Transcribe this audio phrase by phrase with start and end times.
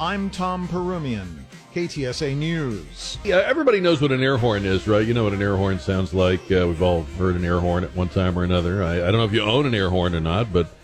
[0.00, 1.28] I'm Tom Perumian,
[1.74, 3.18] KTSA News.
[3.22, 5.06] Yeah, everybody knows what an air horn is, right?
[5.06, 6.40] You know what an air horn sounds like.
[6.50, 8.82] Uh, we've all heard an air horn at one time or another.
[8.82, 10.74] I, I don't know if you own an air horn or not, but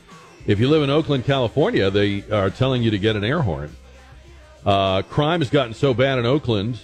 [0.46, 3.74] if you live in Oakland, California, they are telling you to get an air horn.
[4.66, 6.80] Uh, crime has gotten so bad in Oakland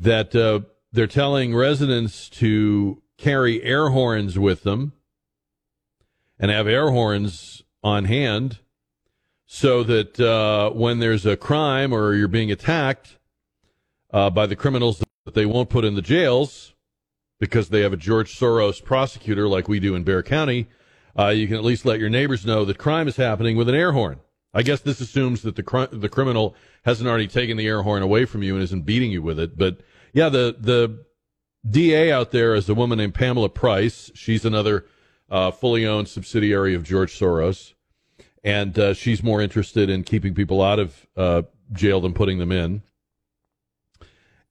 [0.00, 0.60] that uh,
[0.92, 4.92] they're telling residents to carry air horns with them
[6.38, 8.58] and have air horns on hand
[9.46, 13.18] so that uh, when there's a crime or you're being attacked
[14.12, 16.74] uh, by the criminals that they won't put in the jails
[17.40, 20.68] because they have a George Soros prosecutor like we do in Bexar County,
[21.18, 23.74] uh, you can at least let your neighbors know that crime is happening with an
[23.74, 24.20] air horn.
[24.52, 28.02] I guess this assumes that the cr- the criminal hasn't already taken the air horn
[28.02, 29.58] away from you and isn't beating you with it.
[29.58, 29.80] But
[30.12, 31.04] yeah, the the
[31.68, 34.12] DA out there is a woman named Pamela Price.
[34.14, 34.86] She's another
[35.28, 37.74] uh, fully owned subsidiary of George Soros,
[38.44, 42.52] and uh, she's more interested in keeping people out of uh, jail than putting them
[42.52, 42.82] in.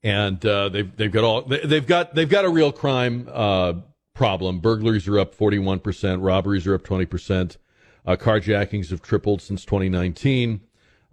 [0.02, 3.74] And uh, they've they've got all they've got they've got a real crime uh,
[4.14, 4.60] problem.
[4.60, 7.58] Burglaries are up forty one percent, robberies are up twenty percent,
[8.06, 10.62] uh, carjackings have tripled since twenty nineteen.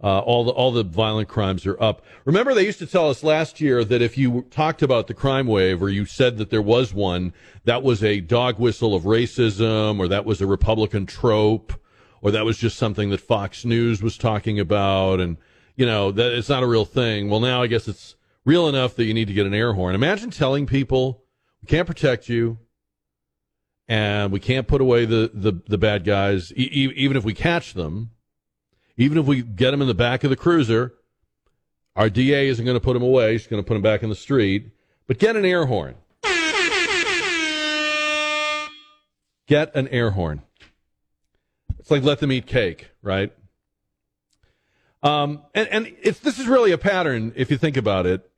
[0.03, 2.03] Uh, all the all the violent crimes are up.
[2.25, 5.45] Remember, they used to tell us last year that if you talked about the crime
[5.45, 7.33] wave or you said that there was one,
[7.65, 11.71] that was a dog whistle of racism, or that was a Republican trope,
[12.21, 15.37] or that was just something that Fox News was talking about, and
[15.75, 17.29] you know that it's not a real thing.
[17.29, 19.95] Well, now I guess it's real enough that you need to get an air horn.
[19.95, 21.23] Imagine telling people
[21.61, 22.59] we can't protect you,
[23.87, 27.73] and we can't put away the the, the bad guys, e- even if we catch
[27.73, 28.11] them
[29.01, 30.93] even if we get them in the back of the cruiser,
[31.95, 33.37] our DA isn't going to put them away.
[33.37, 34.71] She's going to put them back in the street.
[35.07, 35.95] But get an air horn.
[39.47, 40.43] Get an air horn.
[41.81, 43.33] It's like let them eat cake, right?
[45.01, 48.29] Um, and and it's this is really a pattern if you think about it.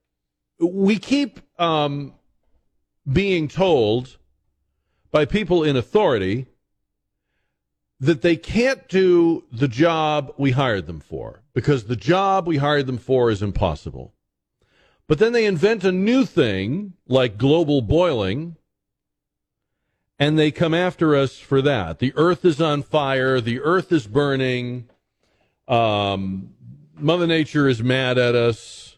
[0.60, 2.14] We keep um,
[3.12, 4.18] being told
[5.12, 6.48] by people in authority
[8.00, 12.88] that they can't do the job we hired them for because the job we hired
[12.88, 14.14] them for is impossible.
[15.06, 18.56] But then they invent a new thing like global boiling
[20.24, 22.00] and they come after us for that.
[22.00, 24.88] The earth is on fire, the earth is burning,
[25.68, 26.54] um,
[26.96, 28.98] Mother Nature is mad at us.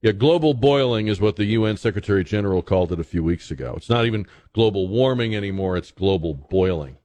[0.00, 3.74] Yeah, global boiling is what the UN Secretary General called it a few weeks ago.
[3.76, 6.96] It's not even global warming anymore, it's global boiling.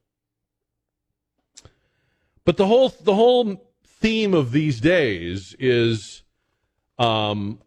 [2.46, 6.22] But the whole the whole theme of these days is
[6.98, 7.60] um,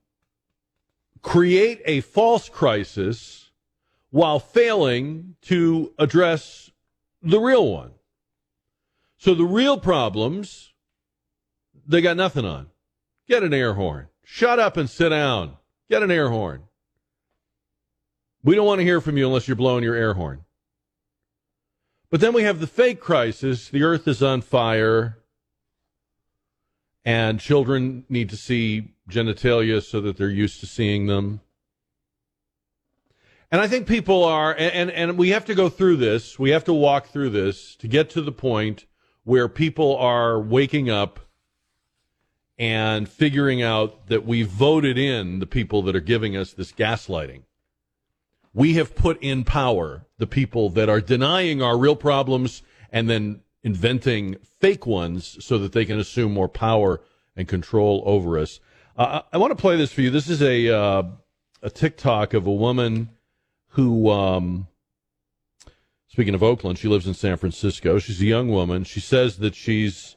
[1.22, 3.47] create a false crisis
[4.18, 6.72] while failing to address
[7.22, 7.92] the real one.
[9.18, 10.74] So the real problems
[11.88, 12.66] they got nothing on.
[13.28, 14.08] Get an air horn.
[14.24, 15.58] Shut up and sit down.
[15.88, 16.64] Get an air horn.
[18.44, 20.46] We don't want to hear from you unless you're blowing your air horn.
[22.10, 23.70] But then we have the fake crisis.
[23.70, 25.20] The earth is on fire,
[27.06, 31.42] and children need to see genitalia so that they're used to seeing them.
[33.50, 36.66] And I think people are, and, and, we have to go through this, we have
[36.66, 38.86] to walk through this to get to the point
[39.24, 41.22] where people are waking up
[42.60, 47.44] and figuring out that we voted in the people that are giving us this gaslighting
[48.58, 53.40] we have put in power the people that are denying our real problems and then
[53.62, 57.00] inventing fake ones so that they can assume more power
[57.36, 58.60] and control over us.
[58.98, 60.10] Uh, I want to play this for you.
[60.10, 61.04] This is a uh,
[61.62, 63.10] a TikTok of a woman
[63.78, 64.68] who, um,
[66.08, 68.00] speaking of Oakland, she lives in San Francisco.
[68.00, 68.84] She's a young woman.
[68.84, 70.16] She says that she's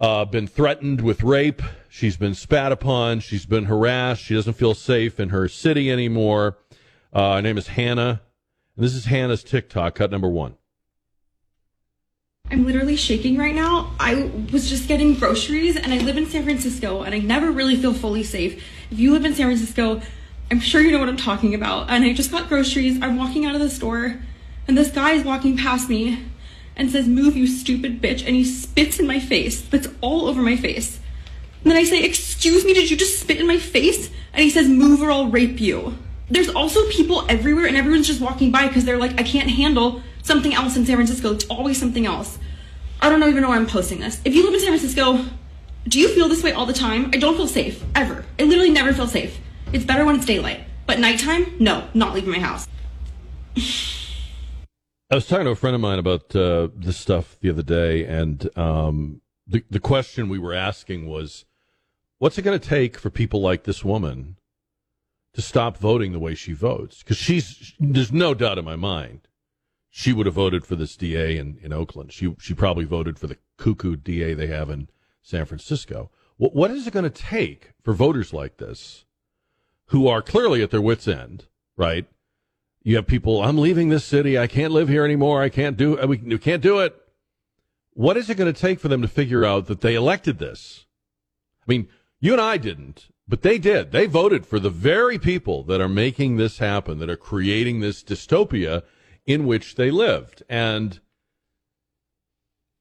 [0.00, 1.60] uh, been threatened with rape.
[1.88, 3.18] She's been spat upon.
[3.18, 4.22] She's been harassed.
[4.22, 6.56] She doesn't feel safe in her city anymore.
[7.12, 8.22] Uh, her name is Hannah.
[8.76, 10.54] And this is Hannah's TikTok, cut number one.
[12.48, 13.90] I'm literally shaking right now.
[13.98, 17.74] I was just getting groceries and I live in San Francisco and I never really
[17.74, 18.62] feel fully safe.
[18.92, 20.00] If you live in San Francisco,
[20.50, 21.90] I'm sure you know what I'm talking about.
[21.90, 23.00] And I just got groceries.
[23.00, 24.20] I'm walking out of the store
[24.66, 26.24] and this guy is walking past me
[26.76, 28.26] and says, Move, you stupid bitch.
[28.26, 31.00] And he spits in my face, spits all over my face.
[31.62, 34.10] And then I say, Excuse me, did you just spit in my face?
[34.32, 35.96] And he says, Move or I'll rape you
[36.30, 40.00] there's also people everywhere and everyone's just walking by because they're like, I can't handle
[40.22, 41.32] something else in San Francisco.
[41.32, 42.38] It's always something else.
[43.00, 44.20] I don't even know why I'm posting this.
[44.24, 45.24] If you live in San Francisco,
[45.88, 47.10] do you feel this way all the time?
[47.12, 48.24] I don't feel safe, ever.
[48.38, 49.40] I literally never feel safe.
[49.72, 50.64] It's better when it's daylight.
[50.86, 52.66] But nighttime, no, not leaving my house.
[55.10, 58.04] I was talking to a friend of mine about uh, this stuff the other day,
[58.04, 61.44] and um, the, the question we were asking was
[62.18, 64.36] what's it going to take for people like this woman
[65.34, 67.04] to stop voting the way she votes?
[67.04, 69.28] Because she's, there's no doubt in my mind,
[69.88, 72.12] she would have voted for this DA in, in Oakland.
[72.12, 74.88] She, she probably voted for the cuckoo DA they have in
[75.22, 76.10] San Francisco.
[76.38, 79.04] What, what is it going to take for voters like this
[79.90, 81.46] who are clearly at their wits' end,
[81.76, 82.06] right?
[82.82, 84.38] You have people, I'm leaving this city.
[84.38, 85.42] I can't live here anymore.
[85.42, 86.96] I can't do, we, can't do it.
[87.92, 90.86] What is it going to take for them to figure out that they elected this?
[91.62, 91.88] I mean,
[92.20, 93.90] you and I didn't, but they did.
[93.90, 98.02] They voted for the very people that are making this happen, that are creating this
[98.02, 98.84] dystopia
[99.26, 100.44] in which they lived.
[100.48, 101.00] And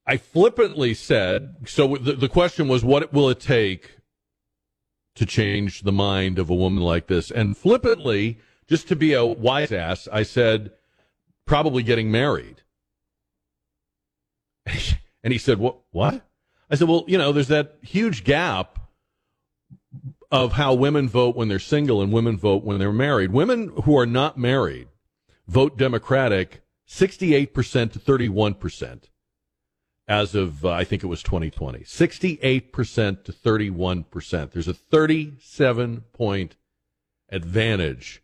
[0.06, 3.98] I flippantly said, so the, the question was, what will it take
[5.19, 7.30] to change the mind of a woman like this?
[7.30, 10.71] And flippantly, just to be a wise ass, I said,
[11.45, 12.63] probably getting married.
[15.21, 15.80] And he said, What?
[15.92, 16.25] What?
[16.69, 18.80] I said, Well, you know, there's that huge gap
[20.31, 23.31] of how women vote when they're single and women vote when they're married.
[23.31, 24.88] Women who are not married
[25.48, 29.04] vote Democratic 68% to 31%
[30.09, 31.81] as of, uh, I think it was 2020.
[31.81, 34.51] 68% to 31%.
[34.51, 36.56] There's a 37 point
[37.31, 38.23] advantage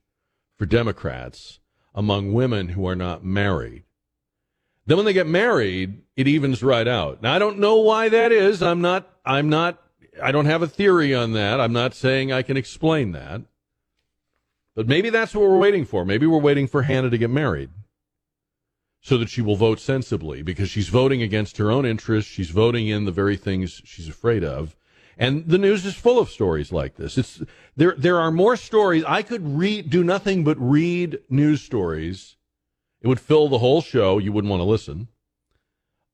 [0.58, 1.60] for Democrats
[1.94, 3.84] among women who are not married.
[4.88, 7.22] Then when they get married, it evens right out.
[7.22, 8.64] Now I don't know why that is.
[8.64, 9.82] I'm not I'm not
[10.22, 11.60] I don't have a theory on that.
[11.60, 13.42] I'm not saying I can explain that.
[14.76, 16.04] But maybe that's what we're waiting for.
[16.04, 17.70] Maybe we're waiting for Hannah to get married
[19.06, 22.32] so that she will vote sensibly because she's voting against her own interests.
[22.32, 24.76] She's voting in the very things she's afraid of.
[25.16, 27.16] And the news is full of stories like this.
[27.16, 27.44] It's
[27.76, 29.04] there there are more stories.
[29.08, 32.38] I could read do nothing but read news stories
[33.00, 34.18] it would fill the whole show.
[34.18, 35.10] You wouldn't want to listen.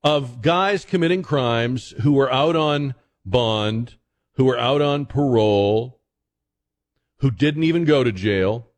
[0.04, 3.94] Of guys committing crimes who were out on bond,
[4.34, 5.98] who were out on parole,
[7.20, 8.68] who didn't even go to jail.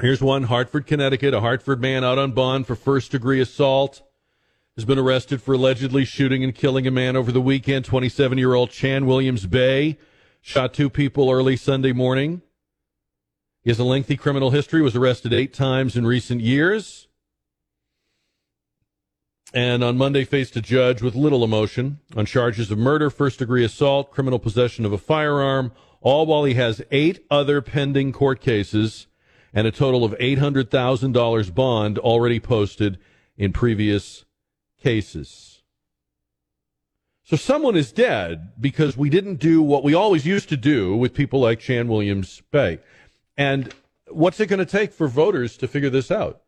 [0.00, 1.34] Here's one Hartford, Connecticut.
[1.34, 4.02] A Hartford man out on bond for first degree assault
[4.74, 7.84] has been arrested for allegedly shooting and killing a man over the weekend.
[7.84, 9.96] 27 year old Chan Williams Bay
[10.40, 12.42] shot two people early Sunday morning.
[13.62, 17.06] He has a lengthy criminal history, was arrested eight times in recent years,
[19.54, 23.64] and on Monday faced a judge with little emotion on charges of murder, first degree
[23.64, 25.70] assault, criminal possession of a firearm,
[26.00, 29.06] all while he has eight other pending court cases
[29.54, 32.98] and a total of $800,000 bond already posted
[33.38, 34.24] in previous
[34.82, 35.62] cases.
[37.22, 41.14] So someone is dead because we didn't do what we always used to do with
[41.14, 42.80] people like Chan Williams Bay.
[43.36, 43.72] And
[44.08, 46.42] what's it going to take for voters to figure this out?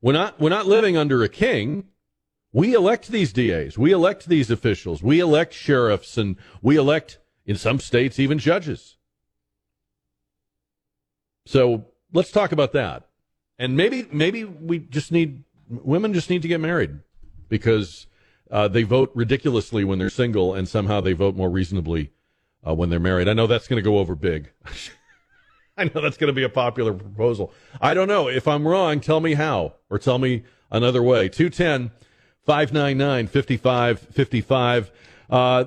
[0.00, 1.88] We're not we're not living under a king.
[2.52, 3.76] We elect these DAs.
[3.76, 5.02] We elect these officials.
[5.02, 8.97] We elect sheriffs and we elect in some states even judges.
[11.48, 13.08] So let's talk about that.
[13.58, 17.00] And maybe maybe we just need women just need to get married
[17.48, 18.06] because
[18.50, 22.12] uh, they vote ridiculously when they're single and somehow they vote more reasonably
[22.66, 23.28] uh, when they're married.
[23.28, 24.50] I know that's going to go over big.
[25.78, 27.54] I know that's going to be a popular proposal.
[27.80, 28.28] I don't know.
[28.28, 31.30] If I'm wrong, tell me how or tell me another way.
[31.30, 31.92] 210
[32.44, 34.90] 599 5555.
[35.30, 35.64] Uh,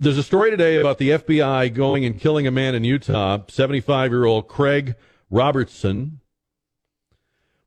[0.00, 3.38] there's a story today about the FBI going and killing a man in Utah.
[3.48, 4.96] 75 year old Craig
[5.30, 6.20] Robertson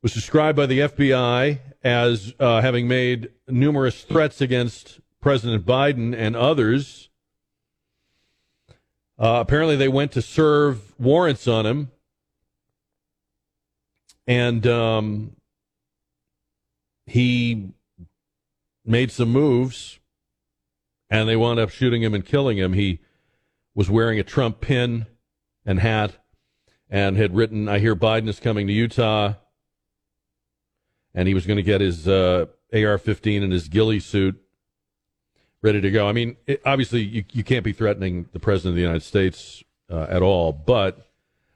[0.01, 6.35] was described by the FBI as uh, having made numerous threats against President Biden and
[6.35, 7.09] others.
[9.17, 11.91] Uh, apparently, they went to serve warrants on him,
[14.25, 15.35] and um,
[17.05, 17.69] he
[18.83, 19.99] made some moves,
[21.11, 22.73] and they wound up shooting him and killing him.
[22.73, 22.99] He
[23.75, 25.05] was wearing a Trump pin
[25.65, 26.17] and hat,
[26.89, 29.33] and had written, "I hear Biden is coming to Utah,"
[31.13, 34.41] and he was going to get his uh, AR-15 and his ghillie suit
[35.61, 36.07] ready to go.
[36.07, 39.63] I mean, it, obviously, you, you can't be threatening the president of the United States
[39.89, 41.11] uh, at all, but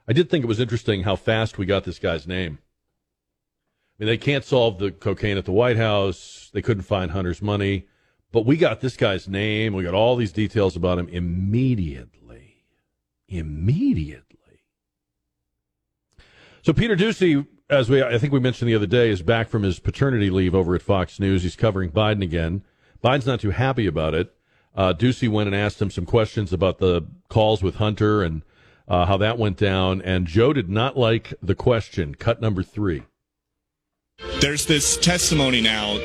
[0.07, 2.59] I did think it was interesting how fast we got this guy's name.
[3.97, 6.49] I mean, they can't solve the cocaine at the White House.
[6.53, 7.87] They couldn't find Hunter's money,
[8.35, 9.73] but we got this guy's name.
[9.73, 12.65] We got all these details about him immediately.
[13.29, 14.25] Immediately.
[16.61, 19.63] So Peter Doocy, as we I think we mentioned the other day, is back from
[19.63, 21.43] his paternity leave over at Fox News.
[21.43, 22.65] He's covering Biden again.
[23.01, 24.35] Biden's not too happy about it.
[24.75, 28.41] Uh, Doocy went and asked him some questions about the calls with Hunter and
[28.85, 32.15] uh, how that went down, and Joe did not like the question.
[32.15, 33.03] Cut number three.
[34.41, 35.97] There's this testimony now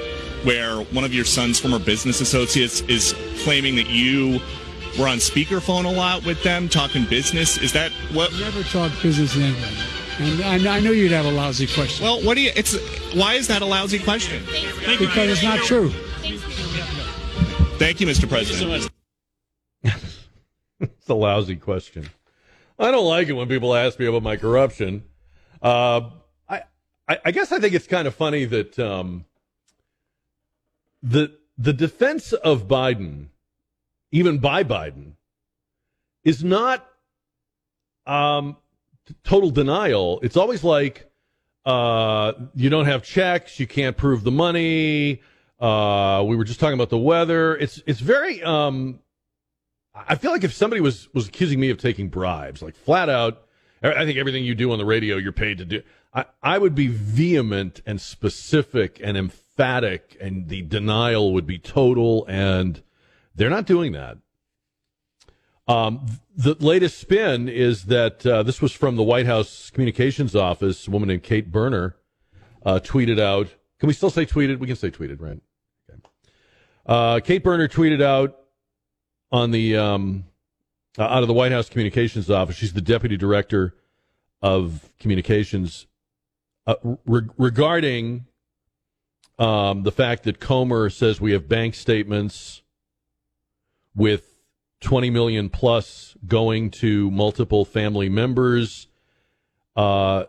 [0.44, 4.40] where one of your son's former business associates is claiming that you
[4.98, 7.58] were on speakerphone a lot with them talking business.
[7.58, 8.32] Is that what?
[8.38, 9.76] Never talk business in England.
[10.18, 12.04] And I, I knew you'd have a lousy question.
[12.04, 12.52] Well, what do you?
[12.54, 12.76] It's
[13.14, 14.42] why is that a lousy question?
[14.98, 15.90] because it's not true.
[17.78, 18.28] Thank you, Mr.
[18.28, 18.90] President.
[20.80, 22.10] it's a lousy question.
[22.78, 25.04] I don't like it when people ask me about my corruption.
[25.62, 26.10] Uh,
[26.48, 26.62] I,
[27.08, 29.24] I, I guess I think it's kind of funny that um,
[31.02, 33.26] the the defense of Biden,
[34.12, 35.12] even by Biden,
[36.24, 36.86] is not
[38.06, 38.56] um,
[39.24, 40.20] total denial.
[40.22, 41.10] It's always like
[41.64, 45.22] uh, you don't have checks, you can't prove the money.
[45.58, 47.56] Uh, we were just talking about the weather.
[47.56, 49.00] It's it's very um,
[49.94, 53.46] I feel like if somebody was was accusing me of taking bribes, like flat out,
[53.82, 55.82] I think everything you do on the radio, you're paid to do.
[56.12, 62.24] I, I would be vehement and specific and emphatic, and the denial would be total.
[62.26, 62.82] And
[63.34, 64.18] they're not doing that.
[65.68, 70.88] Um, the latest spin is that uh, this was from the White House Communications Office.
[70.88, 71.94] A woman named Kate Berner
[72.66, 73.48] uh, tweeted out.
[73.78, 74.58] Can we still say tweeted?
[74.58, 75.40] We can say tweeted, right?
[75.88, 76.00] Okay.
[76.86, 78.36] Uh, Kate Berner tweeted out
[79.30, 80.24] on the um,
[80.98, 82.56] uh, out of the White House Communications Office.
[82.56, 83.76] She's the deputy director
[84.42, 85.86] of communications
[86.70, 88.26] uh, re- regarding
[89.40, 92.62] um, the fact that Comer says we have bank statements
[93.94, 94.36] with
[94.80, 98.86] 20 million plus going to multiple family members.
[99.74, 100.24] Uh,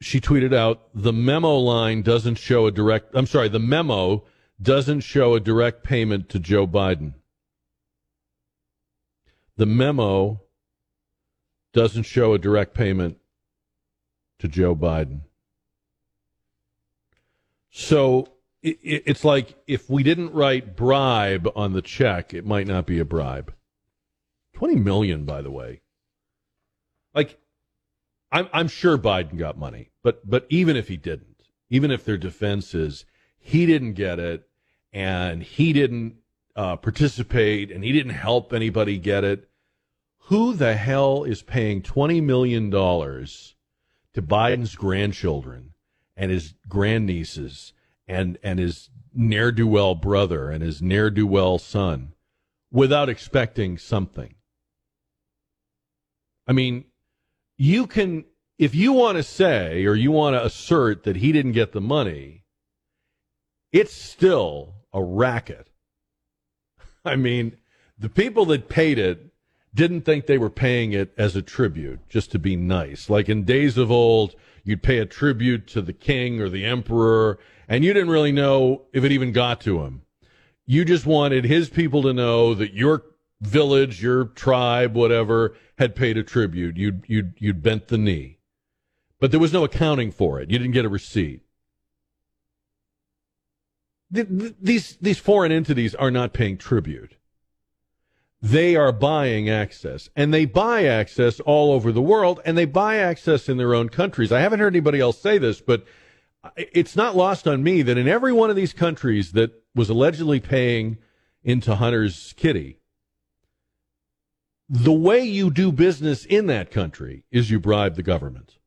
[0.00, 3.14] she tweeted out the memo line doesn't show a direct.
[3.14, 4.24] I'm sorry, the memo
[4.60, 7.14] doesn't show a direct payment to Joe Biden.
[9.56, 10.42] The memo
[11.72, 13.18] doesn't show a direct payment
[14.40, 15.20] to Joe Biden.
[17.80, 18.26] So
[18.60, 22.86] it, it, it's like if we didn't write bribe on the check, it might not
[22.86, 23.54] be a bribe.
[24.54, 25.80] 20 million, by the way.
[27.14, 27.38] Like,
[28.32, 32.16] I'm, I'm sure Biden got money, but, but even if he didn't, even if their
[32.16, 33.04] defense is
[33.38, 34.48] he didn't get it
[34.92, 36.16] and he didn't
[36.56, 39.48] uh, participate and he didn't help anybody get it,
[40.22, 45.67] who the hell is paying $20 million to Biden's grandchildren
[46.18, 47.72] and his grandnieces
[48.06, 52.12] and, and his ne'er do well brother and his ne'er do well son
[52.70, 54.34] without expecting something?
[56.46, 56.84] I mean,
[57.56, 58.24] you can,
[58.58, 61.80] if you want to say or you want to assert that he didn't get the
[61.80, 62.44] money,
[63.72, 65.68] it's still a racket.
[67.04, 67.56] I mean,
[67.98, 69.32] the people that paid it
[69.74, 73.10] didn't think they were paying it as a tribute, just to be nice.
[73.10, 74.34] Like in days of old,
[74.64, 77.38] you'd pay a tribute to the king or the emperor,
[77.68, 80.02] and you didn't really know if it even got to him.
[80.66, 83.04] You just wanted his people to know that your
[83.40, 86.76] village, your tribe, whatever, had paid a tribute.
[86.76, 88.38] You'd, you'd, you'd bent the knee.
[89.20, 90.50] But there was no accounting for it.
[90.50, 91.42] You didn't get a receipt.
[94.10, 97.17] These, these foreign entities are not paying tribute
[98.40, 102.96] they are buying access and they buy access all over the world and they buy
[102.96, 104.30] access in their own countries.
[104.30, 105.84] I haven't heard anybody else say this, but
[106.56, 110.38] it's not lost on me that in every one of these countries that was allegedly
[110.40, 110.98] paying
[111.42, 112.78] into Hunter's kitty,
[114.68, 118.58] the way you do business in that country is you bribe the government.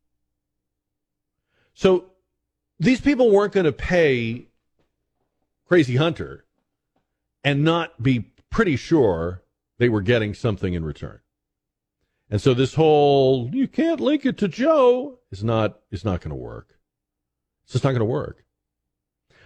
[1.73, 2.11] So
[2.79, 4.47] these people weren't going to pay
[5.67, 6.43] Crazy Hunter
[7.43, 9.40] and not be pretty sure
[9.81, 11.21] they were getting something in return.
[12.29, 16.29] And so this whole you can't link it to Joe is not is not going
[16.29, 16.75] to work.
[17.63, 18.45] It's just not going to work.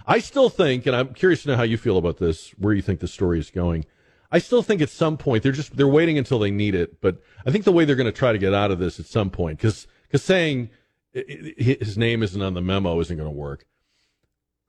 [0.05, 2.81] I still think, and I'm curious to know how you feel about this, where you
[2.81, 3.85] think the story is going.
[4.29, 7.21] I still think at some point they're just they're waiting until they need it, but
[7.45, 9.29] I think the way they're going to try to get out of this at some
[9.29, 10.69] point, because because saying
[11.13, 13.65] his name isn't on the memo isn't going to work.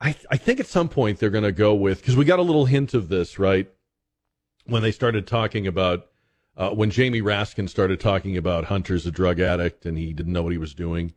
[0.00, 2.42] I I think at some point they're going to go with because we got a
[2.42, 3.68] little hint of this right
[4.66, 6.06] when they started talking about
[6.56, 10.42] uh, when Jamie Raskin started talking about Hunter's a drug addict and he didn't know
[10.42, 11.12] what he was doing.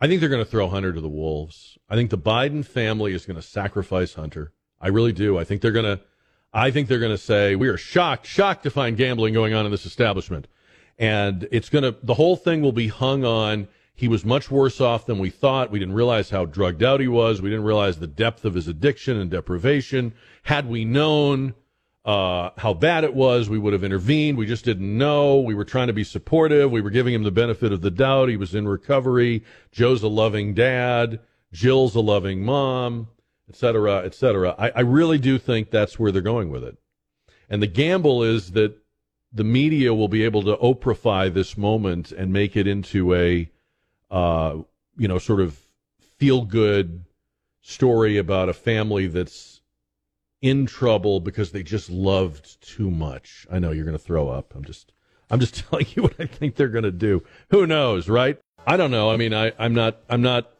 [0.00, 1.78] I think they're going to throw Hunter to the wolves.
[1.88, 4.52] I think the Biden family is going to sacrifice Hunter.
[4.80, 5.38] I really do.
[5.38, 6.00] I think they're going to.
[6.52, 9.64] I think they're going to say we are shocked, shocked to find gambling going on
[9.64, 10.46] in this establishment,
[10.98, 11.96] and it's going to.
[12.02, 13.68] The whole thing will be hung on.
[13.94, 15.70] He was much worse off than we thought.
[15.70, 17.40] We didn't realize how drugged out he was.
[17.40, 20.12] We didn't realize the depth of his addiction and deprivation.
[20.42, 21.54] Had we known,
[22.04, 23.48] uh, how bad it was.
[23.48, 24.36] We would have intervened.
[24.36, 25.38] We just didn't know.
[25.40, 26.70] We were trying to be supportive.
[26.70, 28.28] We were giving him the benefit of the doubt.
[28.28, 29.42] He was in recovery.
[29.72, 31.20] Joe's a loving dad.
[31.52, 33.08] Jill's a loving mom.
[33.48, 34.54] et cetera, et cetera.
[34.58, 36.78] I, I really do think that's where they're going with it.
[37.48, 38.76] And the gamble is that
[39.32, 43.50] the media will be able to Oprahify this moment and make it into a,
[44.10, 44.58] uh,
[44.96, 45.58] you know, sort of
[46.16, 47.04] feel good
[47.60, 49.53] story about a family that's
[50.44, 53.46] in trouble because they just loved too much.
[53.50, 54.54] I know you're going to throw up.
[54.54, 54.92] I'm just,
[55.30, 57.22] I'm just telling you what I think they're going to do.
[57.50, 58.38] Who knows, right?
[58.66, 59.10] I don't know.
[59.10, 60.52] I mean, I, I'm not, I'm not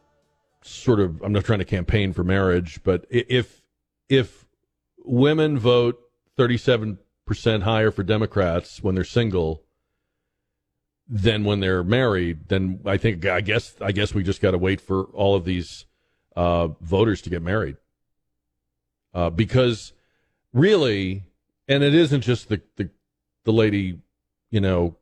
[0.63, 3.61] sort of, I'm not trying to campaign for marriage, but if,
[4.09, 4.47] if
[5.05, 6.01] women vote
[6.39, 9.65] 37 percent higher for Democrats when they're single
[11.07, 14.59] than when they're married, then I think I guess I guess we just got to
[14.59, 15.87] wait for all of these
[16.37, 17.77] uh, voters to get married
[19.15, 19.93] uh, because
[20.53, 21.23] really,
[21.69, 22.91] and it isn't just the, the
[23.45, 24.01] the lady,
[24.51, 24.97] you know,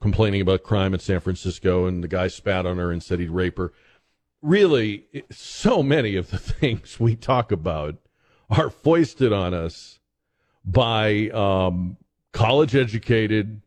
[0.00, 3.30] complaining about crime in San Francisco and the guy spat on her and said he'd
[3.30, 3.72] rape her.
[4.42, 7.96] Really, so many of the things we talk about
[8.50, 9.98] are foisted on us
[10.64, 11.96] by um,
[12.32, 13.62] college educated,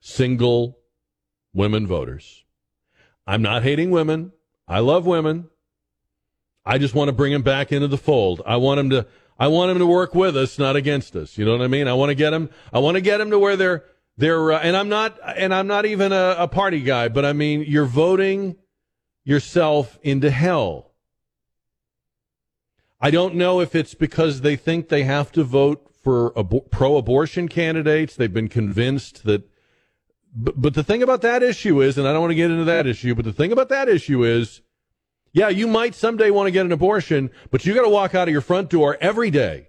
[0.00, 0.78] single
[1.54, 2.44] women voters.
[3.26, 4.32] I'm not hating women.
[4.66, 5.48] I love women.
[6.68, 8.42] I just want to bring him back into the fold.
[8.44, 9.06] I want him to.
[9.38, 11.38] I want him to work with us, not against us.
[11.38, 11.88] You know what I mean?
[11.88, 12.50] I want to get him.
[12.72, 13.84] I want to get him to where they're
[14.18, 14.52] they're.
[14.52, 15.18] Uh, and I'm not.
[15.36, 17.08] And I'm not even a, a party guy.
[17.08, 18.56] But I mean, you're voting
[19.24, 20.92] yourself into hell.
[23.00, 27.48] I don't know if it's because they think they have to vote for ab- pro-abortion
[27.48, 28.14] candidates.
[28.14, 29.48] They've been convinced that.
[30.36, 32.64] But, but the thing about that issue is, and I don't want to get into
[32.64, 34.60] that issue, but the thing about that issue is,
[35.32, 38.28] yeah, you might someday want to get an abortion, but you got to walk out
[38.28, 39.68] of your front door every day.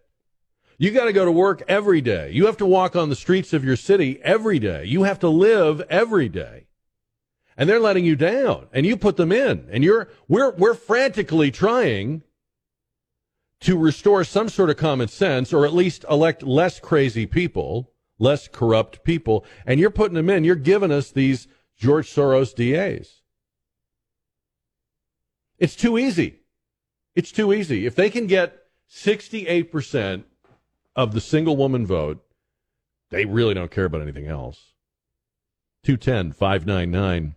[0.77, 2.31] You got to go to work every day.
[2.31, 4.85] You have to walk on the streets of your city every day.
[4.85, 6.67] You have to live every day.
[7.57, 11.51] And they're letting you down and you put them in and you're, we're, we're frantically
[11.51, 12.23] trying
[13.59, 18.47] to restore some sort of common sense or at least elect less crazy people, less
[18.47, 19.45] corrupt people.
[19.65, 20.45] And you're putting them in.
[20.45, 23.18] You're giving us these George Soros DAs.
[25.59, 26.39] It's too easy.
[27.15, 27.85] It's too easy.
[27.85, 30.23] If they can get 68%
[30.95, 32.23] of the single woman vote,
[33.09, 34.73] they really don't care about anything else.
[35.83, 37.35] 210 599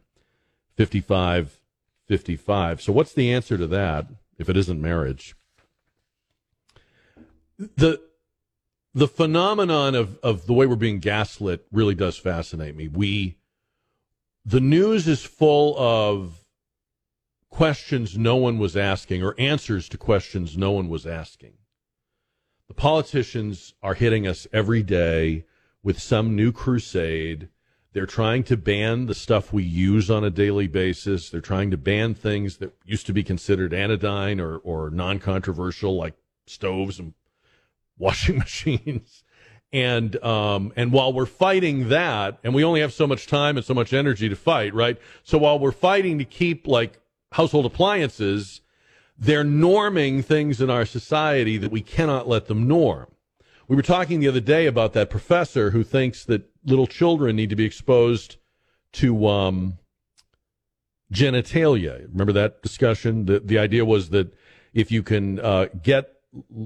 [0.76, 2.82] 5555.
[2.82, 4.06] So, what's the answer to that
[4.38, 5.36] if it isn't marriage?
[7.58, 8.00] The
[8.94, 12.88] the phenomenon of, of the way we're being gaslit really does fascinate me.
[12.88, 13.36] We
[14.44, 16.41] the news is full of
[17.52, 21.52] questions no one was asking or answers to questions no one was asking.
[22.66, 25.44] The politicians are hitting us every day
[25.82, 27.50] with some new crusade.
[27.92, 31.28] They're trying to ban the stuff we use on a daily basis.
[31.28, 35.94] They're trying to ban things that used to be considered anodyne or, or non controversial,
[35.94, 36.14] like
[36.46, 37.12] stoves and
[37.98, 39.24] washing machines.
[39.74, 43.64] And um, and while we're fighting that, and we only have so much time and
[43.64, 44.98] so much energy to fight, right?
[45.22, 47.01] So while we're fighting to keep like
[47.32, 48.60] household appliances,
[49.18, 53.08] they're norming things in our society that we cannot let them norm.
[53.68, 57.50] We were talking the other day about that professor who thinks that little children need
[57.50, 58.36] to be exposed
[58.92, 59.78] to um,
[61.12, 62.06] genitalia.
[62.10, 63.26] Remember that discussion?
[63.26, 64.34] The, the idea was that
[64.74, 66.10] if you can uh, get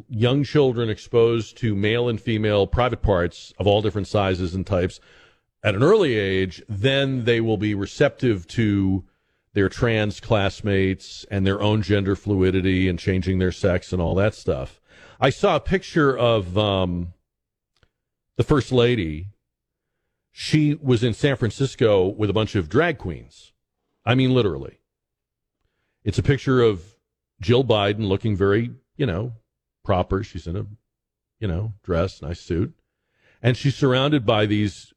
[0.08, 5.00] young children exposed to male and female private parts of all different sizes and types
[5.62, 9.04] at an early age, then they will be receptive to
[9.56, 14.34] their trans classmates and their own gender fluidity and changing their sex and all that
[14.34, 14.82] stuff.
[15.18, 17.14] I saw a picture of um,
[18.36, 19.28] the first lady.
[20.30, 23.54] She was in San Francisco with a bunch of drag queens.
[24.04, 24.80] I mean, literally.
[26.04, 26.94] It's a picture of
[27.40, 29.32] Jill Biden looking very, you know,
[29.82, 30.22] proper.
[30.22, 30.66] She's in a,
[31.40, 32.74] you know, dress, nice suit.
[33.42, 34.92] And she's surrounded by these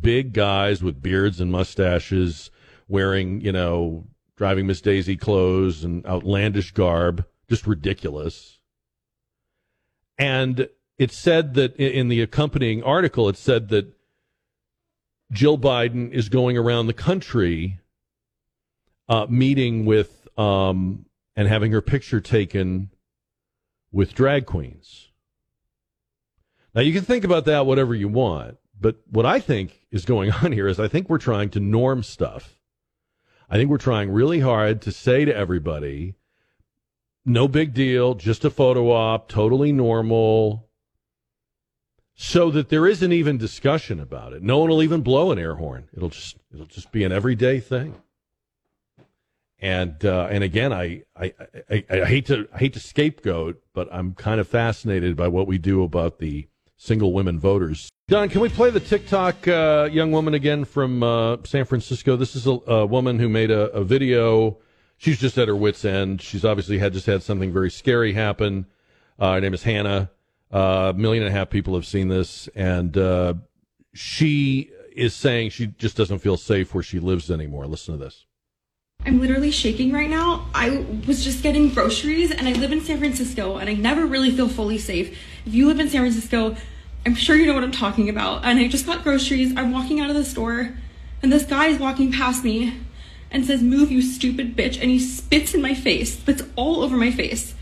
[0.00, 2.50] big guys with beards and mustaches
[2.90, 8.58] wearing, you know, driving Miss Daisy clothes and outlandish garb, just ridiculous.
[10.18, 13.92] And it said that in the accompanying article, it said that
[15.32, 17.78] Jill Biden is going around the country
[19.08, 22.90] uh, meeting with um, and having her picture taken
[23.92, 25.10] with drag queens.
[26.74, 30.30] Now, you can think about that whatever you want, but what I think is going
[30.42, 32.59] on here is I think we're trying to norm stuff
[33.50, 36.14] I think we're trying really hard to say to everybody,
[37.24, 40.68] no big deal, just a photo op, totally normal,
[42.14, 44.42] so that there isn't even discussion about it.
[44.42, 45.88] No one will even blow an air horn.
[45.96, 47.96] It'll just it'll just be an everyday thing.
[49.58, 51.34] And uh, and again, I, I,
[51.68, 55.46] I, I hate to I hate to scapegoat, but I'm kind of fascinated by what
[55.46, 57.90] we do about the single women voters.
[58.10, 62.16] Don, can we play the TikTok uh, young woman again from uh, San Francisco?
[62.16, 64.58] This is a, a woman who made a, a, video.
[64.96, 66.20] She's just at her wits' end.
[66.20, 68.66] She's obviously had just had something very scary happen.
[69.16, 70.10] Uh, her name is Hannah.
[70.52, 73.34] Uh, a million and a half people have seen this, and uh,
[73.94, 77.68] she is saying she just doesn't feel safe where she lives anymore.
[77.68, 78.26] Listen to this.
[79.06, 80.48] I'm literally shaking right now.
[80.52, 84.32] I was just getting groceries and I live in San Francisco and I never really
[84.32, 85.16] feel fully safe.
[85.46, 86.56] If you live in San Francisco,
[87.06, 88.44] I'm sure you know what I'm talking about.
[88.44, 89.52] And I just got groceries.
[89.56, 90.74] I'm walking out of the store
[91.22, 92.78] and this guy is walking past me
[93.30, 94.80] and says, Move, you stupid bitch.
[94.80, 97.54] And he spits in my face, spits all over my face.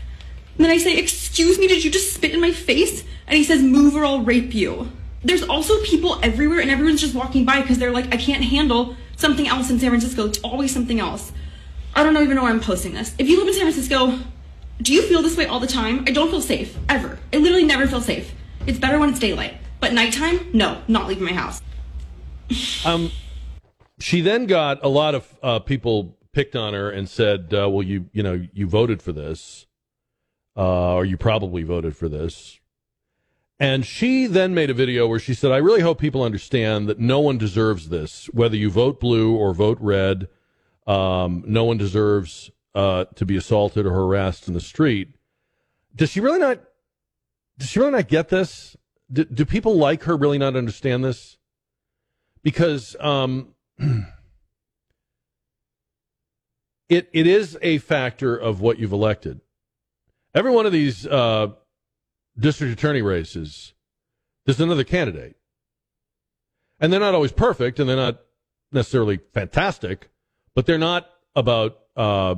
[0.55, 3.03] And then I say, Excuse me, did you just spit in my face?
[3.27, 4.91] And he says, Move or I'll rape you.
[5.23, 8.95] There's also people everywhere and everyone's just walking by because they're like, I can't handle
[9.17, 10.25] something else in San Francisco.
[10.25, 11.33] It's always something else.
[11.93, 13.13] I don't even know why I'm posting this.
[13.17, 14.19] If you live in San Francisco,
[14.81, 16.05] do you feel this way all the time?
[16.07, 17.19] I don't feel safe, ever.
[17.33, 18.33] I literally never feel safe.
[18.69, 19.55] It's better when it's daylight.
[19.79, 21.59] But nighttime, no, not leaving my house.
[22.85, 23.11] um,
[23.99, 27.81] she then got a lot of uh, people picked on her and said, uh, "Well,
[27.81, 29.65] you you know you voted for this,
[30.55, 32.59] uh, or you probably voted for this."
[33.59, 36.97] And she then made a video where she said, I really hope people understand that
[36.97, 40.29] no one deserves this, whether you vote blue or vote red.
[40.87, 45.09] Um, no one deserves uh, to be assaulted or harassed in the street.
[45.93, 46.61] Does she really not?
[47.59, 48.75] Does she really not get this?
[49.11, 51.37] Do, do people like her really not understand this?
[52.41, 53.53] Because um,
[56.89, 59.41] it it is a factor of what you've elected.
[60.33, 61.49] Every one of these uh,
[62.37, 63.73] district attorney races,
[64.45, 65.35] there's another candidate.
[66.79, 68.21] And they're not always perfect and they're not
[68.71, 70.09] necessarily fantastic,
[70.55, 72.35] but they're not about uh,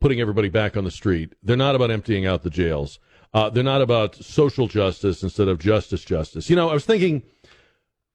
[0.00, 1.34] putting everybody back on the street.
[1.42, 2.98] They're not about emptying out the jails.
[3.34, 6.48] Uh, they're not about social justice instead of justice justice.
[6.48, 7.24] You know, I was thinking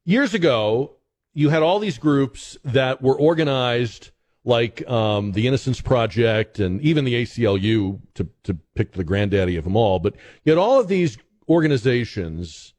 [0.05, 0.95] years ago,
[1.33, 4.11] you had all these groups that were organized
[4.45, 9.65] like um, the Innocence Project and even the ACLU, to, to pick the granddaddy of
[9.65, 9.99] them all.
[9.99, 11.17] But you had all of these
[11.49, 12.73] organizations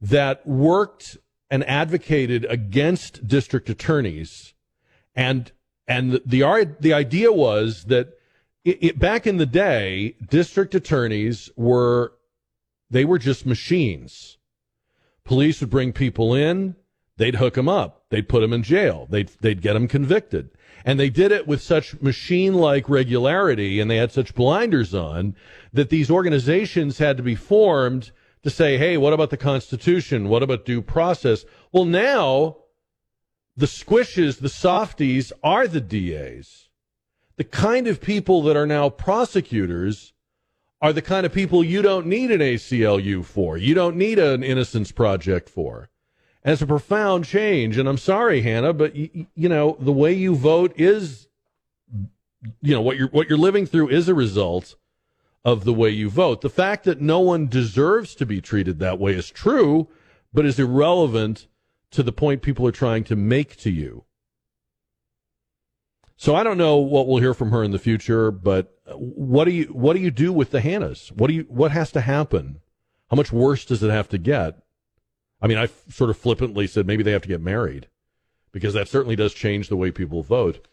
[0.00, 1.16] that worked
[1.48, 4.54] and advocated against district attorneys,
[5.14, 5.52] and
[5.86, 8.18] and the the, the idea was that
[8.64, 12.12] it, it, back in the day, district attorneys were
[12.90, 14.38] they were just machines.
[15.24, 16.76] Police would bring people in,
[17.16, 20.50] they'd hook them up, they'd put them in jail, they'd they'd get them convicted
[20.84, 25.34] and they did it with such machine like regularity and they had such blinders on
[25.72, 30.28] that these organizations had to be formed to say, hey, what about the Constitution?
[30.28, 31.46] What about due process?
[31.72, 32.58] Well, now
[33.56, 36.63] the squishes, the softies are the DAs.
[37.36, 40.12] The kind of people that are now prosecutors
[40.80, 43.56] are the kind of people you don't need an ACLU for.
[43.56, 45.88] You don't need an Innocence Project for.
[46.42, 47.78] And it's a profound change.
[47.78, 51.26] And I'm sorry, Hannah, but y- you know the way you vote is,
[52.60, 54.76] you know what you're what you're living through is a result
[55.44, 56.40] of the way you vote.
[56.40, 59.88] The fact that no one deserves to be treated that way is true,
[60.32, 61.46] but is irrelevant
[61.90, 64.04] to the point people are trying to make to you.
[66.24, 69.50] So I don't know what we'll hear from her in the future, but what do
[69.50, 71.12] you what do you do with the Hannahs?
[71.12, 72.62] What do you what has to happen?
[73.10, 74.62] How much worse does it have to get
[75.42, 77.88] I mean, I sort of flippantly said maybe they have to get married
[78.52, 80.66] because that certainly does change the way people vote.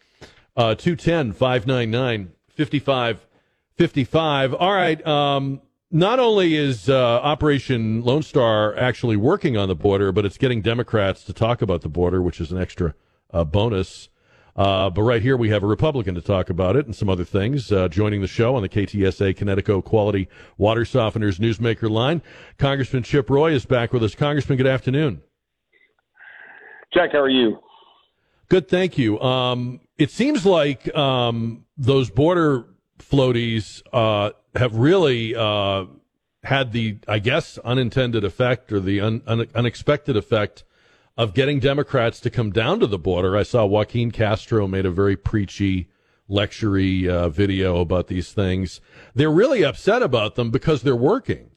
[0.56, 4.54] Uh, 210 599 5555.
[4.54, 5.06] All right.
[5.06, 5.60] Um,
[5.90, 10.62] not only is uh, Operation Lone Star actually working on the border, but it's getting
[10.62, 12.94] Democrats to talk about the border, which is an extra
[13.30, 14.08] uh, bonus.
[14.54, 17.24] Uh, but right here we have a Republican to talk about it and some other
[17.24, 17.72] things.
[17.72, 22.20] Uh, joining the show on the KTSA Kinetico Quality Water Softeners Newsmaker line,
[22.58, 24.14] Congressman Chip Roy is back with us.
[24.14, 25.22] Congressman, good afternoon.
[26.92, 27.58] Jack, how are you?
[28.48, 29.18] Good, thank you.
[29.20, 32.66] Um, it seems like um, those border
[32.98, 35.86] floaties uh, have really uh,
[36.42, 40.64] had the, I guess, unintended effect or the un- un- unexpected effect
[41.16, 43.36] of getting Democrats to come down to the border.
[43.36, 45.88] I saw Joaquin Castro made a very preachy,
[46.28, 48.80] lectury uh, video about these things.
[49.14, 51.50] They're really upset about them because they're working.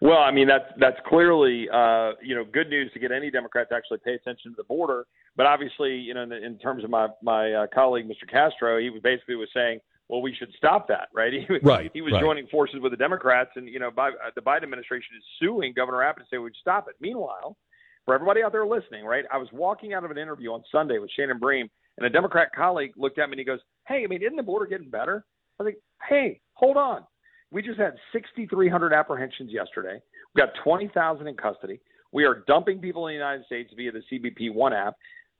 [0.00, 3.68] Well, I mean that's that's clearly uh, you know good news to get any Democrat
[3.68, 5.06] to actually pay attention to the border.
[5.36, 8.28] But obviously, you know, in, in terms of my my uh, colleague Mr.
[8.28, 9.78] Castro, he basically was saying,
[10.12, 11.32] well, we should stop that, right?
[11.32, 11.90] He, right.
[11.94, 12.20] He was right.
[12.20, 15.72] joining forces with the Democrats, and you know, by, uh, the Biden administration is suing
[15.74, 16.96] Governor Abbott to say we'd stop it.
[17.00, 17.56] Meanwhile,
[18.04, 19.24] for everybody out there listening, right?
[19.32, 22.48] I was walking out of an interview on Sunday with Shannon Bream, And a Democrat
[22.54, 25.24] colleague looked at me and he goes, Hey, I mean, isn't the border getting better?
[25.60, 25.76] I think,
[26.08, 27.06] Hey, hold on.
[27.50, 30.00] We just had 6,300 apprehensions yesterday.
[30.34, 31.80] We got 20,000 in custody.
[32.12, 34.94] We are dumping people in the United States via the CBP One app.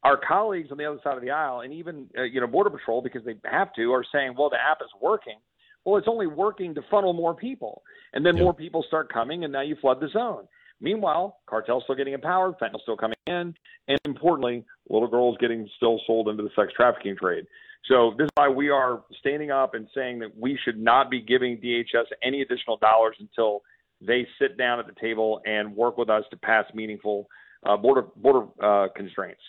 [0.05, 2.71] Our colleagues on the other side of the aisle, and even uh, you know Border
[2.71, 5.39] Patrol, because they have to, are saying, "Well, the app is working."
[5.85, 9.53] Well, it's only working to funnel more people, and then more people start coming, and
[9.53, 10.47] now you flood the zone.
[10.81, 13.55] Meanwhile, cartels still getting empowered, fentanyl still coming in,
[13.89, 17.47] and importantly, little girls getting still sold into the sex trafficking trade.
[17.87, 21.21] So this is why we are standing up and saying that we should not be
[21.21, 23.63] giving DHS any additional dollars until
[24.01, 27.29] they sit down at the table and work with us to pass meaningful
[27.65, 29.41] uh, border border uh, constraints.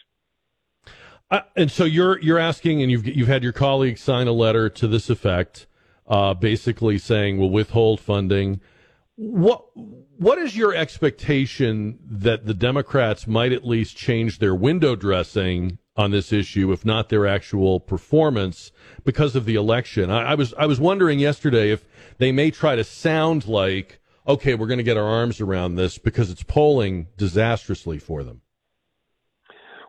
[1.34, 4.70] Uh, and so you're you're asking, and you've you've had your colleagues sign a letter
[4.70, 5.66] to this effect,
[6.08, 8.62] uh, basically saying we'll withhold funding.
[9.16, 15.80] What what is your expectation that the Democrats might at least change their window dressing
[15.96, 18.72] on this issue, if not their actual performance,
[19.04, 20.12] because of the election?
[20.12, 21.84] I, I was I was wondering yesterday if
[22.20, 25.98] they may try to sound like, okay, we're going to get our arms around this
[25.98, 28.42] because it's polling disastrously for them.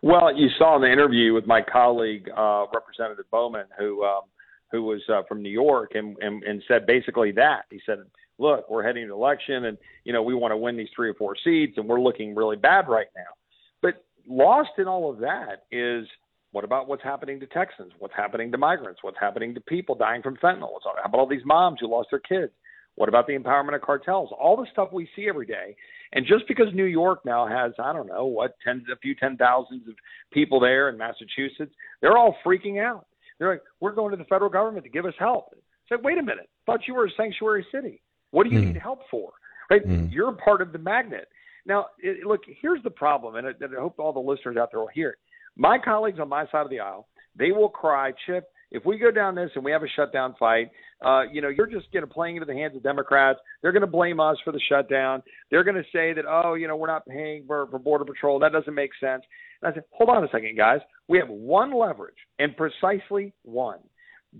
[0.04, 4.24] Well, you saw in the interview with my colleague uh, Representative Bowman, who um,
[4.70, 8.00] who was uh, from New York, and, and and said basically that he said,
[8.36, 11.14] "Look, we're heading to election, and you know we want to win these three or
[11.14, 13.32] four seats, and we're looking really bad right now."
[13.80, 16.06] But lost in all of that is
[16.52, 17.92] what about what's happening to Texans?
[17.98, 19.02] What's happening to migrants?
[19.02, 20.70] What's happening to people dying from fentanyl?
[20.70, 22.52] What's how about all these moms who lost their kids?
[22.96, 24.30] What about the empowerment of cartels?
[24.38, 25.74] All the stuff we see every day.
[26.12, 29.36] And just because New York now has, I don't know, what, tens, a few ten
[29.36, 29.94] thousands of
[30.32, 33.06] people there in Massachusetts, they're all freaking out.
[33.38, 35.48] They're like, we're going to the federal government to give us help.
[35.52, 38.00] It's like, wait a minute, thought you were a sanctuary city.
[38.30, 38.66] What do you Mhm.
[38.74, 39.32] need help for?
[39.70, 39.84] Right?
[39.84, 40.12] Mhm.
[40.12, 41.28] You're part of the magnet.
[41.66, 44.70] Now, it, look, here's the problem, and I, and I hope all the listeners out
[44.70, 45.18] there will hear it.
[45.56, 49.12] My colleagues on my side of the aisle, they will cry, Chip, if we go
[49.12, 50.68] down this and we have a shutdown fight,
[51.06, 53.38] uh, you know, you're just going to playing into the hands of Democrats.
[53.62, 55.22] They're going to blame us for the shutdown.
[55.48, 58.40] They're going to say that, oh, you know, we're not paying for, for Border Patrol.
[58.40, 59.22] That doesn't make sense.
[59.62, 60.80] And I said, hold on a second, guys.
[61.06, 63.78] We have one leverage, and precisely one.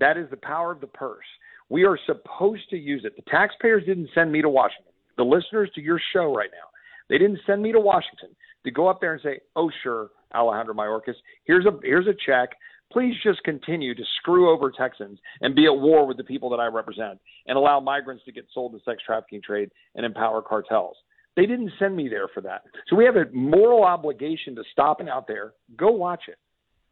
[0.01, 1.25] That is the power of the purse.
[1.69, 3.15] We are supposed to use it.
[3.15, 4.93] The taxpayers didn't send me to Washington.
[5.17, 6.69] The listeners to your show right now,
[7.09, 8.31] they didn't send me to Washington
[8.65, 12.51] to go up there and say, "Oh, sure, Alejandro Mayorkas, here's a here's a check.
[12.95, 16.61] Please just continue to screw over Texans and be at war with the people that
[16.61, 20.97] I represent, and allow migrants to get sold to sex trafficking trade and empower cartels."
[21.35, 22.63] They didn't send me there for that.
[22.89, 26.39] So we have a moral obligation to stop it out there, go watch it,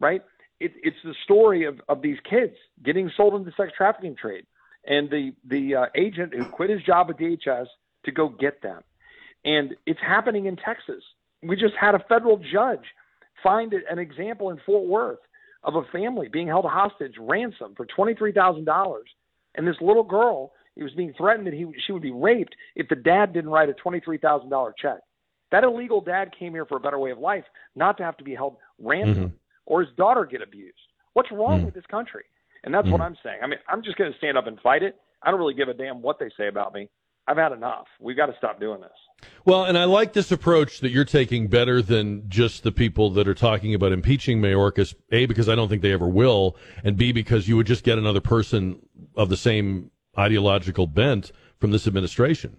[0.00, 0.22] right?
[0.58, 4.44] It, it's the story of, of these kids getting sold into sex trafficking trade,
[4.84, 7.66] and the the uh, agent who quit his job at DHS
[8.06, 8.82] to go get them,
[9.44, 11.04] and it's happening in Texas.
[11.44, 12.86] We just had a federal judge
[13.40, 15.20] find an example in Fort Worth
[15.64, 19.08] of a family being held hostage, ransom for twenty three thousand dollars,
[19.54, 22.88] and this little girl, he was being threatened that he she would be raped if
[22.88, 24.98] the dad didn't write a twenty three thousand dollar check.
[25.50, 27.44] That illegal dad came here for a better way of life,
[27.76, 29.32] not to have to be held ransom Mhm.
[29.66, 30.78] or his daughter get abused.
[31.12, 31.64] What's wrong Mm.
[31.66, 32.24] with this country?
[32.64, 33.04] And that's what Mm.
[33.04, 33.40] I'm saying.
[33.42, 34.96] I mean, I'm just going to stand up and fight it.
[35.22, 36.88] I don't really give a damn what they say about me.
[37.26, 37.86] I've had enough.
[38.00, 38.90] We've got to stop doing this.
[39.44, 43.28] Well, and I like this approach that you're taking better than just the people that
[43.28, 44.94] are talking about impeaching Mayorkas.
[45.12, 47.98] A, because I don't think they ever will, and B, because you would just get
[47.98, 48.80] another person
[49.16, 52.58] of the same ideological bent from this administration.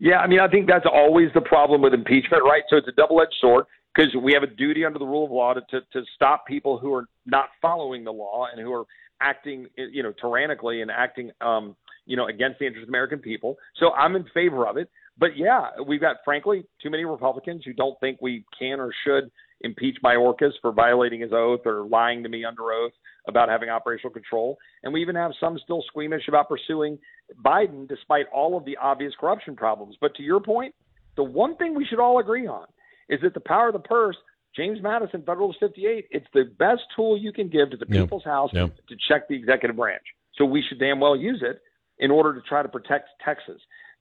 [0.00, 2.62] Yeah, I mean, I think that's always the problem with impeachment, right?
[2.68, 5.54] So it's a double-edged sword because we have a duty under the rule of law
[5.54, 8.84] to, to, to stop people who are not following the law and who are
[9.20, 13.56] acting, you know, tyrannically and acting, um, you know, against the interests of American people.
[13.76, 14.90] So I'm in favor of it.
[15.16, 19.30] But yeah, we've got, frankly, too many Republicans who don't think we can or should
[19.60, 22.92] impeach Mayorkas for violating his oath or lying to me under oath
[23.28, 24.58] about having operational control.
[24.82, 26.98] And we even have some still squeamish about pursuing
[27.44, 29.96] Biden despite all of the obvious corruption problems.
[30.00, 30.74] But to your point,
[31.16, 32.66] the one thing we should all agree on
[33.08, 34.16] is that the power of the purse,
[34.56, 38.02] James Madison, Federalist 58, it's the best tool you can give to the Yeah.
[38.02, 38.68] people's house Yeah.
[38.88, 40.04] to check the executive branch.
[40.34, 41.62] So we should damn well use it
[41.98, 43.60] in order to try to protect Texas.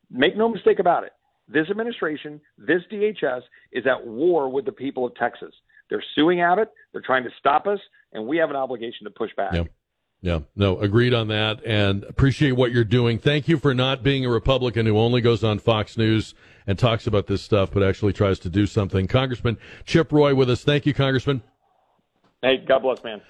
[0.10, 1.14] Make no mistake about it.
[1.48, 5.54] This administration, this DHS, is at war with the people of Texas.
[5.90, 6.72] They're suing Abbott.
[6.92, 7.80] They're trying to stop us,
[8.14, 9.54] and we have an obligation to push back.
[9.54, 9.64] Yeah.
[10.24, 13.20] Yeah, no, agreed on that and appreciate what you're doing.
[13.20, 16.34] Thank you for not being a Republican who only goes on Fox News
[16.66, 19.06] and talks about this stuff, but actually tries to do something.
[19.06, 20.64] Congressman Chip Roy with us.
[20.64, 21.44] Thank you, Congressman.
[22.42, 23.22] Hey, God bless, man.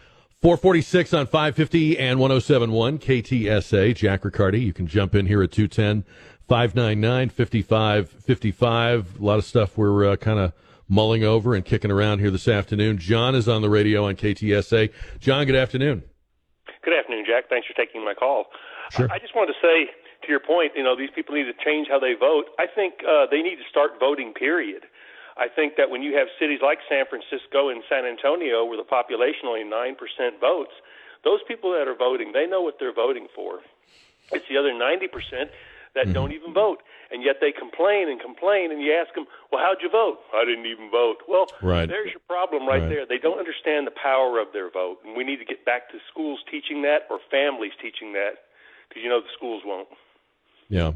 [0.43, 3.95] 446 on 550 and 1071 KTSA.
[3.95, 4.59] Jack Riccardi.
[4.59, 6.03] You can jump in here at 210
[6.49, 9.21] 599 5555.
[9.21, 10.51] A lot of stuff we're uh, kind of
[10.89, 12.97] mulling over and kicking around here this afternoon.
[12.97, 14.91] John is on the radio on KTSA.
[15.21, 16.03] John, good afternoon.
[16.83, 17.47] Good afternoon, Jack.
[17.47, 18.47] Thanks for taking my call.
[18.91, 19.09] Sure.
[19.09, 19.91] I just wanted to say,
[20.23, 22.47] to your point, you know, these people need to change how they vote.
[22.59, 24.83] I think uh, they need to start voting, period.
[25.37, 28.85] I think that when you have cities like San Francisco and San Antonio, where the
[28.85, 29.97] population only 9%
[30.39, 30.73] votes,
[31.23, 33.61] those people that are voting, they know what they're voting for.
[34.31, 35.49] It's the other 90%
[35.95, 36.13] that Mm-hmm.
[36.13, 36.81] don't even vote.
[37.11, 40.17] And yet they complain and complain, and you ask them, well, how'd you vote?
[40.33, 41.21] I didn't even vote.
[41.29, 41.87] Well, Right.
[41.87, 42.89] there's your problem right, Right.
[42.89, 43.05] there.
[43.05, 44.99] They don't understand the power of their vote.
[45.05, 48.49] And we need to get back to schools teaching that or families teaching that
[48.89, 49.87] because, you know, the schools won't.
[50.69, 50.93] Yeah.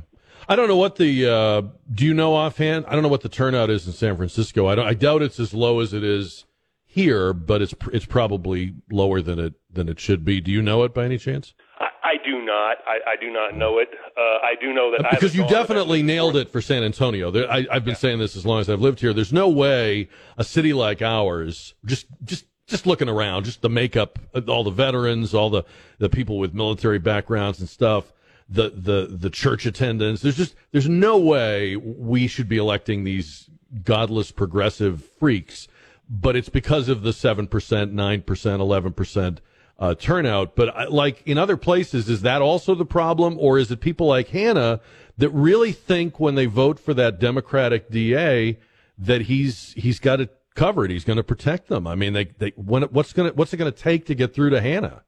[0.50, 1.62] I don't know what the uh,
[1.94, 2.86] do you know offhand?
[2.88, 4.68] I don't know what the turnout is in San Francisco.
[4.68, 6.46] I don't I doubt it's as low as it is
[6.86, 10.40] here, but it's it's probably lower than it than it should be.
[10.40, 11.54] Do you know it by any chance?
[11.80, 12.78] I, I do not.
[12.88, 13.90] I, I do not know it.
[14.18, 17.30] Uh, I do know that I because you definitely nailed it for San Antonio.
[17.30, 19.14] There, I, I've been saying this as long as I've lived here.
[19.14, 20.08] There's no way
[20.38, 25.34] a city like ours, just just just looking around, just the makeup, all the veterans,
[25.34, 25.64] all the
[26.00, 28.14] the people with military backgrounds and stuff,
[28.50, 30.22] the the the church attendance.
[30.22, 33.50] There's just there's no way we should be electing these
[33.84, 35.68] godless progressive freaks.
[36.10, 39.42] But it's because of the seven percent, nine percent, eleven percent
[39.78, 40.56] uh, turnout.
[40.56, 44.08] But I- like in other places, is that also the problem, or is it people
[44.08, 44.80] like Hannah
[45.18, 48.58] that really think when they vote for that Democratic DA
[48.98, 50.92] that he's he's got it covered?
[50.92, 51.86] He's going to protect them.
[51.86, 54.52] I mean, they they when, what's going what's it going to take to get through
[54.52, 55.04] to Hannah?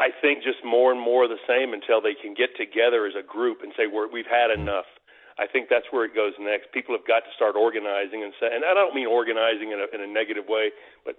[0.00, 3.12] I think just more and more of the same until they can get together as
[3.12, 4.88] a group and say We're, we've had enough.
[5.38, 6.72] I think that's where it goes next.
[6.72, 9.88] People have got to start organizing and say, and I don't mean organizing in a,
[9.94, 10.72] in a negative way,
[11.04, 11.16] but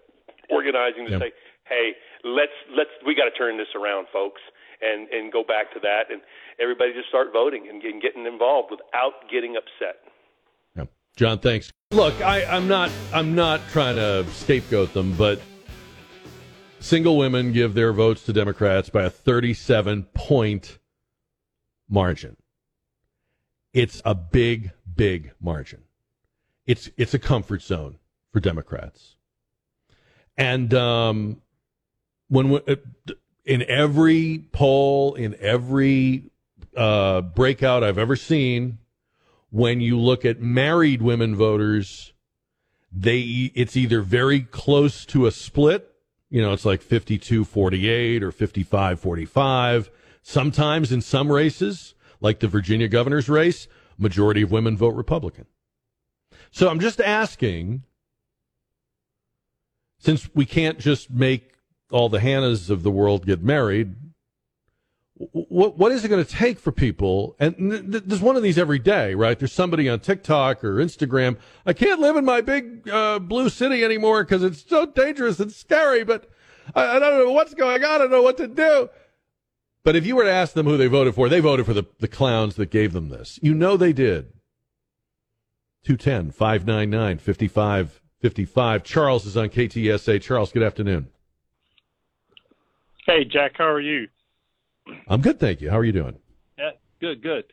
[0.50, 1.20] organizing to Yeah.
[1.20, 1.32] say,
[1.70, 4.42] hey, let's let's we got to turn this around, folks,
[4.82, 6.22] and and go back to that, and
[6.60, 10.02] everybody just start voting and, and getting involved without getting upset.
[10.76, 10.86] Yeah.
[11.16, 11.72] John, thanks.
[11.92, 15.42] Look, I, I'm not I'm not trying to scapegoat them, but
[16.82, 20.80] single women give their votes to Democrats by a 37 point
[21.90, 22.38] margin.
[23.74, 25.84] It's a big, big margin.
[26.66, 27.98] It's it's a comfort zone
[28.32, 29.16] for Democrats.
[30.38, 31.42] And um,
[32.28, 32.76] when we- uh,
[33.46, 36.32] in every poll, in every
[36.76, 38.78] uh, breakout I've ever seen,
[39.50, 42.14] when you look at married women voters,
[42.92, 45.91] they it's either very close to a split,
[46.32, 49.90] you know, it's like 52-48 or 55-45.
[50.24, 53.68] Sometimes in some races, like the Virginia governor's race,
[53.98, 55.46] majority of women vote Republican.
[56.50, 57.84] So I'm just asking
[60.00, 61.54] since we can't just make
[61.92, 63.96] all the Hannahs of the world get married,
[65.32, 67.36] what what is it going to take for people?
[67.40, 69.38] And th- th- there's one of these every day, right?
[69.38, 71.38] There's somebody on TikTok or Instagram.
[71.66, 75.52] I can't live in my big uh, blue city anymore because it's so dangerous and
[75.52, 76.04] scary.
[76.04, 76.30] But
[76.76, 77.92] I, I don't know what's going on.
[77.92, 78.90] I don't know what to do.
[79.84, 81.86] But if you were to ask them who they voted for, they voted for the,
[82.00, 83.40] the clowns that gave them this.
[83.42, 84.32] You know they did.
[85.84, 88.84] 210 599 5555.
[88.84, 90.22] Charles is on KTSA.
[90.22, 91.08] Charles, good afternoon.
[93.08, 94.08] Hey, Jack, how are you?
[95.08, 95.70] I'm good, thank you.
[95.70, 96.18] How are you doing?
[96.58, 97.44] Yeah, good, good.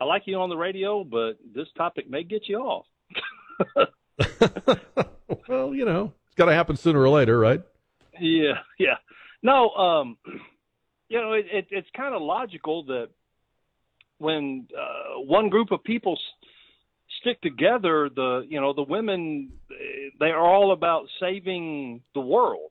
[0.00, 2.86] I like you on the radio, but this topic may get you off.
[5.48, 7.62] well, you know, it's got to happen sooner or later, right?
[8.20, 8.96] Yeah, yeah.
[9.42, 10.16] No, um,
[11.08, 13.08] you know, it, it, it's kind of logical that
[14.18, 16.48] when uh, one group of people s-
[17.20, 19.52] stick together, the you know the women
[20.18, 22.70] they are all about saving the world,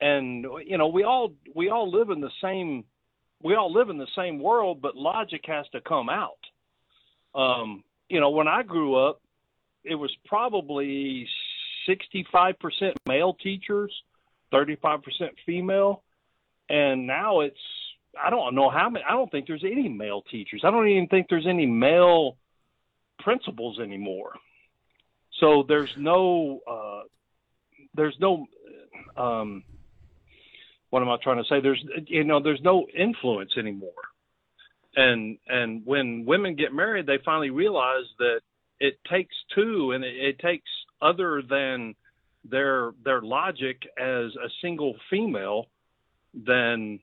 [0.00, 2.84] and you know we all we all live in the same
[3.44, 6.38] we all live in the same world, but logic has to come out.
[7.34, 9.20] Um, you know, when I grew up,
[9.84, 11.28] it was probably
[11.86, 12.54] 65%
[13.06, 13.92] male teachers,
[14.52, 15.02] 35%
[15.44, 16.02] female,
[16.70, 17.58] and now it's
[18.22, 19.04] I don't know how many.
[19.04, 20.62] I don't think there's any male teachers.
[20.64, 22.36] I don't even think there's any male
[23.18, 24.34] principals anymore.
[25.40, 27.02] So there's no uh,
[27.94, 28.46] there's no
[29.16, 29.64] um,
[30.94, 31.60] what am I trying to say?
[31.60, 33.90] There's you know there's no influence anymore.
[34.94, 38.42] And and when women get married, they finally realize that
[38.78, 40.70] it takes two, and it, it takes
[41.02, 41.96] other than
[42.48, 45.66] their their logic as a single female
[46.32, 47.00] than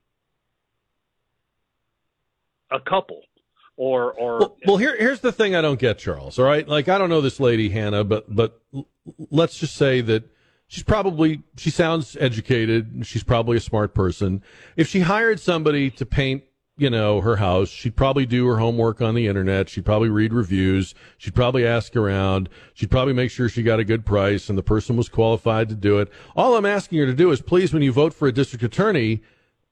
[2.70, 3.20] a couple
[3.76, 6.38] or or Well, well, here here's the thing I don't get, Charles.
[6.38, 8.58] All right, like I don't know this lady Hannah, but but
[9.30, 10.31] let's just say that
[10.72, 13.06] she's probably she sounds educated.
[13.06, 14.42] She's probably a smart person.
[14.74, 16.44] If she hired somebody to paint
[16.78, 17.68] you know, her house.
[17.68, 19.68] She'd probably do her homework on the internet.
[19.68, 20.94] She'd probably read reviews.
[21.18, 22.48] She'd probably ask around.
[22.72, 25.74] She'd probably make sure she got a good price and the person was qualified to
[25.74, 26.08] do it.
[26.34, 29.22] All I'm asking her to do is please, when you vote for a district attorney,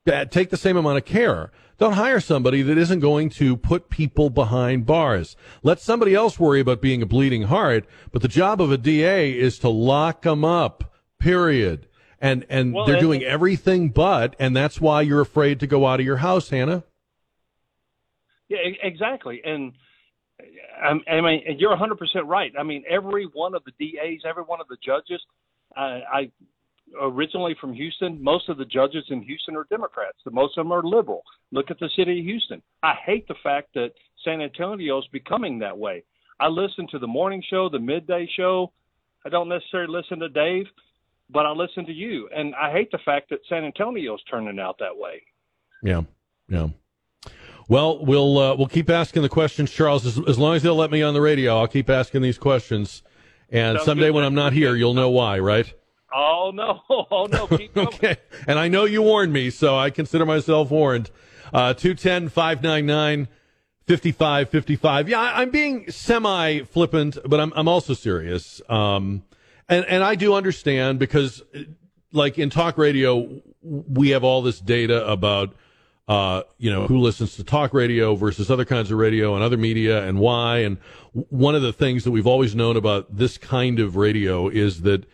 [0.05, 1.51] uh, take the same amount of care.
[1.79, 5.35] Don't hire somebody that isn't going to put people behind bars.
[5.63, 9.31] Let somebody else worry about being a bleeding heart, but the job of a DA
[9.31, 10.90] is to lock them up,
[11.21, 11.87] period.
[12.19, 15.87] And, and Well, they're and- doing everything but, and that's why you're afraid to go
[15.87, 16.83] out of your house, Hannah.
[18.49, 19.41] Yeah, exactly.
[19.45, 19.73] And
[20.83, 22.51] I, I mean, you're 100% right.
[22.59, 25.21] I mean, every one of the DAs, every one of the judges,
[25.75, 26.31] I, I
[27.01, 30.17] originally from Houston, most of the judges in Houston are Democrats.
[30.25, 31.23] The most of them are liberal.
[31.51, 32.61] Look at the city of Houston.
[32.83, 33.91] I hate the fact that
[34.25, 36.03] San Antonio is becoming that way.
[36.39, 38.73] I listen to the morning show, the midday show.
[39.25, 40.65] I don't necessarily listen to Dave,
[41.31, 42.29] but I listen to you.
[42.35, 45.21] And I hate the fact that San Antonio is turning out that way.
[45.83, 46.01] Yeah,
[46.49, 46.69] yeah.
[47.67, 50.05] Well, we'll uh, we'll keep asking the questions, Charles.
[50.05, 53.01] As, as long as they'll let me on the radio, I'll keep asking these questions.
[53.49, 54.23] And Sounds someday good, when.
[54.25, 55.71] I'm not here, you'll know why, right?
[56.13, 56.81] Oh, no.
[57.11, 57.47] Oh, no.
[57.47, 57.77] Keep.
[57.77, 58.17] Okay.
[58.47, 61.09] And I know you warned me, so I consider myself warned.
[61.53, 63.27] Uh, 210 599
[63.87, 65.09] 5555.
[65.09, 68.61] Yeah, I- I'm being semi flippant, but I'm, I'm also serious.
[68.69, 69.23] Um,
[69.71, 71.41] and, and I do understand because,
[72.11, 75.55] like in talk radio, we have all this data about,
[76.09, 79.55] uh, you know, who listens to talk radio versus other kinds of radio and other
[79.55, 80.57] media and why.
[80.57, 80.77] And
[81.13, 85.05] one of the things that we've always known about this kind of radio is that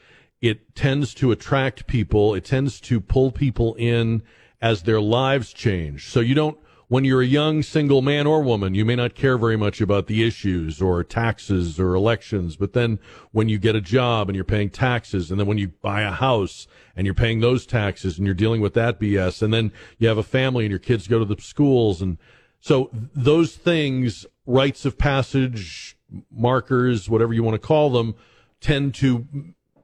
[0.42, 2.34] it tends to attract people.
[2.34, 4.24] It tends to pull people in
[4.60, 6.10] as their lives change.
[6.10, 6.58] So you don't,
[6.90, 10.08] when you're a young single man or woman, you may not care very much about
[10.08, 12.56] the issues or taxes or elections.
[12.56, 13.00] But then
[13.32, 16.12] when you get a job and you're paying taxes, and then when you buy a
[16.12, 16.66] house
[16.96, 20.18] and you're paying those taxes and you're dealing with that BS, and then you have
[20.18, 22.02] a family and your kids go to the schools.
[22.02, 22.18] And
[22.62, 25.98] so those things, rites of passage,
[26.32, 28.16] markers, whatever you want to call them,
[28.62, 29.28] tend to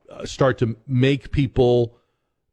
[0.09, 1.97] uh, start to make people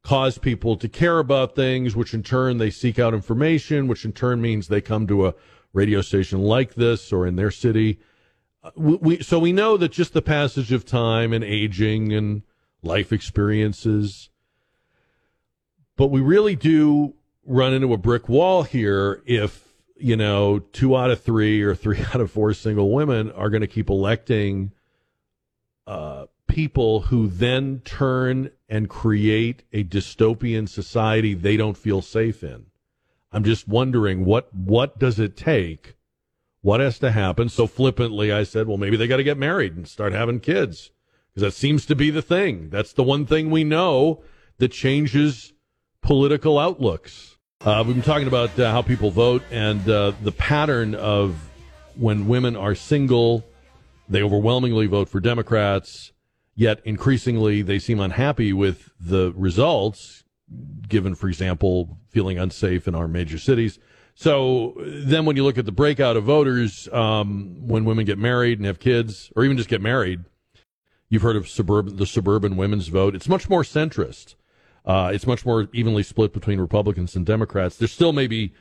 [0.02, 4.12] cause people to care about things, which in turn they seek out information, which in
[4.12, 5.34] turn means they come to a
[5.72, 7.98] radio station like this or in their city.
[8.62, 12.42] Uh, We, we, so we know that just the passage of time and aging and
[12.82, 14.30] life experiences,
[15.96, 21.10] but we really do run into a brick wall here if you know two out
[21.10, 24.72] of three or three out of four single women are going to keep electing
[25.86, 32.66] uh, people who then turn and create a dystopian society they don't feel safe in.
[33.32, 35.94] I'm just wondering what what does it take?
[36.62, 37.48] What has to happen?
[37.48, 40.90] So flippantly, I said, well, maybe they got to get married and start having kids
[41.28, 42.68] because that seems to be the thing.
[42.68, 44.22] That's the one thing we know
[44.58, 45.52] that changes
[46.02, 47.38] political outlooks.
[47.60, 51.36] Uh, we've been talking about uh, how people vote and uh, the pattern of
[51.94, 53.44] when women are single,
[54.08, 56.12] they overwhelmingly vote for Democrats,
[56.60, 60.24] yet increasingly they seem unhappy with the results,
[60.86, 63.78] given, for example, feeling unsafe in our major cities.
[64.14, 68.58] So then when you look at the breakout of voters, um, when women get married
[68.58, 70.26] and have kids, or even just get married,
[71.08, 73.14] you've heard of suburban, the suburban women's vote.
[73.14, 74.34] It's much more centrist.
[74.84, 77.78] Uh, it's much more evenly split between Republicans and Democrats.
[77.78, 78.52] There's still maybe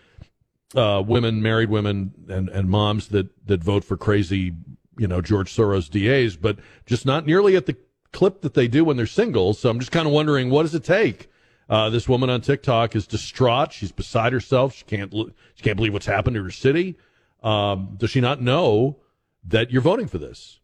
[0.74, 4.54] uh, women, married women, and, and moms that, that vote for crazy,
[4.97, 7.76] you know, George Soros DAs, but just not nearly at the
[8.12, 9.53] clip that they do when they're single.
[9.53, 11.30] So I'm just kind of wondering, what does it take?
[11.70, 13.72] Uh, this woman on TikTok is distraught.
[13.72, 14.74] She's beside herself.
[14.74, 15.14] She can't
[15.53, 16.97] she can't believe what's happened to her city.
[17.43, 18.97] Um, does she not know
[19.43, 20.60] that you're voting for this?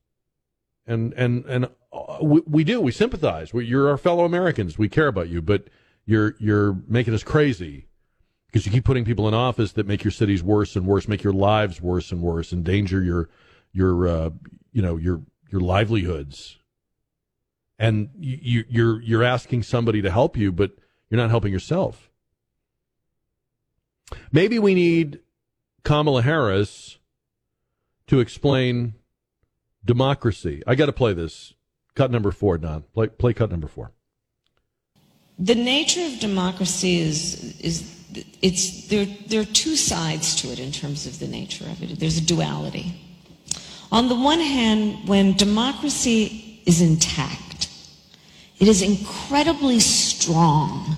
[0.88, 2.82] And and and uh, we, we do.
[2.82, 3.54] We sympathize.
[3.54, 4.78] We, you're our fellow Americans.
[4.78, 5.68] We care about you, but
[6.06, 7.88] you're you're making us crazy
[8.48, 11.24] because you keep putting people in office that make your cities worse and worse, make
[11.24, 13.30] your lives worse and worse, endanger your
[13.72, 14.30] your uh,
[14.72, 15.22] you know your
[15.52, 16.58] your livelihoods.
[17.78, 20.72] And you, you're you're asking somebody to help you, but
[21.10, 22.10] you're not helping yourself.
[24.32, 25.20] Maybe we need
[25.84, 27.00] Kamala Harris
[28.08, 28.94] to explain
[29.84, 30.64] democracy.
[30.66, 31.54] I got to play this.
[31.96, 32.84] Cut number four, Don.
[32.94, 33.92] Play, play cut number four.
[35.40, 37.92] The nature of democracy is is
[38.42, 39.06] it's there.
[39.28, 42.00] There are two sides to it in terms of the nature of it.
[42.00, 43.02] There's a duality.
[43.92, 47.55] On the one hand, when democracy is intact,
[48.60, 50.96] it is incredibly strong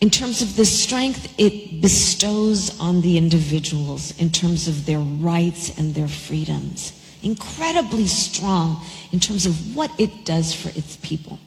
[0.00, 5.78] in terms of the strength it bestows on the individuals in terms of their rights
[5.78, 6.92] and their freedoms.
[7.22, 11.38] Incredibly strong in terms of what it does for its people.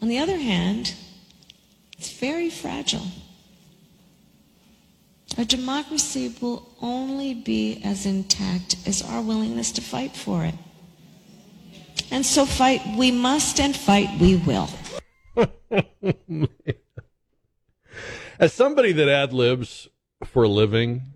[0.00, 0.94] On the other hand,
[1.98, 3.06] it's very fragile.
[5.36, 10.54] Our democracy will only be as intact as our willingness to fight for it.
[12.10, 14.68] And so fight we must and fight we will.
[18.38, 19.88] As somebody that ad libs
[20.24, 21.14] for a living,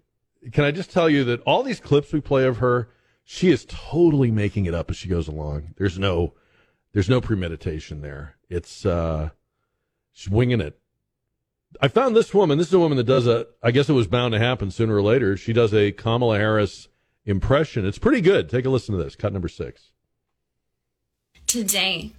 [0.53, 2.89] can I just tell you that all these clips we play of her,
[3.25, 5.75] she is totally making it up as she goes along.
[5.77, 6.35] There's no,
[6.93, 8.37] there's no premeditation there.
[8.51, 9.31] It's uh,
[10.13, 10.79] she's winging it.
[11.81, 12.59] I found this woman.
[12.59, 13.47] This is a woman that does a.
[13.63, 15.37] I guess it was bound to happen sooner or later.
[15.37, 16.89] She does a Kamala Harris
[17.25, 17.87] impression.
[17.87, 18.51] It's pretty good.
[18.51, 19.17] Take a listen to this.
[19.17, 19.93] Cut number six.
[21.53, 22.13] Today,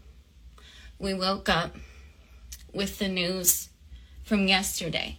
[1.00, 1.76] we woke up
[2.72, 3.70] with the news
[4.24, 5.18] from yesterday.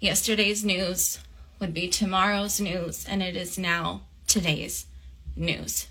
[0.00, 1.18] Yesterday's news
[1.60, 4.86] would be tomorrow's news, and it is now today's
[5.36, 5.88] news.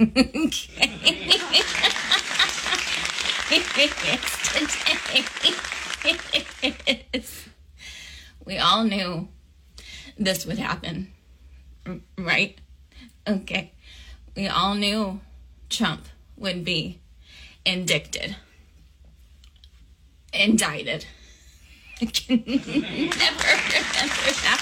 [0.00, 0.32] Today,
[8.44, 9.28] we all knew
[10.18, 11.12] this would happen,
[12.18, 12.58] right?
[13.28, 13.70] Okay.
[14.34, 15.20] We all knew
[15.70, 16.06] Trump
[16.36, 17.00] would be
[17.64, 18.36] indicted,
[20.32, 21.06] indicted.
[22.02, 24.60] I can never remember that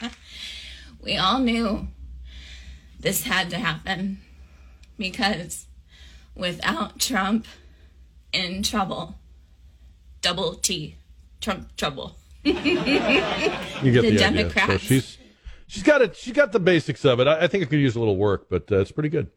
[0.00, 0.10] one.
[1.02, 1.88] we all knew
[2.98, 4.20] this had to happen
[4.98, 5.66] because
[6.34, 7.46] without Trump
[8.32, 9.16] in trouble,
[10.22, 10.96] double T,
[11.40, 12.16] Trump trouble.
[12.42, 14.18] You get the, the, idea.
[14.18, 14.72] Democrats.
[14.72, 15.18] So she's
[15.66, 16.16] she's got it.
[16.16, 17.26] She's got the basics of it.
[17.26, 19.30] I, I think it could use a little work, but uh, it's pretty good.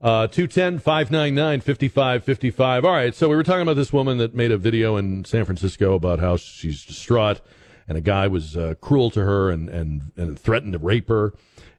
[0.00, 2.84] Uh, 210 599 5555.
[2.84, 3.14] All right.
[3.14, 6.18] So we were talking about this woman that made a video in San Francisco about
[6.18, 7.40] how she's distraught
[7.88, 11.34] and a guy was uh, cruel to her and, and, and threatened to rape her.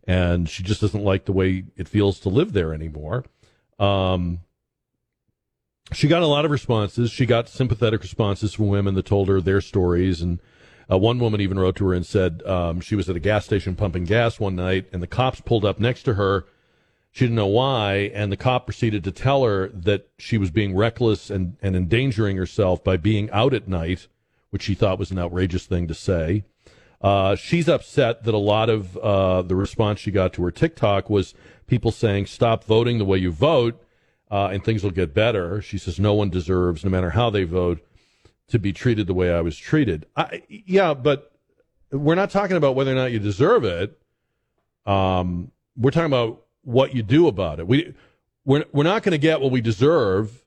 [0.07, 3.25] And she just doesn't like the way it feels to live there anymore.
[3.79, 4.39] Um,
[5.93, 7.11] she got a lot of responses.
[7.11, 10.21] She got sympathetic responses from women that told her their stories.
[10.21, 10.39] And
[10.91, 13.45] uh, one woman even wrote to her and said um, she was at a gas
[13.45, 16.45] station pumping gas one night and the cops pulled up next to her
[17.15, 20.75] she didn't know why, and the cop proceeded to tell her that she was being
[20.75, 24.09] reckless and, and endangering herself by being out at night,
[24.49, 26.43] which she thought was an outrageous thing to say.
[27.01, 31.09] Uh, she's upset that a lot of uh, the response she got to her TikTok
[31.09, 31.33] was
[31.67, 33.81] people saying, stop voting the way you vote,
[34.29, 35.61] uh, and things will get better.
[35.61, 37.79] She says, no one deserves, no matter how they vote,
[38.49, 40.05] to be treated the way I was treated.
[40.15, 41.31] I, yeah, but
[41.91, 43.99] we're not talking about whether or not you deserve it.
[44.85, 47.67] Um, we're talking about what you do about it.
[47.67, 47.93] We
[48.45, 50.43] we're we're not going to get what we deserve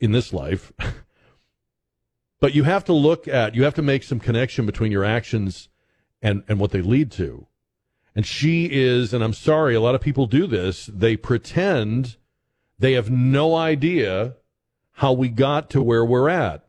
[0.00, 0.72] in this life.
[2.40, 5.68] but you have to look at you have to make some connection between your actions
[6.20, 7.46] and and what they lead to.
[8.14, 12.16] And she is and I'm sorry a lot of people do this, they pretend
[12.78, 14.36] they have no idea
[14.92, 16.64] how we got to where we're at.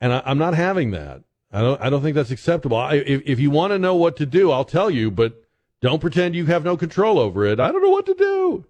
[0.00, 1.22] And I, am not having that.
[1.52, 2.76] I don't I don't think that's acceptable.
[2.76, 5.44] I, if if you want to know what to do, I'll tell you, but
[5.80, 7.60] don't pretend you have no control over it.
[7.60, 8.66] I don't know what to do.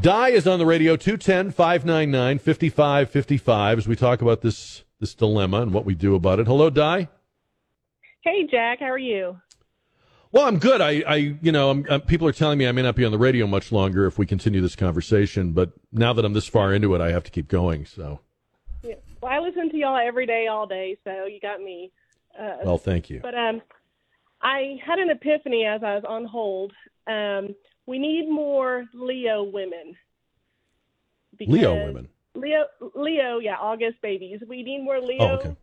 [0.00, 5.62] Di is on the radio 210 599 5555 as we talk about this this dilemma
[5.62, 6.46] and what we do about it.
[6.46, 7.08] Hello, Di.
[8.20, 8.80] Hey, Jack.
[8.80, 9.38] How are you?
[10.36, 10.82] Well, I'm good.
[10.82, 13.10] I, I you know, I'm, I'm, people are telling me I may not be on
[13.10, 16.74] the radio much longer if we continue this conversation, but now that I'm this far
[16.74, 17.86] into it, I have to keep going.
[17.86, 18.20] So.
[18.82, 18.96] Yeah.
[19.22, 21.90] Well, I listen to y'all every day, all day, so you got me.
[22.38, 23.20] Uh, well, thank you.
[23.22, 23.62] But um,
[24.42, 26.74] I had an epiphany as I was on hold.
[27.06, 27.54] Um,
[27.86, 29.96] we need more Leo women.
[31.40, 32.08] Leo women.
[32.34, 34.42] Leo, Leo, yeah, August babies.
[34.46, 35.18] We need more Leo.
[35.18, 35.56] Oh, okay.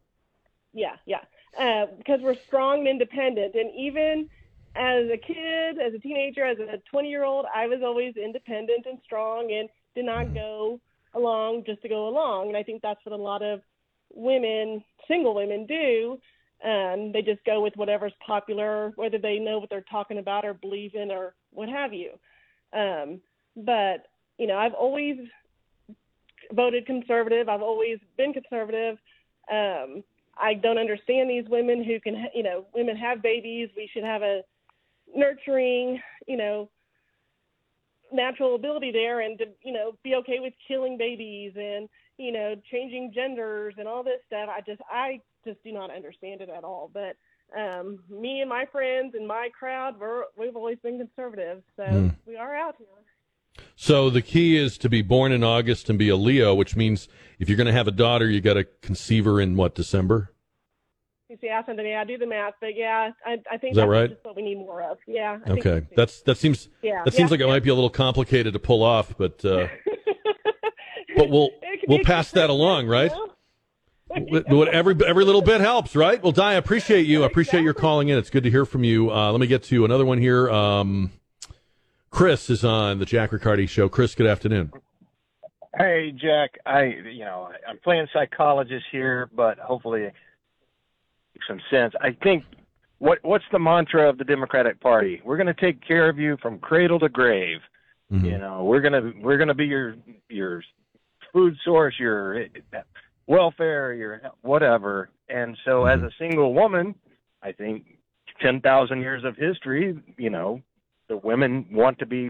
[0.73, 1.19] Yeah, yeah,
[1.59, 3.53] uh, because we're strong and independent.
[3.53, 4.29] And even
[4.75, 8.85] as a kid, as a teenager, as a 20 year old, I was always independent
[8.85, 10.35] and strong and did not mm-hmm.
[10.35, 10.79] go
[11.13, 12.47] along just to go along.
[12.47, 13.61] And I think that's what a lot of
[14.13, 16.19] women, single women, do.
[16.63, 20.53] Um, they just go with whatever's popular, whether they know what they're talking about or
[20.53, 22.11] believe in or what have you.
[22.71, 23.21] Um,
[23.55, 24.07] but
[24.37, 25.17] you know, I've always
[26.51, 27.49] voted conservative.
[27.49, 28.97] I've always been conservative.
[29.51, 30.03] Um,
[30.37, 33.69] I don't understand these women who can, you know, women have babies.
[33.75, 34.41] We should have a
[35.15, 36.69] nurturing, you know,
[38.11, 42.55] natural ability there, and to, you know, be okay with killing babies and you know,
[42.71, 44.49] changing genders and all this stuff.
[44.49, 46.91] I just, I just do not understand it at all.
[46.93, 47.15] But
[47.57, 52.15] um, me and my friends and my crowd, we're, we've always been conservative, so mm.
[52.25, 52.87] we are out here.
[53.75, 57.07] So the key is to be born in August and be a Leo, which means
[57.39, 60.32] if you're going to have a daughter, you got to conceive her in what December.
[61.33, 61.95] You see, ask me.
[61.95, 64.15] I do the math, but yeah, I, I think is that right?
[64.21, 64.99] what we need more of.
[65.07, 65.39] Yeah.
[65.43, 67.47] I okay, that's that seems yeah, that seems yeah, like yeah.
[67.47, 69.67] it might be a little complicated to pull off, but uh,
[71.17, 71.49] but we'll
[71.87, 73.11] we'll pass that along, right?
[74.09, 76.21] What- what- every every little bit helps, right?
[76.21, 77.23] Well, Di, I appreciate you.
[77.23, 78.17] I appreciate your calling in.
[78.19, 79.09] It's good to hear from you.
[79.09, 80.51] Uh, let me get to another one here.
[80.51, 81.13] Um,
[82.11, 83.89] Chris is on the Jack Riccardi show.
[83.89, 84.71] Chris, good afternoon.
[85.75, 86.59] Hey, Jack.
[86.67, 90.13] I, you know, I'm playing psychologist here, but hopefully, make
[91.47, 91.93] some sense.
[92.01, 92.43] I think
[92.99, 95.21] what what's the mantra of the Democratic Party?
[95.25, 97.59] We're going to take care of you from cradle to grave.
[98.11, 98.25] Mm-hmm.
[98.25, 99.95] You know, we're gonna we're gonna be your
[100.29, 100.63] your
[101.31, 102.45] food source, your
[103.27, 105.09] welfare, your whatever.
[105.29, 106.05] And so, mm-hmm.
[106.05, 106.95] as a single woman,
[107.41, 107.85] I think
[108.41, 110.61] ten thousand years of history, you know,
[111.09, 112.29] the women want to be,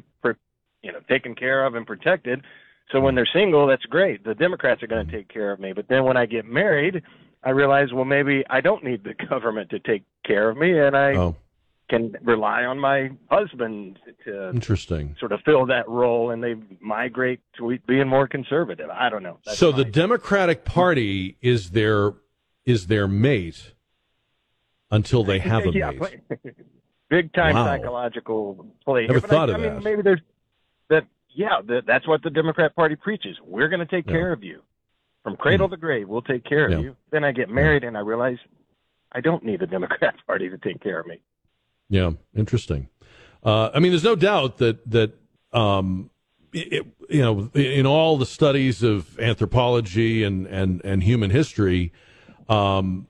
[0.81, 2.41] you know, taken care of and protected.
[2.91, 3.17] So when mm-hmm.
[3.17, 4.23] they're single, that's great.
[4.23, 5.73] The Democrats are going to take care of me.
[5.73, 7.01] But then when I get married,
[7.45, 10.95] I realize, well, maybe I don't need the government to take care of me, and
[10.95, 11.35] I Oh.
[11.89, 15.15] can rely on my husband to Interesting.
[15.19, 18.89] sort of fill that role, and they migrate to being more conservative.
[18.89, 19.39] I don't know.
[19.45, 22.13] That's so the Democratic Party is their
[22.65, 23.73] is their mate
[24.91, 26.21] until they have a yeah, mate.
[27.09, 27.65] big time Wow.
[27.65, 29.01] psychological play.
[29.07, 29.27] Never here.
[29.27, 29.83] Thought I, of I mean, that.
[29.83, 30.21] maybe there's
[30.89, 31.05] that.
[31.35, 33.35] Yeah, that, that's what the Democrat Party preaches.
[33.43, 34.61] We're going to take care of you
[35.23, 36.07] from cradle to grave.
[36.09, 36.77] We'll take care Yeah.
[36.77, 36.95] of you.
[37.11, 38.37] Then I get married, and I realize
[39.11, 41.19] I don't need the Democrat Party to take care of me.
[41.89, 42.89] Yeah, interesting.
[43.43, 45.13] Uh, I mean, there's no doubt that that
[45.51, 46.09] um,
[46.53, 51.91] it, you know, in all the studies of anthropology and and and human history,
[52.49, 53.07] um,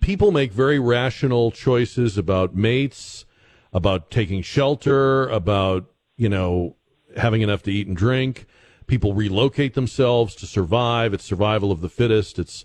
[0.00, 3.24] people make very rational choices about mates,
[3.72, 5.86] about taking shelter, about
[6.16, 6.76] you know
[7.16, 8.46] having enough to eat and drink.
[8.88, 11.14] People relocate themselves to survive.
[11.14, 12.38] It's survival of the fittest.
[12.38, 12.64] It's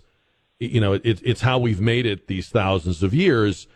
[0.58, 3.68] you know it, it's how we've made it these thousands of years.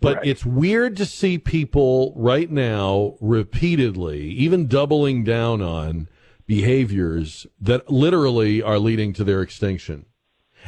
[0.00, 6.08] But it's weird to see people right now repeatedly, even doubling down on
[6.46, 10.06] behaviors that literally are leading to their extinction.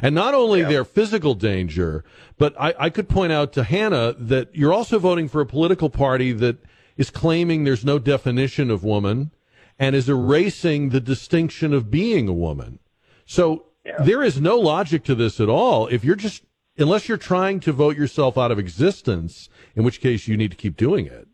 [0.02, 2.04] And not only their physical danger,
[2.36, 5.88] but I, I could point out to Hannah that you're also voting for a political
[5.88, 6.58] party that
[6.96, 9.30] is claiming there's no definition of woman
[9.78, 12.78] and is erasing the distinction of being a woman.
[13.26, 13.66] So
[14.00, 15.86] there is no logic to this at all.
[15.88, 16.44] If you're just,
[16.78, 20.56] unless you're trying to vote yourself out of existence, in which case you need to
[20.56, 21.28] keep doing it.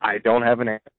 [0.00, 0.90] I don't have an answer.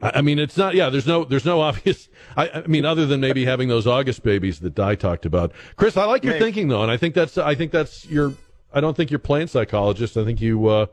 [0.00, 0.74] I I mean, it's not.
[0.74, 2.08] Yeah, there's no, there's no obvious.
[2.36, 5.52] I, I mean, other than maybe having those August babies that Di talked about.
[5.76, 6.44] Chris, I like your Maybe.
[6.44, 7.38] thinking though, and I think that's.
[7.38, 8.34] I think that's your.
[8.72, 10.16] I don't think you're playing psychologist.
[10.16, 10.66] I think you.
[10.66, 10.86] Uh,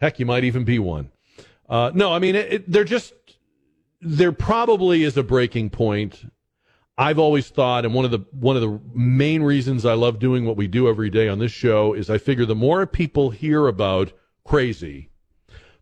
[0.00, 1.10] heck, you might even be one.
[1.72, 3.14] Uh, no, I mean, it, it, they're just.
[4.02, 6.30] There probably is a breaking point.
[6.98, 10.44] I've always thought, and one of the one of the main reasons I love doing
[10.44, 13.68] what we do every day on this show is I figure the more people hear
[13.68, 14.12] about
[14.44, 15.08] crazy,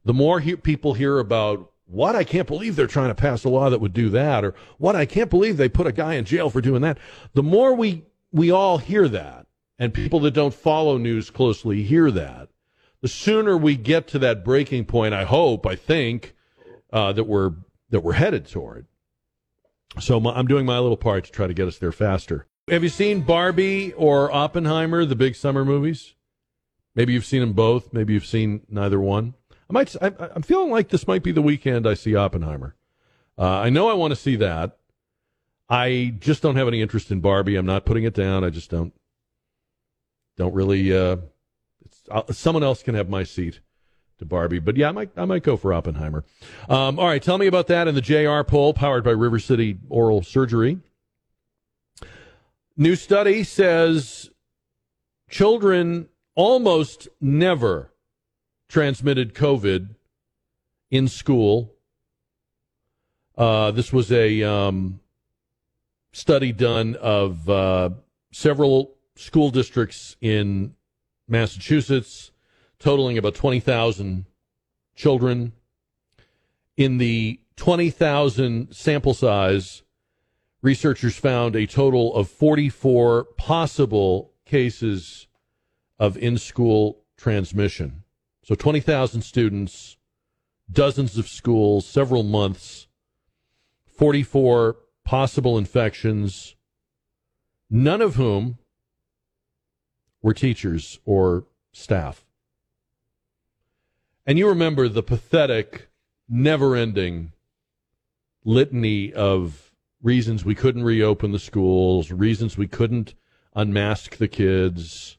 [0.05, 3.49] the more he- people hear about what I can't believe they're trying to pass a
[3.49, 6.24] law that would do that, or what I can't believe they put a guy in
[6.24, 6.99] jail for doing that.
[7.34, 12.12] The more we we all hear that, and people that don't follow news closely hear
[12.12, 12.49] that,
[13.03, 15.14] the sooner we get to that breaking point.
[15.14, 16.34] I hope, I think
[16.92, 17.53] uh, that we're
[17.90, 18.86] that we're headed toward.
[19.98, 22.46] So my, I'm doing my little part to try to get us there faster.
[22.68, 26.14] Have you seen Barbie or Oppenheimer, the big summer movies?
[26.94, 27.92] Maybe you've seen them both.
[27.92, 29.34] Maybe you've seen neither one.
[29.68, 29.94] I might.
[30.01, 32.76] I, I'm feeling like this might be the weekend I see Oppenheimer.
[33.38, 34.76] Uh, I know I want to see that.
[35.68, 37.57] I just don't have any interest in Barbie.
[37.57, 38.44] I'm not putting it down.
[38.44, 38.92] I just don't.
[40.36, 40.96] Don't really.
[40.96, 41.18] Uh,
[42.11, 43.61] uh, someone else can have my seat
[44.18, 45.11] to Barbie, but yeah, I might.
[45.16, 46.24] I might go for Oppenheimer.
[46.68, 49.78] Um, all right, tell me about that in the JR poll powered by River City
[49.88, 50.78] Oral Surgery.
[52.76, 54.30] New study says
[55.28, 57.92] children almost never
[58.68, 59.94] transmitted COVID
[60.90, 61.74] in school.
[63.36, 65.01] Uh, this was a um,
[66.12, 67.90] study done of uh,
[68.32, 70.74] several school districts in
[71.30, 72.32] Massachusetts,
[72.78, 74.26] totaling about 20,000
[74.96, 75.52] children.
[76.76, 79.82] In the 20,000 sample size,
[80.62, 85.28] researchers found a total of 44 possible cases
[85.98, 88.02] of in school transmission.
[88.42, 89.96] So 20,000 students,
[90.72, 92.88] dozens of schools, several months,
[93.84, 96.56] 44 possible infections,
[97.68, 98.58] none of whom
[100.22, 102.24] were teachers or staff.
[104.26, 105.88] And you remember the pathetic,
[106.28, 107.32] never ending
[108.44, 113.14] litany of reasons we couldn't reopen the schools, reasons we couldn't
[113.54, 115.18] unmask the kids.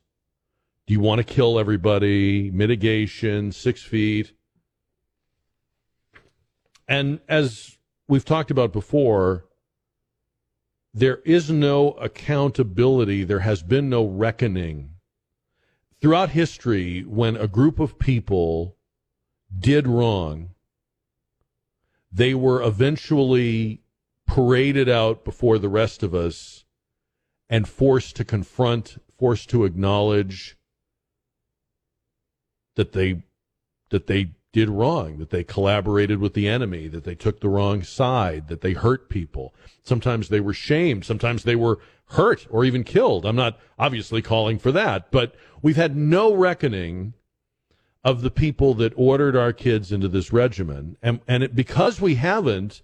[0.88, 2.50] Do you want to kill everybody?
[2.52, 4.34] Mitigation, six feet.
[6.88, 7.78] And as
[8.08, 9.46] we've talked about before,
[10.94, 14.91] there is no accountability, there has been no reckoning.
[16.02, 18.76] Throughout history, when a group of people
[19.56, 20.56] did wrong,
[22.12, 23.84] they were eventually
[24.26, 26.66] paraded out before the rest of us
[27.50, 30.58] and forced to confront, forced to acknowledge
[32.76, 33.24] that they
[33.90, 37.84] that they did wrong, that they collaborated with the enemy, that they took the wrong
[37.84, 39.54] side, that they hurt people.
[39.84, 41.80] Sometimes they were shamed, sometimes they were
[42.12, 43.26] hurt or even killed.
[43.26, 47.14] I'm not obviously calling for that, but we've had no reckoning
[48.04, 50.98] of the people that ordered our kids into this regimen.
[51.02, 52.82] And, and it, because we haven't,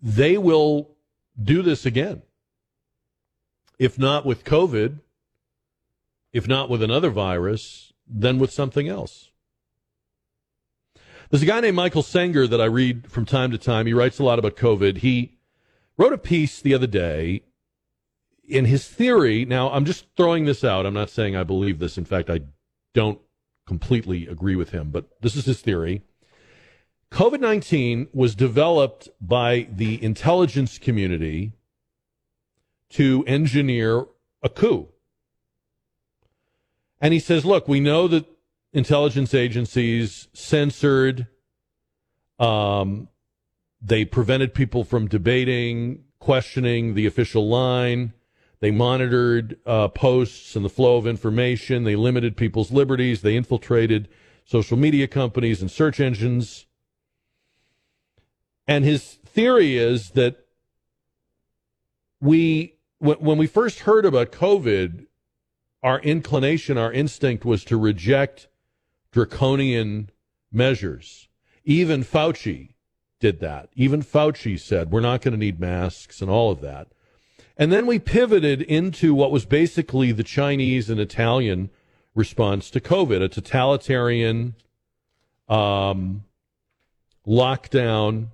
[0.00, 0.90] they will
[1.42, 2.22] do this again.
[3.78, 5.00] If not with COVID,
[6.32, 9.31] if not with another virus, then with something else.
[11.32, 13.86] There's a guy named Michael Senger that I read from time to time.
[13.86, 14.98] He writes a lot about COVID.
[14.98, 15.38] He
[15.96, 17.40] wrote a piece the other day
[18.46, 19.46] in his theory.
[19.46, 20.84] Now, I'm just throwing this out.
[20.84, 21.96] I'm not saying I believe this.
[21.96, 22.40] In fact, I
[22.92, 23.18] don't
[23.66, 26.02] completely agree with him, but this is his theory.
[27.10, 31.52] COVID 19 was developed by the intelligence community
[32.90, 34.04] to engineer
[34.42, 34.88] a coup.
[37.00, 38.26] And he says, look, we know that
[38.72, 41.26] intelligence agencies censored,
[42.38, 43.08] um,
[43.80, 48.12] they prevented people from debating, questioning the official line.
[48.60, 51.84] They monitored uh, posts and the flow of information.
[51.84, 53.22] They limited people's liberties.
[53.22, 54.08] They infiltrated
[54.44, 56.66] social media companies and search engines.
[58.66, 60.46] And his theory is that
[62.20, 65.06] we, when we first heard about COVID,
[65.82, 68.46] our inclination, our instinct was to reject
[69.12, 70.10] draconian
[70.50, 71.28] measures.
[71.64, 72.74] Even Fauci
[73.20, 73.68] did that.
[73.74, 76.88] Even Fauci said, we're not going to need masks and all of that.
[77.56, 81.70] And then we pivoted into what was basically the Chinese and Italian
[82.14, 84.54] response to COVID, a totalitarian
[85.48, 86.24] um,
[87.26, 88.28] lockdown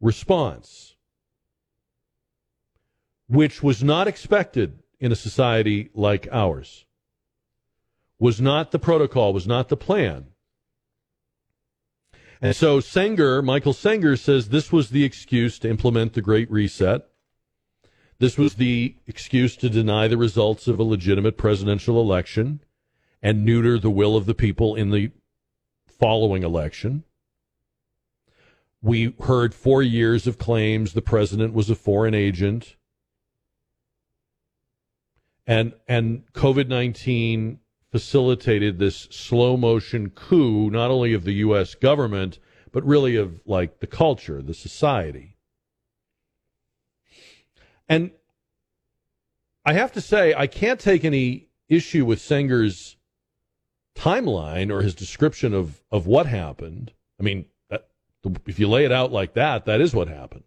[0.00, 0.96] response,
[3.28, 6.84] which was not expected in a society like ours,
[8.20, 10.26] was not the protocol, was not the plan.
[12.42, 17.06] And so Senger, Michael Senger says this was the excuse to implement the Great Reset.
[18.18, 22.60] This was the excuse to deny the results of a legitimate presidential election
[23.22, 25.10] and neuter the will of the people in the
[25.86, 27.04] following election.
[28.82, 32.76] We heard four years of claims the president was a foreign agent.
[35.46, 37.58] And, and COVID 19
[37.90, 41.74] facilitated this slow motion coup, not only of the U.S.
[41.74, 42.38] government,
[42.72, 45.36] but really of like the culture, the society.
[47.88, 48.12] And
[49.64, 52.96] I have to say, I can't take any issue with Senger's
[53.96, 56.92] timeline or his description of, of what happened.
[57.18, 57.88] I mean, that,
[58.46, 60.44] if you lay it out like that, that is what happened.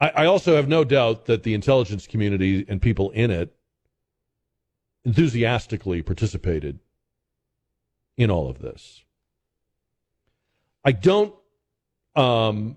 [0.00, 3.55] I, I also have no doubt that the intelligence community and people in it
[5.06, 6.80] enthusiastically participated
[8.16, 9.04] in all of this.
[10.84, 11.32] I don't
[12.16, 12.76] um,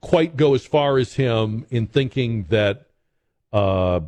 [0.00, 2.86] quite go as far as him in thinking that
[3.52, 4.00] uh,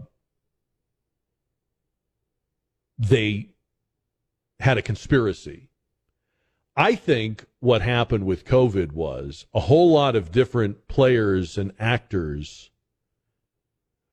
[2.99, 3.51] they
[4.59, 5.69] had a conspiracy.
[6.77, 12.71] I think what happened with COVID was a whole lot of different players and actors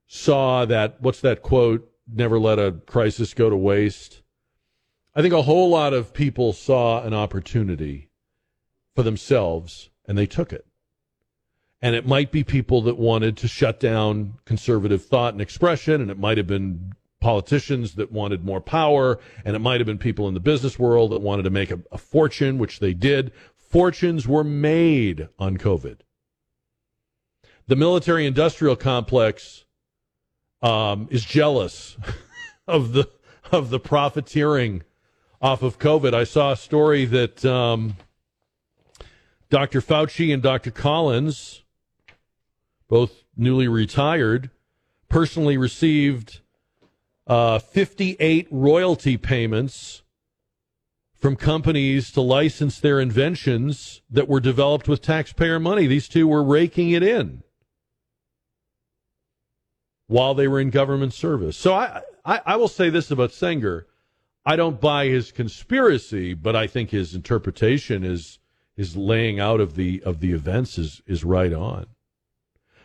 [0.05, 1.89] saw that, what's that quote?
[2.11, 4.21] Never let a crisis go to waste.
[5.13, 8.09] I think a whole lot of people saw an opportunity
[8.95, 10.65] for themselves and they took it.
[11.81, 16.09] And it might be people that wanted to shut down conservative thought and expression, and
[16.09, 20.27] it might have been politicians that wanted more power, and it might have been people
[20.27, 23.31] in the business world that wanted to make a, a fortune, which they did.
[23.55, 25.97] Fortunes were made on COVID.
[27.67, 29.65] The military industrial complex
[30.61, 31.97] um, is jealous
[32.67, 33.09] of the
[33.51, 34.83] of the profiteering
[35.41, 36.13] off of COVID.
[36.13, 37.95] I saw a story that um,
[39.49, 39.81] Dr.
[39.81, 40.71] Fauci and Dr.
[40.71, 41.63] Collins
[42.89, 44.49] both newly retired,
[45.09, 46.41] personally received
[47.27, 50.01] uh, 58 royalty payments
[51.13, 55.87] from companies to license their inventions that were developed with taxpayer money.
[55.87, 57.43] These two were raking it in
[60.07, 61.57] while they were in government service.
[61.57, 63.83] So I, I, I will say this about Senger.
[64.45, 68.39] I don't buy his conspiracy, but I think his interpretation is
[68.75, 71.87] his laying out of the of the events is is right on.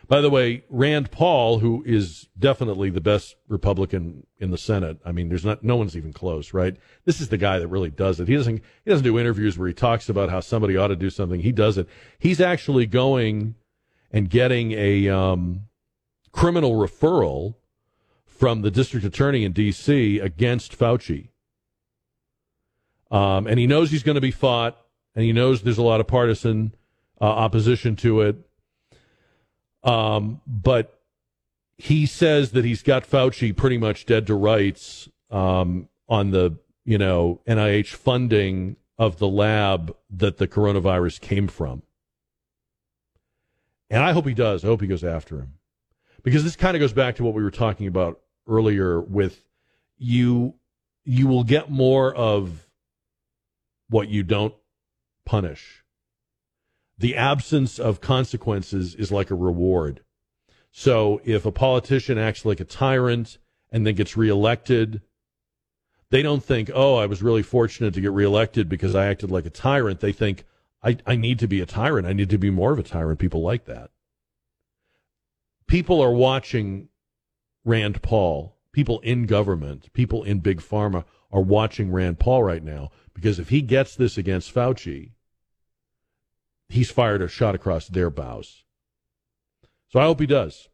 [0.07, 5.13] By the way, Rand Paul, who is definitely the best Republican in the Senate, I
[5.13, 6.75] mean, there's not no one's even close, right?
[7.05, 8.27] This is the guy that really does it.
[8.27, 11.09] He doesn't he doesn't do interviews where he talks about how somebody ought to do
[11.09, 11.39] something.
[11.39, 11.87] He does it.
[12.19, 13.55] He's actually going
[14.11, 15.61] and getting a um,
[16.33, 17.55] criminal referral
[18.25, 20.19] from the district attorney in D.C.
[20.19, 21.29] against Fauci.
[23.09, 24.75] Um, and he knows he's going to be fought,
[25.15, 26.73] and he knows there's a lot of partisan
[27.21, 28.35] uh, opposition to it.
[29.83, 30.99] Um, but
[31.77, 36.97] he says that he's got Fauci pretty much dead to rights um, on the you
[36.97, 41.83] know NIH funding of the lab that the coronavirus came from.
[43.89, 44.63] And I hope he does.
[44.63, 45.53] I hope he goes after him.
[46.23, 49.43] Because this kind of goes back to what we were talking about earlier with
[49.97, 50.55] you
[51.05, 52.69] you will get more of
[53.89, 54.53] what you don't
[55.25, 55.83] punish.
[56.97, 60.01] The absence of consequences is like a reward.
[60.71, 63.37] So if a politician acts like a tyrant
[63.71, 65.01] and then gets reelected,
[66.09, 69.45] they don't think, oh, I was really fortunate to get reelected because I acted like
[69.45, 69.99] a tyrant.
[69.99, 70.45] They think,
[70.81, 72.07] I, I need to be a tyrant.
[72.07, 73.19] I need to be more of a tyrant.
[73.19, 73.91] People like that.
[75.67, 76.89] People are watching
[77.63, 78.57] Rand Paul.
[78.71, 83.49] People in government, people in big pharma are watching Rand Paul right now because if
[83.49, 85.11] he gets this against Fauci,
[86.69, 88.63] he's fired a shot across their bows.
[89.89, 90.69] So I hope he does.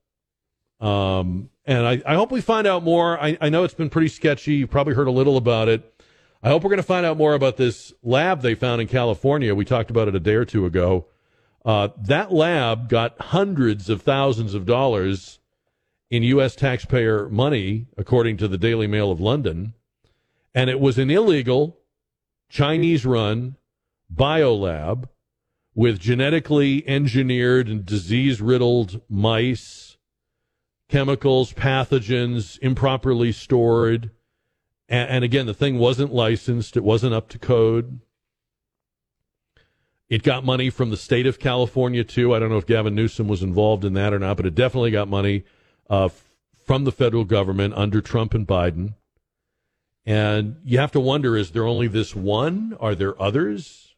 [0.79, 3.21] Um, and I, I hope we find out more.
[3.21, 4.55] I, I know it's been pretty sketchy.
[4.55, 6.01] You've probably heard a little about it.
[6.41, 9.53] I hope we're going to find out more about this lab they found in California.
[9.53, 11.07] We talked about it a day or two ago.
[11.65, 15.39] Uh, that lab got hundreds of thousands of dollars
[16.09, 16.55] in U.S.
[16.55, 19.73] taxpayer money, according to the Daily Mail of London.
[20.55, 21.77] And it was an illegal,
[22.49, 23.57] Chinese run
[24.13, 25.07] biolab
[25.75, 29.97] with genetically engineered and disease riddled mice,
[30.89, 34.09] chemicals, pathogens, improperly stored.
[34.87, 37.99] And, and, again, the thing wasn't licensed, it wasn't up to code.
[40.09, 42.33] It got money from the state of California, too.
[42.33, 44.91] I don't know if Gavin Newsom was involved in that or not, but it definitely
[44.91, 45.43] got money
[45.89, 46.09] uh,
[46.65, 48.95] from the federal government under Trump and Biden.
[50.05, 52.75] And you have to wonder is there only this one?
[52.79, 53.95] Are there others?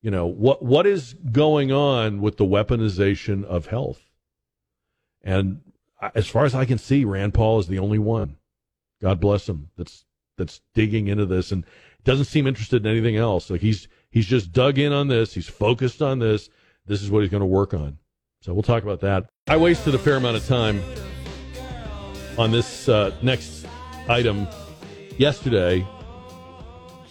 [0.00, 4.00] You know, what what is going on with the weaponization of health?
[5.22, 5.60] And
[6.14, 8.36] as far as I can see, Rand Paul is the only one.
[9.00, 9.70] God bless him.
[9.76, 10.04] That's
[10.36, 11.64] that's digging into this and
[12.04, 13.50] doesn't seem interested in anything else.
[13.50, 15.34] Like he's he's just dug in on this.
[15.34, 16.48] He's focused on this.
[16.86, 17.98] This is what he's going to work on.
[18.40, 19.28] So we'll talk about that.
[19.48, 20.80] I wasted a fair amount of time
[22.38, 23.66] on this uh, next
[24.08, 24.46] item
[25.18, 25.86] yesterday,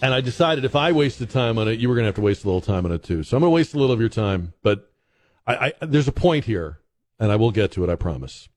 [0.00, 2.22] and I decided if I wasted time on it, you were going to have to
[2.22, 3.22] waste a little time on it too.
[3.22, 4.90] So I'm going to waste a little of your time, but
[5.46, 6.80] I, I, there's a point here,
[7.18, 7.90] and I will get to it.
[7.90, 8.48] I promise.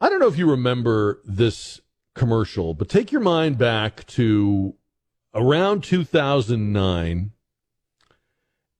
[0.00, 1.80] I don't know if you remember this
[2.14, 4.74] commercial, but take your mind back to
[5.34, 7.32] around 2009.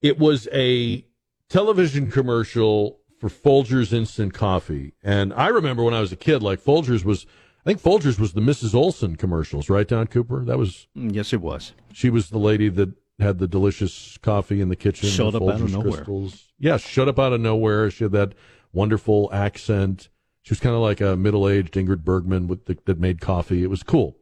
[0.01, 1.05] It was a
[1.49, 4.93] television commercial for Folgers instant coffee.
[5.03, 7.25] And I remember when I was a kid, like Folgers was,
[7.65, 8.73] I think Folgers was the Mrs.
[8.73, 10.45] Olson commercials, right, Don Cooper?
[10.45, 10.87] That was.
[10.97, 11.73] Mm, yes, it was.
[11.91, 15.09] She was the lady that had the delicious coffee in the kitchen.
[15.09, 15.91] Showed up Folgers out of nowhere.
[15.91, 16.45] Crystals.
[16.57, 17.91] Yeah, showed up out of nowhere.
[17.91, 18.33] She had that
[18.71, 20.07] wonderful accent.
[20.41, 23.63] She was kind of like a middle-aged Ingrid Bergman with the, that made coffee.
[23.63, 24.15] It was cool.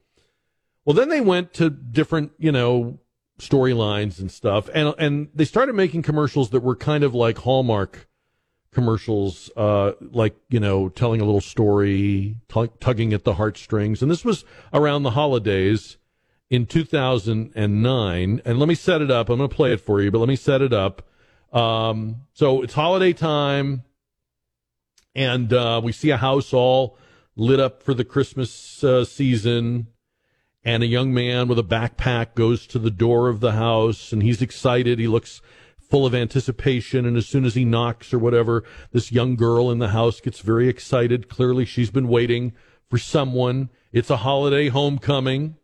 [0.87, 2.99] Well, then they went to different, you know,
[3.39, 8.07] storylines and stuff, and and they started making commercials that were kind of like Hallmark
[8.71, 14.01] commercials, uh, like you know, telling a little story, t- tugging at the heartstrings.
[14.01, 15.97] And this was around the holidays
[16.49, 18.41] in 2009.
[18.45, 19.27] And let me set it up.
[19.27, 21.05] I'm going to play it for you, but let me set it up.
[21.51, 23.83] Um, so it's holiday time,
[25.13, 26.97] and uh, we see a house all
[27.35, 29.87] lit up for the Christmas uh, season
[30.67, 34.21] and a young man with a backpack goes to the door of the house and
[34.21, 34.99] he's excited.
[34.99, 35.41] He looks
[35.79, 37.05] full of anticipation.
[37.05, 40.41] And as soon as he knocks or whatever, this young girl in the house gets
[40.41, 41.29] very excited.
[41.29, 42.51] Clearly, she's been waiting
[42.89, 43.69] for someone.
[43.93, 45.55] It's a holiday homecoming.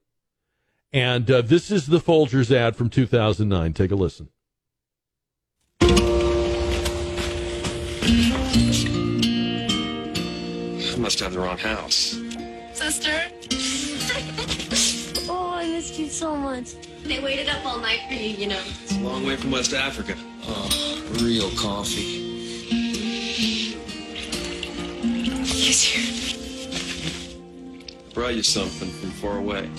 [0.93, 3.73] And uh, this is the Folgers ad from 2009.
[3.73, 4.29] Take a listen.
[5.81, 5.87] I
[10.97, 12.17] must have the wrong house.
[12.71, 13.19] Sister?
[15.83, 16.75] missed you so much.
[17.03, 18.61] They waited up all night for you, you know.
[18.83, 20.15] It's a long way from West Africa.
[20.43, 22.21] Oh, real coffee.
[25.43, 26.69] He's here.
[28.09, 29.69] I brought you something from far away.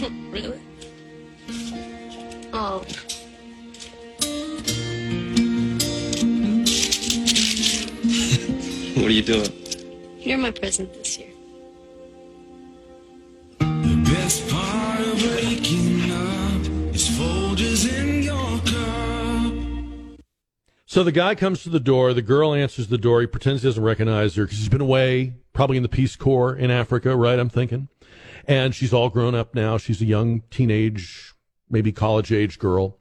[0.30, 0.60] really?
[2.54, 2.78] Oh.
[8.96, 9.52] what are you doing?
[10.20, 11.33] You're my present this year.
[20.94, 22.14] So the guy comes to the door.
[22.14, 23.20] The girl answers the door.
[23.20, 26.54] He pretends he doesn't recognize her because he's been away, probably in the Peace Corps
[26.54, 27.36] in Africa, right?
[27.36, 27.88] I'm thinking.
[28.46, 29.76] And she's all grown up now.
[29.76, 31.34] She's a young teenage,
[31.68, 33.00] maybe college age girl.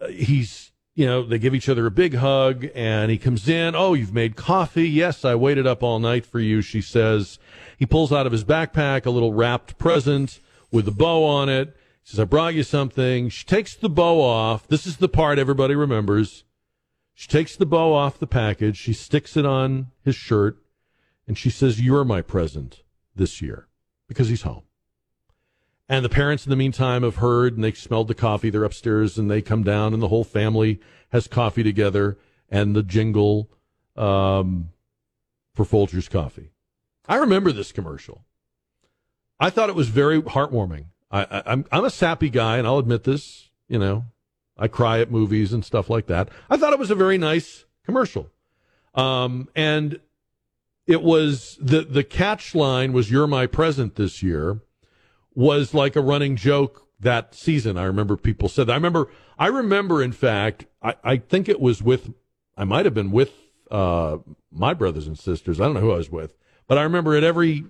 [0.00, 3.74] Uh, he's, you know, they give each other a big hug and he comes in.
[3.74, 4.88] Oh, you've made coffee.
[4.88, 7.38] Yes, I waited up all night for you, she says.
[7.76, 10.40] He pulls out of his backpack a little wrapped present
[10.72, 11.76] with a bow on it.
[12.02, 13.28] He says, I brought you something.
[13.28, 14.66] She takes the bow off.
[14.68, 16.44] This is the part everybody remembers.
[17.20, 18.78] She takes the bow off the package.
[18.78, 20.56] She sticks it on his shirt
[21.28, 22.82] and she says, You're my present
[23.14, 23.68] this year
[24.08, 24.62] because he's home.
[25.86, 28.48] And the parents, in the meantime, have heard and they smelled the coffee.
[28.48, 32.16] They're upstairs and they come down, and the whole family has coffee together
[32.48, 33.50] and the jingle
[33.98, 34.70] um,
[35.52, 36.52] for Folgers Coffee.
[37.06, 38.24] I remember this commercial.
[39.38, 40.86] I thought it was very heartwarming.
[41.10, 43.50] I, I'm I'm a sappy guy, and I'll admit this.
[43.68, 44.06] You know,
[44.60, 46.28] I cry at movies and stuff like that.
[46.50, 48.30] I thought it was a very nice commercial,
[48.94, 49.98] um, and
[50.86, 54.60] it was the the catch line was "You're my present this year,"
[55.34, 57.78] was like a running joke that season.
[57.78, 58.72] I remember people said that.
[58.72, 59.08] I remember.
[59.38, 62.12] I remember, in fact, I, I think it was with.
[62.56, 63.32] I might have been with
[63.70, 64.18] uh,
[64.52, 65.60] my brothers and sisters.
[65.60, 66.36] I don't know who I was with,
[66.66, 67.64] but I remember at every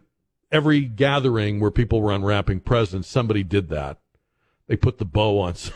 [0.51, 4.01] every gathering where people were unwrapping presents, somebody did that.
[4.67, 5.75] They put the bow on said,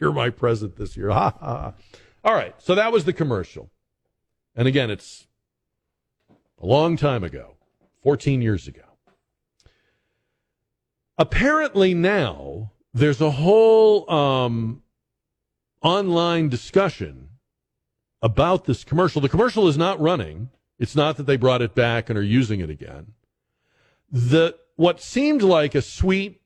[0.00, 1.10] You're my present this year.
[1.10, 1.74] Ha ha.
[2.24, 2.54] All right.
[2.58, 3.70] So that was the commercial.
[4.56, 5.26] And again, it's
[6.60, 7.56] a long time ago,
[8.02, 8.82] 14 years ago.
[11.16, 14.82] Apparently now there's a whole um,
[15.82, 17.28] online discussion
[18.22, 19.20] about this commercial.
[19.20, 20.50] The commercial is not running.
[20.78, 23.12] It's not that they brought it back and are using it again.
[24.10, 26.39] The what seemed like a sweet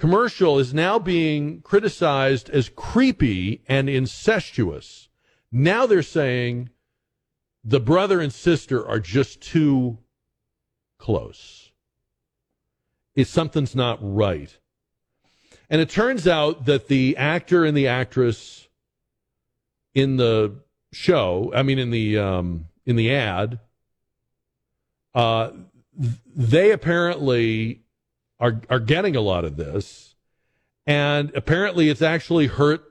[0.00, 5.08] commercial is now being criticized as creepy and incestuous.
[5.52, 6.70] Now they're saying
[7.62, 9.98] the brother and sister are just too
[10.98, 11.70] close.
[13.14, 14.56] If something's not right.
[15.68, 18.68] And it turns out that the actor and the actress
[19.94, 23.60] in the show, I mean in the um, in the ad,
[25.14, 25.50] uh,
[26.34, 27.82] they apparently
[28.40, 30.14] are are getting a lot of this,
[30.86, 32.82] and apparently it's actually hurt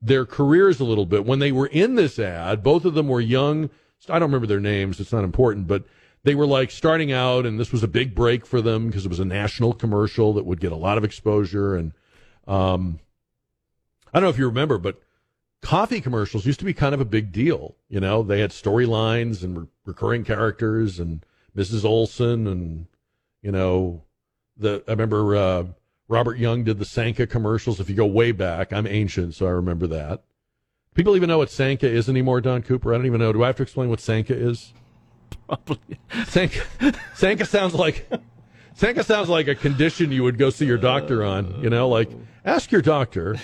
[0.00, 1.26] their careers a little bit.
[1.26, 3.70] When they were in this ad, both of them were young.
[4.08, 5.84] I don't remember their names; it's not important, but
[6.22, 9.08] they were like starting out, and this was a big break for them because it
[9.08, 11.74] was a national commercial that would get a lot of exposure.
[11.74, 11.92] And
[12.46, 13.00] um,
[14.12, 15.00] I don't know if you remember, but
[15.62, 17.76] coffee commercials used to be kind of a big deal.
[17.88, 21.24] You know, they had storylines and re- recurring characters and
[21.56, 21.84] Mrs.
[21.84, 22.86] Olson and
[23.42, 24.02] you know
[24.56, 25.64] the I remember uh,
[26.08, 27.80] Robert Young did the Sanka commercials.
[27.80, 30.22] If you go way back, I'm ancient, so I remember that.
[30.94, 32.94] People even know what Sanka is anymore, Don Cooper.
[32.94, 33.32] I don't even know.
[33.32, 34.72] Do I have to explain what Sanka is?
[35.46, 35.98] Probably.
[36.26, 36.60] Sanka,
[37.14, 38.08] Sanka sounds like
[38.74, 41.62] Sanka sounds like a condition you would go see your doctor on.
[41.62, 42.10] You know, like
[42.44, 43.36] ask your doctor.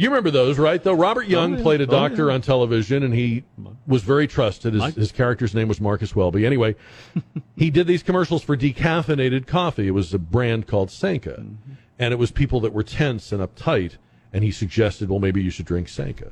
[0.00, 0.82] You remember those, right?
[0.82, 1.62] Though Robert Young Oh, yeah.
[1.62, 2.34] played a Oh, doctor yeah.
[2.34, 3.44] on television, and he
[3.86, 4.72] was very trusted.
[4.72, 6.46] His, his character's name was Marcus Welby.
[6.46, 6.74] Anyway,
[7.56, 9.86] he did these commercials for decaffeinated coffee.
[9.88, 11.72] It was a brand called Sanka, Mm-hmm.
[11.98, 13.98] and it was people that were tense and uptight.
[14.32, 16.30] And he suggested, well, maybe you should drink Sanka.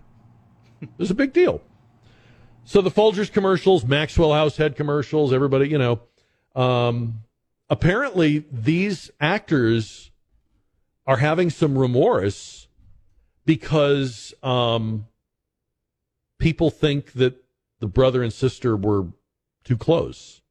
[0.80, 1.60] It was a big deal.
[2.64, 6.00] So the Folgers commercials, Maxwell House head commercials, everybody, you know,
[6.54, 7.22] um,
[7.68, 10.10] apparently these actors
[11.06, 12.67] are having some remorse
[13.49, 15.07] because um,
[16.38, 17.42] people think that
[17.80, 19.07] the brother and sister were
[19.64, 20.42] too close.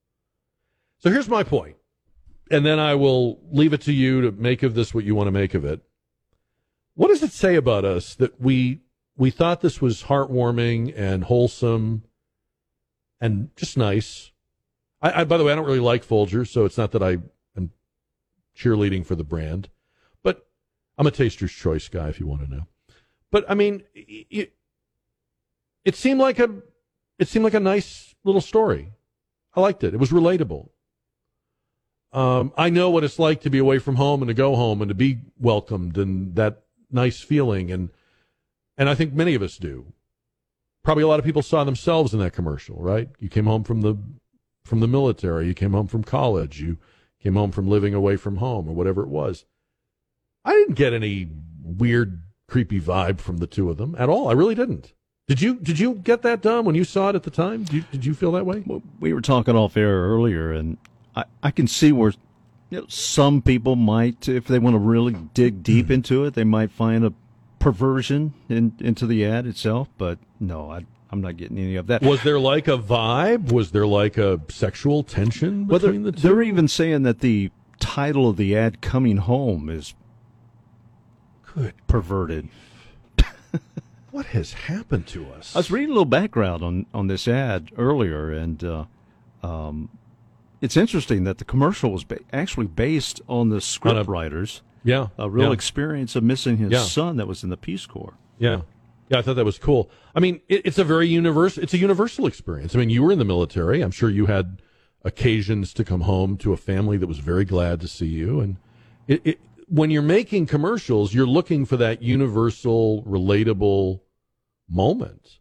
[0.98, 1.76] So here's my point.
[2.50, 5.28] and then I will leave it to you to make of this what you want
[5.28, 5.82] to make of it.
[6.96, 8.82] What does it say about us that we
[9.16, 12.04] we thought this was heartwarming and wholesome
[13.20, 14.32] and just nice?
[15.02, 17.18] I, I by the way, I don't really like Folgers, so it's not that I
[17.56, 17.72] am
[18.58, 19.70] cheerleading for the brand,
[20.24, 20.48] but
[20.98, 22.68] I'm a taster's choice guy if you want to know.
[23.32, 24.54] But I mean, it,
[25.84, 26.50] it seemed like a
[27.20, 28.94] it seemed like a nice little story.
[29.56, 29.94] I liked it.
[29.94, 30.70] It was relatable.
[32.14, 34.82] Um, I know what it's like to be away from home and to go home
[34.82, 37.90] and to be welcomed and that nice feeling and
[38.78, 39.94] and I think many of us do.
[40.84, 43.10] Probably a lot of people saw themselves in that commercial, right?
[43.20, 43.98] You came home from the
[44.64, 46.78] from the military, you came home from college, you
[47.22, 49.46] came home from living away from home or whatever it was.
[50.46, 51.30] I didn't get any
[51.62, 54.30] weird creepy vibe from the two of them at all.
[54.30, 54.94] I really didn't.
[55.28, 57.64] Did you did you get that done when you saw it at the time?
[57.64, 58.64] Did you, did you feel that way?
[59.00, 60.78] we were talking off air earlier, and
[61.16, 62.14] I, I can see where
[62.70, 66.44] you know, some people might, if they want to really dig deep into it, they
[66.44, 67.14] might find a
[67.60, 69.90] perversion in, into the ad itself.
[69.98, 72.02] But no, I, I'm not getting any of that.
[72.02, 73.52] Was there like a vibe?
[73.52, 77.52] Was there like a sexual tension Well, between the 2 they're even saying that the
[77.80, 79.94] title of the ad "Coming Home" is
[81.58, 82.50] good perverted.
[84.12, 85.56] What has happened to us?
[85.56, 88.86] I was reading a little background on, on this ad earlier, and uh,
[89.44, 89.90] um,
[90.60, 94.62] it's interesting that the commercial was ba- actually based on the script On a- writers.
[94.84, 95.54] Yeah, a real yeah.
[95.54, 96.84] experience of missing his Yeah.
[96.84, 98.14] son that was in the Peace Corps.
[98.40, 98.62] Yeah.
[99.10, 99.90] Yeah, I thought that was cool.
[100.16, 101.62] I mean, it, it's a very universal.
[101.62, 102.74] It's a universal experience.
[102.76, 103.82] I mean, you were in the military.
[103.82, 104.62] I'm sure you had
[105.04, 108.40] occasions to come home to a family that was very glad to see you.
[108.40, 108.56] And
[109.08, 114.02] it, it, when you're making commercials, you're looking for that universal, relatable
[114.70, 115.40] moment.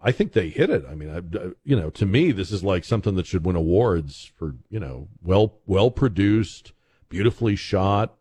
[0.00, 0.84] I think they hit it.
[0.90, 4.32] I mean, I, you know, to me, this is like something that should win awards
[4.36, 6.72] for you know, well, well produced,
[7.08, 8.14] beautifully shot,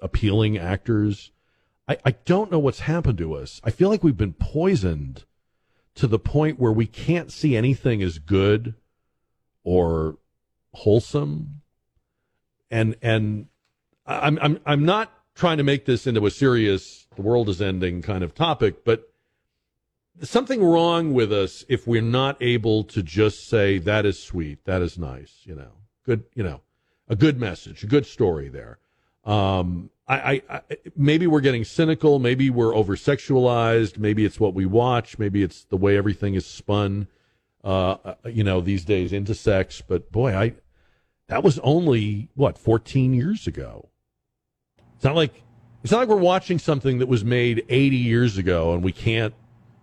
[0.00, 1.30] appealing actors.
[1.86, 3.60] I, I don't know what's happened to us.
[3.62, 5.24] I feel like we've been poisoned
[5.96, 8.74] to the point where we can't see anything as good
[9.62, 10.16] or
[10.72, 11.60] wholesome.
[12.70, 13.48] And and
[14.10, 18.02] I'm I'm I'm not trying to make this into a serious the world is ending
[18.02, 19.10] kind of topic, but
[20.22, 24.82] something wrong with us if we're not able to just say that is sweet, that
[24.82, 25.72] is nice, you know,
[26.04, 26.60] good, you know,
[27.08, 28.78] a good message, a good story there.
[29.24, 30.62] Um, I, I, I
[30.96, 35.64] maybe we're getting cynical, maybe we're over sexualized, maybe it's what we watch, maybe it's
[35.64, 37.06] the way everything is spun,
[37.62, 39.82] uh, uh, you know, these days into sex.
[39.86, 40.54] But boy, I
[41.28, 43.89] that was only what 14 years ago.
[45.00, 45.42] It's not like
[45.82, 49.32] it's not like we're watching something that was made 80 years ago and we can't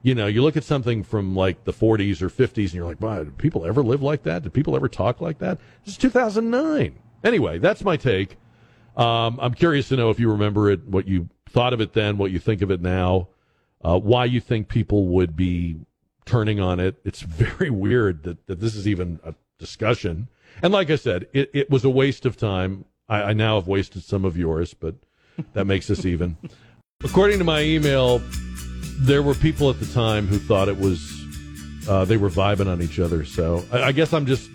[0.03, 3.01] you know, you look at something from like the 40s or 50s and you're like,
[3.01, 4.43] wow, did people ever live like that?
[4.43, 5.57] Did people ever talk like that?
[5.84, 6.99] This is 2009.
[7.24, 8.38] Anyway, that's my take.
[8.95, 12.20] Um, I'm curious to know if you remember it, what you thought of it then,
[12.20, 13.30] what you think of it now,
[13.84, 15.78] uh, why you think people would be
[16.26, 16.97] turning on it.
[17.03, 20.28] It's very weird that, that this is even a discussion.
[20.61, 22.86] And like I said, it, it was a waste of time.
[23.09, 24.95] I, I now have wasted some of yours, but
[25.53, 26.38] that makes us even.
[27.03, 28.21] According to my email,
[28.99, 31.17] there were people at the time who thought it was
[31.88, 33.23] uh, they were vibing on each other.
[33.25, 34.49] So I, I guess I'm just,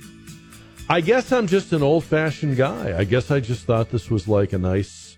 [0.88, 2.98] I guess I'm just an old fashioned guy.
[2.98, 5.16] I guess I just thought this was like a nice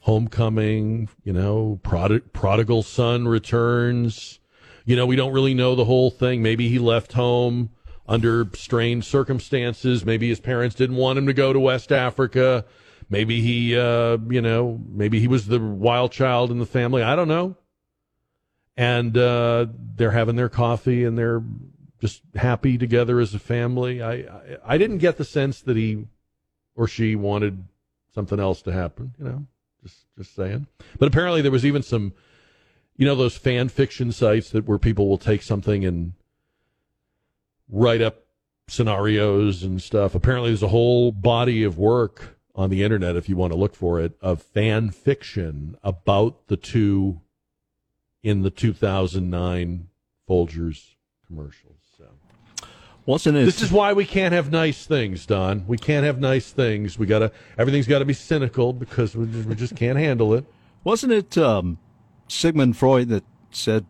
[0.00, 1.08] homecoming.
[1.22, 4.40] You know, prod- prodigal son returns.
[4.84, 6.42] You know, we don't really know the whole thing.
[6.42, 7.70] Maybe he left home
[8.06, 10.04] under strange circumstances.
[10.04, 12.64] Maybe his parents didn't want him to go to West Africa.
[13.08, 17.02] Maybe he, uh, you know, maybe he was the wild child in the family.
[17.02, 17.56] I don't know
[18.76, 21.42] and uh, they're having their coffee and they're
[22.00, 24.02] just happy together as a family.
[24.02, 26.06] I, I I didn't get the sense that he
[26.74, 27.64] or she wanted
[28.14, 29.14] something else to happen.
[29.18, 29.46] You know,
[29.82, 30.66] just just saying.
[30.98, 32.12] But apparently there was even some,
[32.96, 36.14] you know, those fan fiction sites that where people will take something and
[37.68, 38.24] write up
[38.66, 40.14] scenarios and stuff.
[40.14, 43.74] Apparently there's a whole body of work on the internet if you want to look
[43.74, 47.20] for it of fan fiction about the two
[48.22, 49.88] in the 2009
[50.28, 50.94] Folgers
[51.26, 51.78] commercials.
[51.98, 52.04] So.
[53.06, 53.44] Wasn't it?
[53.44, 55.66] This is why we can't have nice things, Don.
[55.66, 56.98] We can't have nice things.
[56.98, 57.32] We gotta.
[57.58, 60.44] Everything's got to be cynical because we, we just can't handle it.
[60.84, 61.78] Wasn't it um,
[62.28, 63.84] Sigmund Freud that said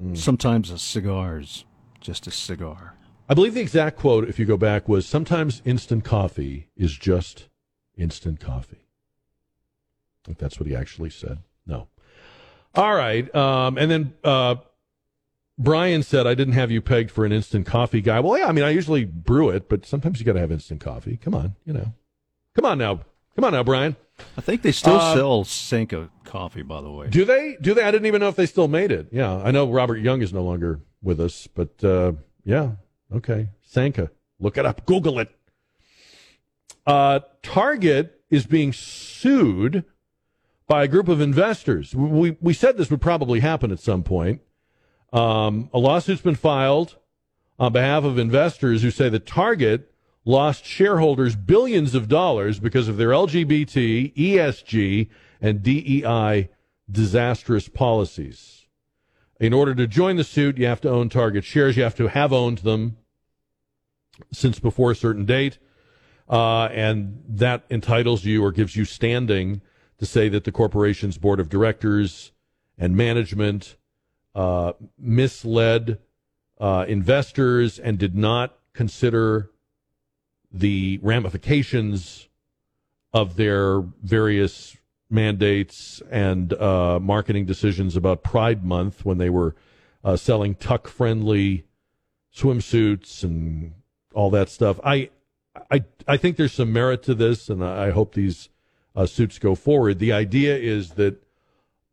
[0.00, 0.14] Hmm.
[0.16, 1.64] sometimes a cigar's
[2.00, 2.94] just a cigar?
[3.28, 7.48] I believe the exact quote, if you go back, was sometimes instant coffee is just
[7.96, 8.86] instant coffee.
[10.24, 11.38] I think that's what he actually said.
[11.66, 11.88] No.
[12.74, 13.32] All right.
[13.34, 14.56] Um, and then uh,
[15.58, 18.20] Brian said, I didn't have you pegged for an instant coffee guy.
[18.20, 20.80] Well, yeah, I mean, I usually brew it, but sometimes you got to have instant
[20.80, 21.16] coffee.
[21.16, 21.92] Come on, you know.
[22.54, 23.00] Come on now.
[23.36, 23.96] Come on now, Brian.
[24.38, 27.08] I think they still Uh, sell Sanka coffee, by the way.
[27.08, 27.56] Do they?
[27.60, 27.82] Do they?
[27.82, 29.08] I didn't even know if they still made it.
[29.10, 32.12] Yeah, I know Robert Young is no longer with us, but uh,
[32.44, 32.72] yeah,
[33.12, 33.48] okay.
[33.62, 35.30] Sanka, look it up, Google it.
[36.86, 39.84] Uh, Target is being sued
[40.66, 41.94] by a group of investors.
[41.94, 44.40] We we said this would probably happen at some point.
[45.12, 46.96] Um, a lawsuit's been filed
[47.58, 49.92] on behalf of investors who say that Target
[50.24, 55.08] lost shareholders billions of dollars because of their LGBT, ESG,
[55.40, 56.48] and DEI
[56.90, 58.66] disastrous policies.
[59.38, 61.76] In order to join the suit, you have to own Target shares.
[61.76, 62.96] You have to have owned them
[64.32, 65.58] since before a certain date.
[66.28, 69.60] Uh, and that entitles you or gives you standing
[69.98, 72.32] to say that the corporation's board of directors
[72.78, 73.76] and management
[74.34, 75.98] uh, misled
[76.58, 79.50] uh, investors and did not consider
[80.50, 82.28] the ramifications
[83.12, 84.76] of their various
[85.10, 89.54] mandates and uh, marketing decisions about Pride Month when they were
[90.02, 91.64] uh, selling tuck friendly
[92.34, 93.74] swimsuits and
[94.12, 94.80] all that stuff.
[94.82, 95.10] I,
[95.70, 98.48] I, I think there's some merit to this, and I hope these
[98.96, 99.98] uh, suits go forward.
[99.98, 101.22] The idea is that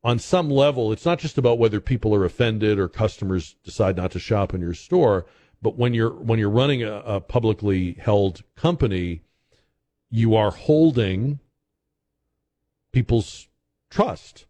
[0.04, 4.12] on some level, it's not just about whether people are offended or customers decide not
[4.12, 5.26] to shop in your store,
[5.62, 9.22] but when you're when you're running a, a publicly held company,
[10.10, 11.40] you are holding
[12.92, 13.48] people's
[13.92, 14.48] trust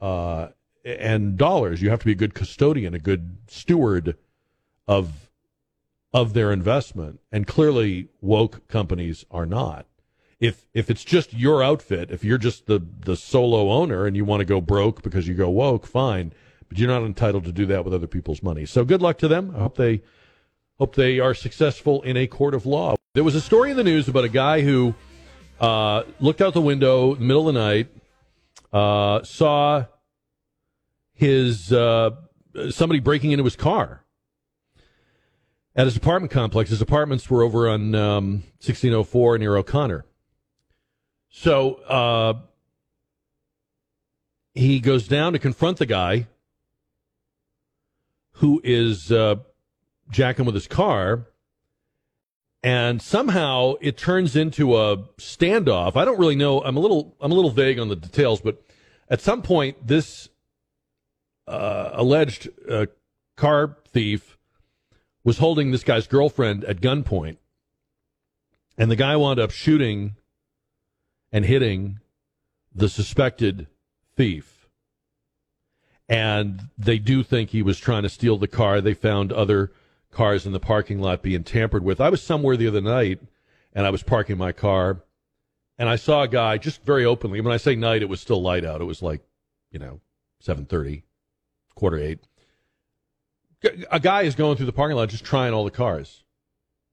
[0.00, 0.48] uh,
[0.84, 1.80] and dollars.
[1.80, 4.16] You have to be a good custodian, a good steward
[4.86, 5.30] of
[6.12, 9.86] of their investment, and clearly woke companies are not.
[10.40, 14.24] If if it's just your outfit, if you're just the the solo owner and you
[14.24, 16.32] want to go broke because you go woke, fine,
[16.68, 18.66] but you're not entitled to do that with other people's money.
[18.66, 19.52] So good luck to them.
[19.56, 20.02] I hope they
[20.78, 22.96] hope they are successful in a court of law.
[23.14, 24.94] There was a story in the news about a guy who
[25.60, 27.88] uh, looked out the window middle of the night,
[28.72, 29.84] uh, saw
[31.14, 32.10] his uh,
[32.70, 34.01] somebody breaking into his car
[35.74, 36.70] at his apartment complex.
[36.70, 40.04] His apartments were over on um, 1604 near O'Connor.
[41.30, 42.34] So uh,
[44.54, 46.26] he goes down to confront the guy
[48.36, 49.36] who is uh,
[50.10, 51.26] jacking with his car
[52.62, 55.96] and somehow it turns into a standoff.
[55.96, 56.62] I don't really know.
[56.62, 58.62] I'm a little I'm a little vague on the details, but
[59.08, 60.28] at some point, this
[61.48, 62.86] uh, alleged uh,
[63.36, 64.31] car thief
[65.24, 67.36] was holding this guy's girlfriend at gunpoint,
[68.76, 70.16] and the guy wound up shooting
[71.30, 72.00] and hitting
[72.74, 73.66] the suspected
[74.16, 74.68] thief.
[76.08, 78.80] And they do think he was trying to steal the car.
[78.80, 79.72] They found other
[80.10, 82.00] cars in the parking lot being tampered with.
[82.00, 83.20] I was somewhere the other night
[83.72, 85.02] and I was parking my car
[85.78, 87.40] and I saw a guy just very openly.
[87.40, 88.80] When I say night, it was still light out.
[88.80, 89.22] It was like,
[89.70, 90.00] you know,
[90.44, 91.02] 7:30,
[91.74, 92.18] quarter 8.
[93.90, 96.24] A guy is going through the parking lot just trying all the cars.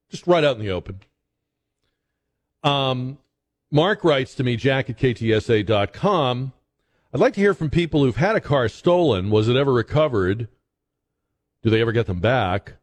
[0.09, 0.99] Just right out in the open.
[2.63, 3.17] Um
[3.71, 6.53] Mark writes to me, jack at ktsa.com.
[7.13, 9.29] I'd like to hear from people who've had a car stolen.
[9.29, 10.47] Was it ever recovered?
[11.61, 12.73] Do they ever get them back?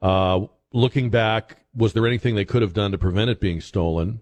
[0.00, 4.20] Uh, looking back, was there anything they could have done to prevent it being stolen?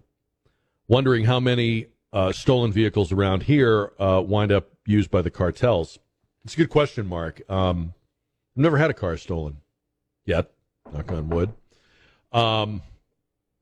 [0.87, 5.99] Wondering how many uh, stolen vehicles around here uh, wind up used by the cartels.
[6.43, 7.41] It's a good question, Mark.
[7.49, 7.93] Um,
[8.55, 9.57] I've never had a car stolen
[10.25, 10.51] yet.
[10.93, 11.53] Knock on wood.
[12.31, 12.81] Um,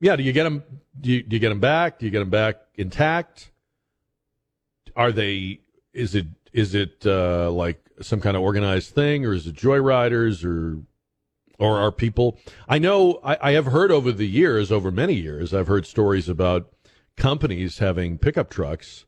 [0.00, 0.62] yeah, do you get them?
[1.00, 1.98] Do you, do you get them back?
[1.98, 3.50] Do you get them back intact?
[4.96, 5.60] Are they?
[5.92, 6.26] Is it?
[6.52, 10.82] Is it uh, like some kind of organized thing, or is it joyriders, or
[11.58, 12.38] or are people?
[12.68, 16.28] I know I, I have heard over the years, over many years, I've heard stories
[16.28, 16.72] about
[17.16, 19.04] companies having pickup trucks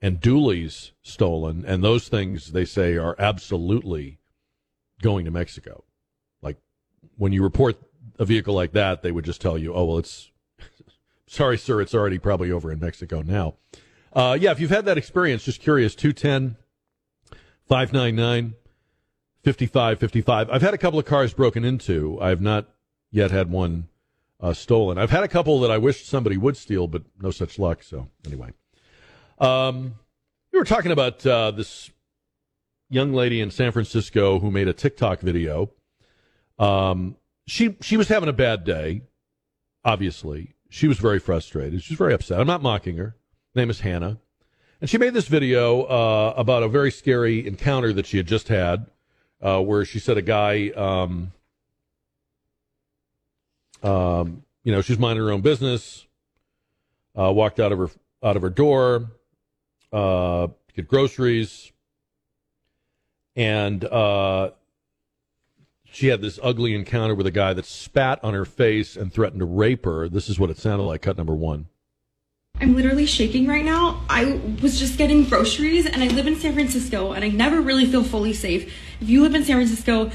[0.00, 4.18] and dualies stolen, and those things they say are absolutely
[5.02, 5.84] going to Mexico.
[6.40, 6.56] Like
[7.18, 7.76] when you report
[8.18, 10.30] a vehicle like that, they would just tell you, "Oh well, it's
[11.26, 13.56] sorry, sir, it's already probably over in Mexico now."
[14.14, 16.56] Uh, yeah, if you've had that experience, just curious, 210
[17.66, 18.54] 599
[19.44, 20.50] 5555.
[20.50, 22.18] I've had a couple of cars broken into.
[22.20, 22.68] I have not
[23.10, 23.88] yet had one
[24.40, 24.98] uh, stolen.
[24.98, 27.82] I've had a couple that I wish somebody would steal, but no such luck.
[27.82, 28.50] So, anyway.
[29.38, 29.94] Um,
[30.52, 31.90] we were talking about uh, this
[32.92, 35.70] young lady in San Francisco who made a TikTok video.
[36.58, 37.16] Um,
[37.46, 39.02] she she was having a bad day.
[39.84, 41.82] Obviously, she was very frustrated.
[41.82, 42.38] She was very upset.
[42.38, 43.16] I'm not mocking her.
[43.54, 44.18] Her name is Hannah,
[44.80, 48.48] and she made this video uh, about a very scary encounter that she had just
[48.48, 48.86] had,
[49.40, 51.32] uh, where she said a guy, um,
[53.82, 56.06] um, you know, she's minding her own business,
[57.18, 57.90] uh, walked out of her
[58.22, 59.10] out of her door,
[59.92, 60.46] uh,
[60.76, 61.71] get groceries,
[63.36, 64.50] and uh,
[65.84, 69.40] she had this ugly encounter with a guy that spat on her face and threatened
[69.40, 70.08] to rape her.
[70.08, 71.02] This is what it sounded like.
[71.02, 71.66] Cut number one.
[72.60, 74.02] I'm literally shaking right now.
[74.08, 77.86] I was just getting groceries and I live in San Francisco and I never really
[77.86, 78.72] feel fully safe.
[79.00, 80.10] If you live in San Francisco,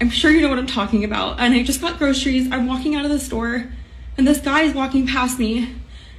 [0.00, 1.38] I'm sure you know what I'm talking about.
[1.38, 2.50] And I just got groceries.
[2.50, 3.70] I'm walking out of the store
[4.16, 5.74] and this guy is walking past me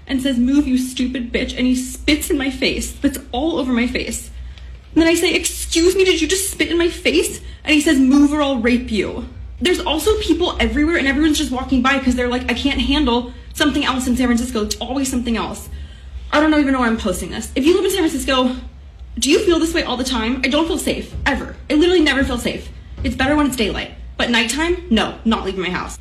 [0.08, 1.56] and says, Move, you stupid bitch.
[1.58, 4.32] And he spits in my face, spits all over my face.
[4.94, 7.42] And then I say, Excuse me, did you just spit in my face?
[7.64, 9.28] And he says, Move or I'll rape you.
[9.60, 13.34] There's also people everywhere and everyone's just walking by because they're like, I can't handle
[13.54, 14.64] something else in San Francisco.
[14.64, 15.70] It's always something else.
[16.32, 17.52] I don't even know why I'm posting this.
[17.56, 18.56] If you live in San Francisco,
[19.20, 20.42] Do you feel this way all the time?
[20.44, 21.56] I don't feel safe, ever.
[21.70, 22.70] I literally never feel safe.
[23.04, 23.92] It's better when it's daylight.
[24.18, 26.00] But nighttime, no, not leaving my house.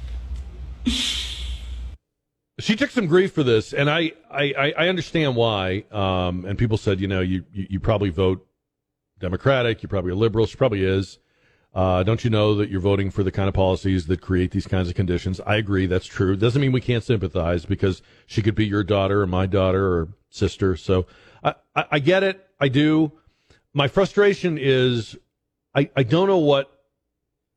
[2.58, 5.84] She took some grief for this, and I I, I understand why.
[5.90, 8.46] Um, and people said, you know, you, you, you probably vote
[9.22, 10.44] Democratic, you're probably a liberal.
[10.44, 11.18] She probably is.
[11.74, 14.66] Uh, don't you know that you're voting for the kind of policies that create these
[14.66, 15.40] kinds of conditions?
[15.46, 16.36] I agree, that's true.
[16.36, 20.08] Doesn't mean we can't sympathize because she could be your daughter or my daughter or
[20.28, 20.76] sister.
[20.76, 21.06] So
[21.42, 22.46] I, I, I get it.
[22.60, 23.12] I do.
[23.72, 25.16] My frustration is
[25.74, 26.68] I, I don't know what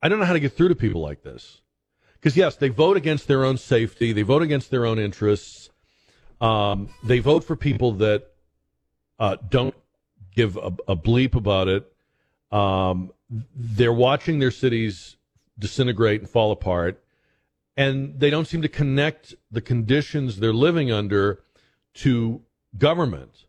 [0.01, 1.61] I don't know how to get through to people like this.
[2.13, 5.69] Because yes, they vote against their own safety, they vote against their own interests.
[6.39, 8.27] Um, they vote for people that
[9.19, 9.75] uh, don't
[10.35, 11.91] give a, a bleep about it.
[12.51, 13.11] Um,
[13.55, 15.15] they're watching their cities
[15.57, 17.03] disintegrate and fall apart,
[17.75, 21.41] and they don't seem to connect the conditions they're living under
[21.95, 22.41] to
[22.77, 23.45] government.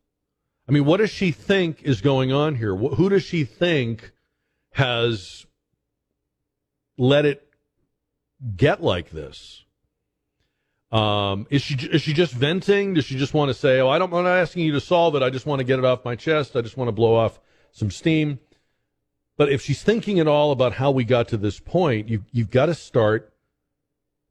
[0.69, 2.75] I mean, what does she think is going on here?
[2.75, 4.13] Who does she think
[4.73, 5.47] has
[6.99, 7.49] let it
[8.57, 9.66] get like this?
[10.97, 12.95] Um, is she is she just venting?
[12.95, 15.15] Does she just want to say, "Oh, I don't, I'm not asking you to solve
[15.15, 15.23] it.
[15.23, 16.57] I just want to get it off my chest.
[16.57, 17.39] I just want to blow off
[17.71, 18.39] some steam."
[19.37, 22.51] But if she's thinking at all about how we got to this point, you you've
[22.51, 23.35] got to start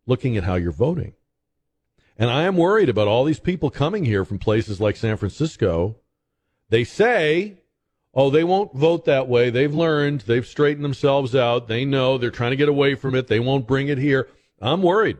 [0.08, 1.14] looking at how you're voting.
[2.18, 5.98] And I am worried about all these people coming here from places like San Francisco.
[6.70, 7.58] They say,
[8.14, 9.52] oh, they won't vote that way.
[9.52, 11.68] They've learned, they've straightened themselves out.
[11.68, 13.28] They know they're trying to get away from it.
[13.28, 14.30] They won't bring it here.
[14.62, 15.18] I'm worried.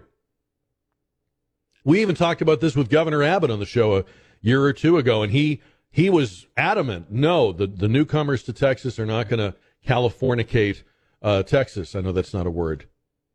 [1.86, 4.06] We even talked about this with Governor Abbott on the show a
[4.42, 7.12] year or two ago, and he he was adamant.
[7.12, 9.56] No, the the newcomers to Texas are not going to
[9.88, 10.82] Californicate
[11.22, 11.96] uh, Texas.
[11.96, 12.88] I know that's not a word.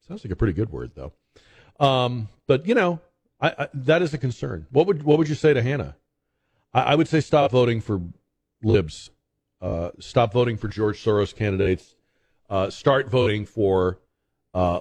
[0.06, 1.12] Sounds like a pretty good word though.
[1.78, 3.01] Um, but you know,
[3.40, 4.66] I, I, that is a concern.
[4.70, 5.97] What would what would you say to Hannah?
[6.74, 8.02] I, I would say stop voting for
[8.62, 9.10] libs.
[9.62, 11.94] Uh, stop voting for George Soros candidates.
[12.48, 14.01] Uh, start voting for
[14.55, 14.81] uh,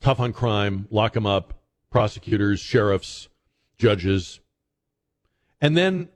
[0.00, 1.61] tough on crime, lock them up,
[1.92, 3.28] prosecutors, sheriffs,
[3.78, 4.40] judges,
[5.60, 6.08] and then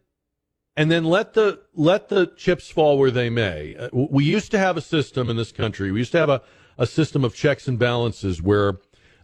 [0.77, 3.77] and then let the let the chips fall where they may.
[3.77, 5.93] Uh, we used to have a system in this country.
[5.93, 6.43] We used to have a,
[6.77, 8.79] a system of checks and balances where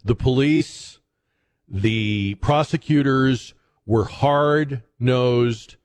[0.05, 0.99] the police,
[1.69, 3.55] the prosecutors
[3.85, 5.77] were hard nosed,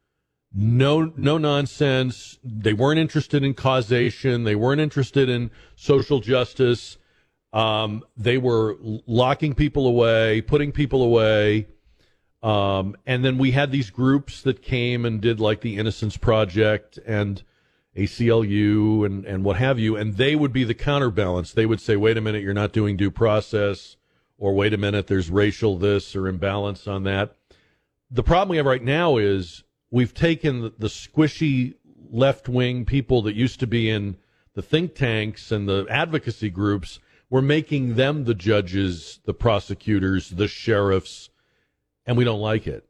[0.53, 2.39] no no nonsense.
[2.43, 4.43] They weren't interested in causation.
[4.43, 6.96] They weren't interested in social justice.
[7.53, 11.67] Um, they were locking people away, putting people away.
[12.43, 16.99] Um, and then we had these groups that came and did like the Innocence Project
[17.05, 17.41] and
[17.95, 19.95] ACLU and, and what have you.
[19.95, 21.51] And they would be the counterbalance.
[21.51, 23.97] They would say, wait a minute, you're not doing due process,
[24.37, 27.35] or wait a minute, there's racial this or imbalance on that.
[28.11, 31.75] The problem we have right now is we've taken the, the squishy
[32.09, 34.17] left wing people that used to be in
[34.53, 36.99] the think tanks and the advocacy groups.
[37.29, 41.29] We're making them the judges, the prosecutors, the sheriffs,
[42.05, 42.87] and we don't like it.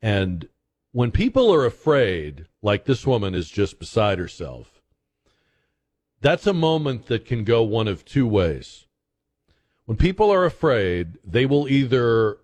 [0.00, 0.48] And
[0.92, 4.82] when people are afraid, like this woman is just beside herself,
[6.20, 8.86] that's a moment that can go one of two ways.
[9.86, 12.38] When people are afraid, they will either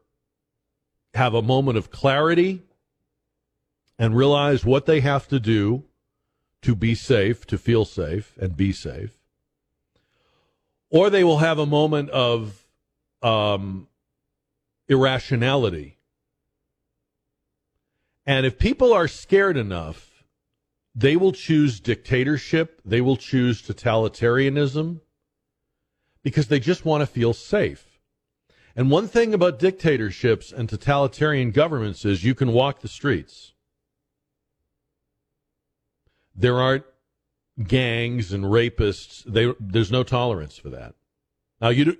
[1.14, 2.62] have a moment of clarity
[3.98, 5.85] and realize what they have to do
[6.62, 9.18] to be safe, to feel safe and be safe,
[10.90, 12.65] or they will have a moment of
[13.23, 13.89] um,
[14.89, 15.98] irrationality.
[18.27, 20.24] And if people are scared enough,
[20.94, 25.01] they will choose dictatorship, they will choose totalitarianism
[26.23, 28.01] because they just want to feel safe.
[28.74, 33.52] And one thing about dictatorships and totalitarian governments is you can walk the streets.
[36.35, 36.85] There aren't
[37.62, 39.24] gangs and rapists.
[39.24, 40.94] They, there's no tolerance for that.
[41.60, 41.97] Now, you, do,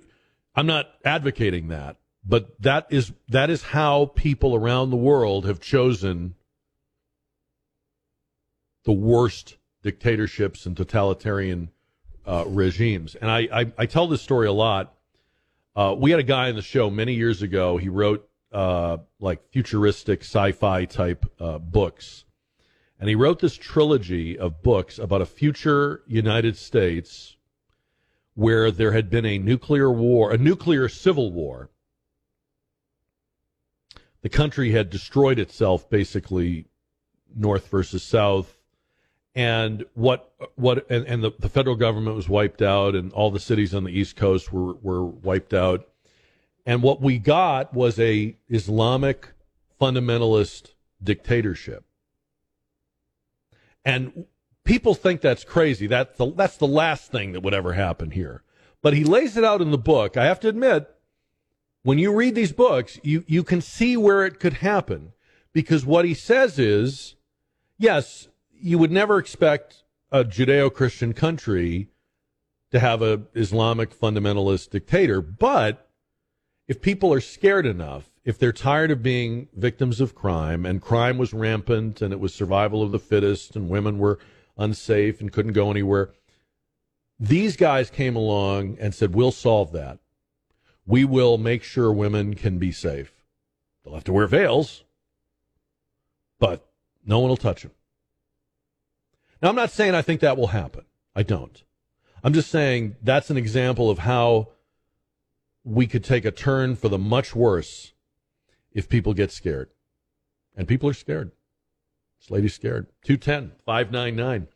[0.55, 5.59] I'm not advocating that, but that is that is how people around the world have
[5.59, 6.35] chosen
[8.85, 11.69] the worst dictatorships and totalitarian
[12.25, 13.15] uh, regimes.
[13.15, 14.93] And I, I, I tell this story a lot.
[15.75, 17.77] Uh, we had a guy on the show many years ago.
[17.77, 22.25] He wrote uh, like futuristic sci-fi type uh, books,
[22.99, 27.37] and he wrote this trilogy of books about a future United States
[28.35, 31.69] where there had been a nuclear war, a nuclear civil war.
[34.21, 36.65] The country had destroyed itself, basically,
[37.33, 38.57] North versus South.
[39.33, 43.39] And what what and, and the, the federal government was wiped out and all the
[43.39, 45.87] cities on the east coast were were wiped out.
[46.65, 49.29] And what we got was a islamic
[49.79, 51.85] fundamentalist dictatorship
[53.89, 54.25] And
[54.63, 55.87] people think that's crazy.
[55.87, 58.43] That's the, that's the last thing that would ever happen here.
[58.83, 60.15] But he lays it out in the book.
[60.15, 60.87] I have to admit,
[61.81, 65.13] when you read these books, you, you can see where it could happen
[65.53, 67.15] because what he says is,
[67.79, 71.89] yes, you would never expect a Judeo-Christian country
[72.71, 75.89] to have an Islamic fundamentalist dictator, but
[76.67, 81.17] if people are scared enough, if they're tired of being victims of crime and crime
[81.17, 84.19] was rampant and it was survival of the fittest and women were
[84.57, 86.11] unsafe and couldn't go anywhere,
[87.19, 89.99] these guys came along and said, We'll solve that.
[90.85, 93.13] We will make sure women can be safe.
[93.83, 94.83] They'll have to wear veils,
[96.39, 96.69] but
[97.05, 97.71] no one will touch them.
[99.41, 100.85] Now, I'm not saying I think that will happen.
[101.15, 101.63] I don't.
[102.23, 104.49] I'm just saying that's an example of how
[105.63, 107.93] we could take a turn for the much worse
[108.73, 109.69] if people get scared.
[110.55, 111.31] And people are scared.
[112.19, 112.87] This lady's scared.
[113.03, 114.47] 210 599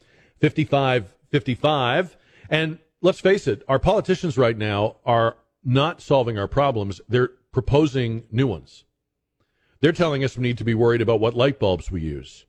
[0.41, 2.17] 5555.
[2.49, 8.23] And let's face it, our politicians right now are not solving our problems, they're proposing
[8.31, 8.83] new ones.
[9.79, 12.45] They're telling us we need to be worried about what light bulbs we use.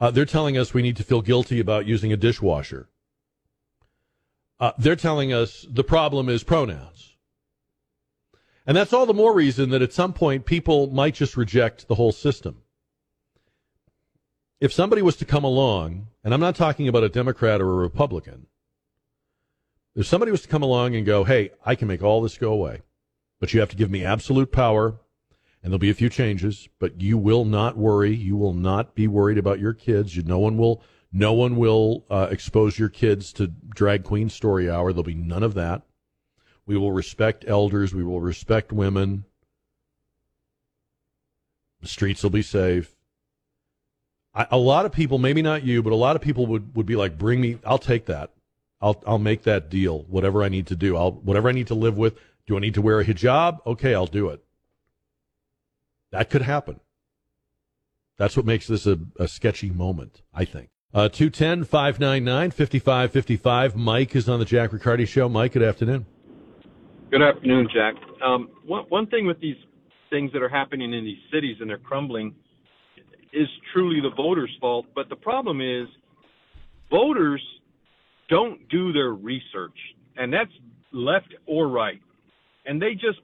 [0.00, 2.88] Uh, they're telling us we need to feel guilty about using a dishwasher.
[4.58, 7.09] Uh, they're telling us the problem is pronouns.
[8.70, 11.96] And that's all the more reason that at some point people might just reject the
[11.96, 12.58] whole system.
[14.60, 17.82] If somebody was to come along, and I'm not talking about a Democrat or a
[17.82, 18.46] Republican,
[19.96, 22.52] if somebody was to come along and go, hey, I can make all this go
[22.52, 22.82] away,
[23.40, 25.00] but you have to give me absolute power
[25.64, 28.14] and there'll be a few changes, but you will not worry.
[28.14, 30.14] You will not be worried about your kids.
[30.14, 30.80] You, no one will.
[31.10, 34.92] No one will uh, expose your kids to drag queen story hour.
[34.92, 35.82] There'll be none of that.
[36.70, 37.92] We will respect elders.
[37.92, 39.24] We will respect women.
[41.80, 42.94] The streets will be safe.
[44.32, 46.86] I, a lot of people, maybe not you, but a lot of people would, would
[46.86, 47.58] be like, "Bring me.
[47.66, 48.30] I'll take that.
[48.80, 50.04] I'll I'll make that deal.
[50.04, 50.96] Whatever I need to do.
[50.96, 52.16] I'll whatever I need to live with.
[52.46, 53.58] Do I need to wear a hijab?
[53.66, 54.40] Okay, I'll do it.
[56.12, 56.78] That could happen.
[58.16, 60.68] That's what makes this a, a sketchy moment, I think.
[60.94, 63.74] Uh, 210 599 5555.
[63.74, 65.28] Mike is on the Jack Riccardi Show.
[65.28, 66.06] Mike, good afternoon.
[67.10, 67.94] Good afternoon, Jack.
[68.24, 69.56] Um, one, one thing with these
[70.10, 72.32] things that are happening in these cities and they're crumbling
[73.32, 74.86] is truly the voters' fault.
[74.94, 75.88] But the problem is,
[76.88, 77.42] voters
[78.28, 79.76] don't do their research,
[80.16, 80.52] and that's
[80.92, 82.00] left or right.
[82.64, 83.18] And they just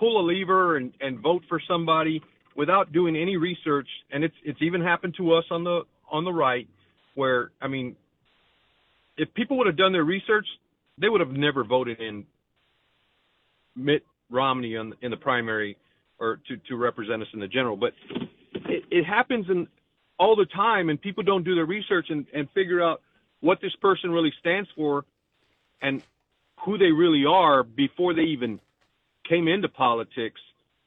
[0.00, 2.20] pull a lever and, and vote for somebody
[2.56, 3.86] without doing any research.
[4.10, 6.66] And it's it's even happened to us on the on the right,
[7.14, 7.94] where I mean,
[9.16, 10.46] if people would have done their research,
[11.00, 12.24] they would have never voted in
[13.78, 15.76] Mitt Romney in, in the primary
[16.18, 17.76] or to, to represent us in the general.
[17.76, 17.94] But
[18.66, 19.68] it, it happens in
[20.18, 23.02] all the time, and people don't do their research and, and figure out
[23.40, 25.04] what this person really stands for
[25.80, 26.02] and
[26.64, 28.58] who they really are before they even
[29.28, 30.40] came into politics,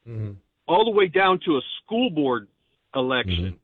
[0.08, 0.32] mm-hmm.
[0.68, 2.48] all the way down to a school board
[2.94, 3.58] election,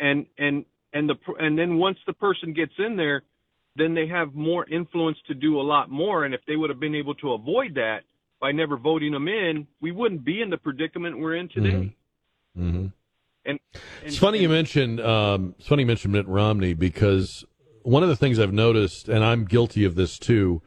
[0.00, 0.06] Mm-hmm.
[0.06, 3.22] and and and the and then once the person gets in there,
[3.76, 6.24] then they have more influence to do a lot more.
[6.24, 8.02] And if they would have been able to avoid that
[8.42, 11.94] by never voting them in, we wouldn't be in the predicament we're in today.
[12.58, 12.88] Mm-hmm.
[13.46, 13.60] And,
[14.04, 17.44] It's funny you mentioned um, it's funny you mentioned Mitt Romney because
[17.82, 20.60] one of the things I've noticed, and I'm guilty of this too,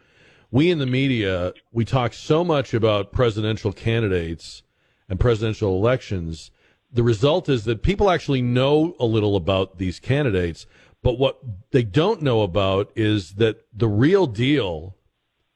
[0.51, 4.63] we in the media we talk so much about presidential candidates
[5.09, 6.51] and presidential elections.
[6.91, 10.65] The result is that people actually know a little about these candidates,
[11.03, 11.39] but what
[11.71, 14.95] they don't know about is that the real deal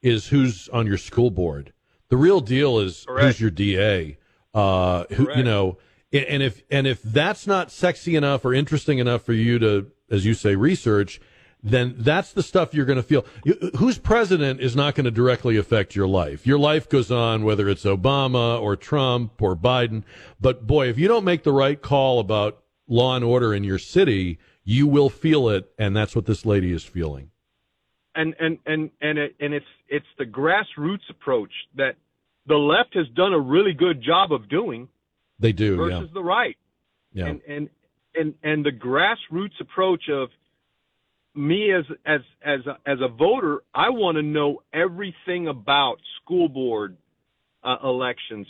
[0.02, 1.74] is who's on your school board.
[2.10, 4.18] The real deal is who's your DA.
[4.53, 5.77] Uh, who you know,
[6.11, 9.91] and and if and if that's not sexy enough or interesting enough for you to,
[10.10, 11.22] as you say, research,
[11.61, 13.26] then that's the stuff you're going to feel.
[13.77, 16.48] Who's president is not going to directly affect your life.
[16.48, 20.03] Your life goes on whether it's Obama or Trump or Biden.
[20.41, 23.77] But boy, if you don't make the right call about law and order in your
[23.77, 27.30] city, you will feel it, and that's what this lady is feeling.
[28.15, 31.95] and and and and it, and it's it's the grassroots approach that
[32.45, 34.88] the left has done a really good job of doing
[35.40, 36.57] They do, versus yeah, the right.
[37.14, 37.26] yeah.
[37.28, 37.70] And and
[38.16, 40.30] and and the grassroots approach of
[41.36, 46.49] me as as as a, as a voter, I want to know everything about school
[46.49, 46.98] board
[47.64, 48.48] uh, elections,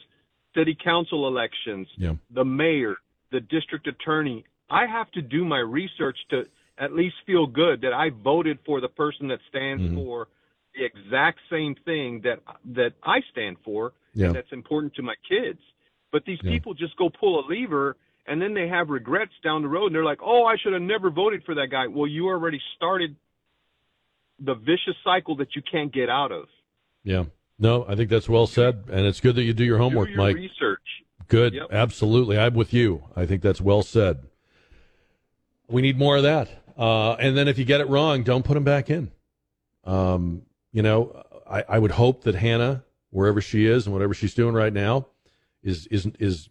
[0.55, 2.13] city council elections, Yeah.
[2.33, 2.95] the mayor,
[3.31, 4.45] the district attorney.
[4.69, 6.43] I have to do my research to
[6.77, 9.95] at least feel good that I voted for the person that stands Mhm.
[9.95, 10.27] for
[10.75, 12.39] the exact same thing that
[12.73, 14.27] that I stand for Yeah.
[14.27, 15.59] and that's important to my kids.
[16.11, 16.51] But these Yeah.
[16.51, 19.95] people just go pull a lever and then they have regrets down the road, and
[19.95, 23.15] they're like, "Oh, I should have never voted for that guy." Well, you already started
[24.39, 26.47] the vicious cycle that you can't get out of.
[27.03, 27.25] Yeah.
[27.57, 30.13] No, I think that's well said, and it's good that you do your homework, Do
[30.13, 30.35] your Mike.
[30.35, 31.03] research.
[31.27, 31.53] Good.
[31.55, 31.67] Yep.
[31.71, 32.37] Absolutely.
[32.37, 33.03] I'm with you.
[33.15, 34.19] I think that's well said.
[35.67, 36.49] We need more of that.
[36.77, 39.11] Uh, and then if you get it wrong, don't put them back in.
[39.83, 44.33] Um, you know, I, I would hope that Hannah, wherever she is and whatever she's
[44.33, 45.07] doing right now,
[45.63, 46.49] is is is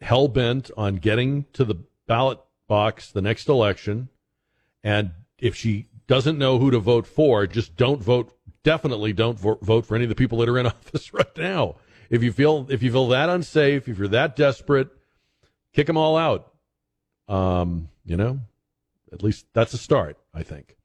[0.00, 1.76] hell bent on getting to the
[2.06, 4.08] ballot box the next election.
[4.82, 8.36] And if she doesn't know who to vote for, just don't vote.
[8.64, 11.76] Definitely don't vo- vote for any of the people that are in office right now.
[12.10, 14.88] If you feel if you feel that unsafe, if you're that desperate,
[15.72, 16.52] kick them all out.
[17.28, 18.40] Um, you know,
[19.12, 20.76] at least that's a start, I think.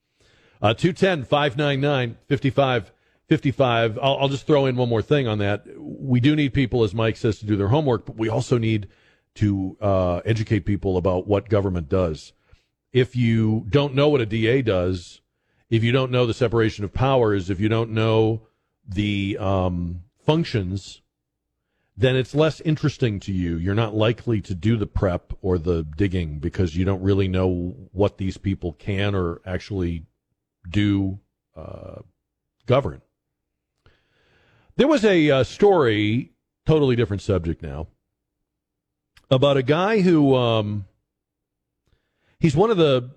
[0.62, 4.00] Uh, 210 599 5555.
[4.02, 5.66] I'll I'll just throw in one more thing on that.
[5.78, 8.88] We do need people, as Mike says, to do their homework, but we also need
[9.36, 12.34] to uh, educate people about what government does.
[12.92, 15.22] If you don't know what a DA does,
[15.70, 18.48] if you don't know the separation of powers, if you don't know
[18.88, 21.02] the um, functions,
[21.96, 23.58] then it's less interesting to you.
[23.58, 27.76] You're not likely to do the prep or the digging because you don't really know
[27.92, 30.06] what these people can or actually
[30.70, 31.20] do
[31.56, 32.02] uh,
[32.66, 33.02] govern.
[34.76, 36.32] There was a uh, story,
[36.66, 37.88] totally different subject now,
[39.32, 40.86] about a guy who um,
[42.40, 43.10] he's one of the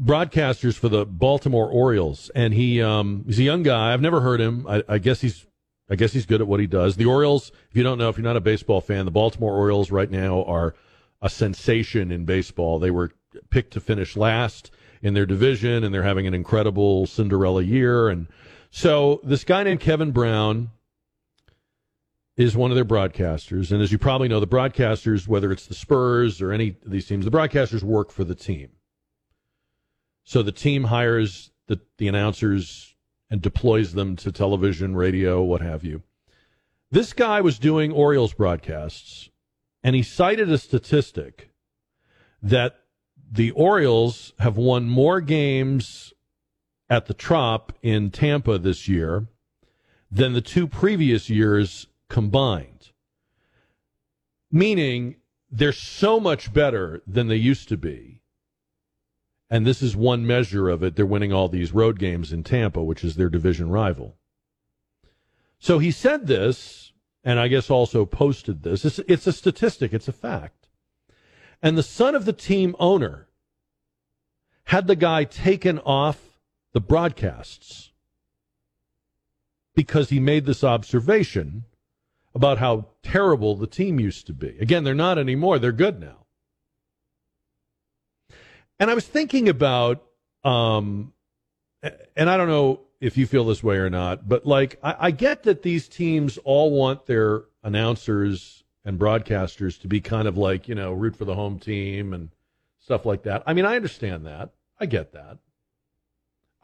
[0.00, 3.92] broadcasters for the Baltimore Orioles, and he um, he's a young guy.
[3.92, 4.66] I've never heard him.
[4.68, 5.46] I, I guess he's
[5.90, 6.96] I guess he's good at what he does.
[6.96, 9.90] The Orioles, if you don't know, if you're not a baseball fan, the Baltimore Orioles
[9.90, 10.74] right now are
[11.20, 12.78] a sensation in baseball.
[12.78, 13.10] They were
[13.50, 14.70] picked to finish last
[15.02, 18.08] in their division, and they're having an incredible Cinderella year.
[18.08, 18.26] And
[18.70, 20.70] so this guy named Kevin Brown
[22.36, 23.70] is one of their broadcasters.
[23.70, 27.06] And as you probably know, the broadcasters, whether it's the Spurs or any of these
[27.06, 28.70] teams, the broadcasters work for the team.
[30.24, 32.94] So the team hires the, the announcers
[33.30, 36.02] and deploys them to television, radio, what have you.
[36.90, 39.30] This guy was doing Orioles broadcasts,
[39.82, 41.50] and he cited a statistic
[42.42, 42.80] that
[43.30, 46.12] the Orioles have won more games
[46.88, 49.28] at the Trop in Tampa this year
[50.10, 52.90] than the two previous years combined.
[54.50, 55.16] Meaning
[55.50, 58.20] they're so much better than they used to be.
[59.48, 60.96] And this is one measure of it.
[60.96, 64.16] They're winning all these road games in Tampa, which is their division rival.
[65.58, 66.92] So he said this,
[67.22, 68.84] and I guess also posted this.
[68.84, 70.59] It's, it's a statistic, it's a fact.
[71.62, 73.28] And the son of the team owner
[74.64, 76.40] had the guy taken off
[76.72, 77.90] the broadcasts
[79.74, 81.64] because he made this observation
[82.34, 84.56] about how terrible the team used to be.
[84.60, 86.26] Again, they're not anymore, they're good now.
[88.78, 90.02] And I was thinking about,
[90.44, 91.12] um,
[92.16, 95.10] and I don't know if you feel this way or not, but like, I, I
[95.10, 100.68] get that these teams all want their announcers and broadcasters to be kind of like,
[100.68, 102.30] you know, root for the home team and
[102.80, 103.42] stuff like that.
[103.46, 104.50] I mean, I understand that.
[104.78, 105.38] I get that.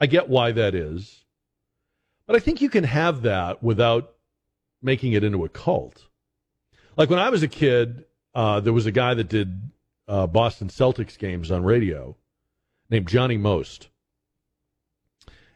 [0.00, 1.24] I get why that is.
[2.26, 4.14] But I think you can have that without
[4.82, 6.06] making it into a cult.
[6.96, 9.70] Like when I was a kid, uh, there was a guy that did
[10.08, 12.16] uh, Boston Celtics games on radio
[12.90, 13.88] named Johnny Most.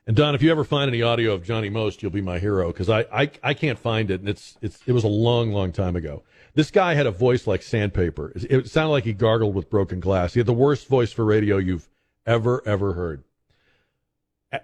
[0.07, 2.69] And Don, if you ever find any audio of Johnny Most, you'll be my hero
[2.69, 5.73] because I, I I can't find it, and it's it's it was a long, long
[5.73, 6.25] time ago.
[6.55, 8.33] This guy had a voice like sandpaper.
[8.35, 10.35] It, sounded like he gargled with broken glass.
[10.35, 11.89] He had the worst voice for radio you've
[12.27, 13.25] ever ever heard.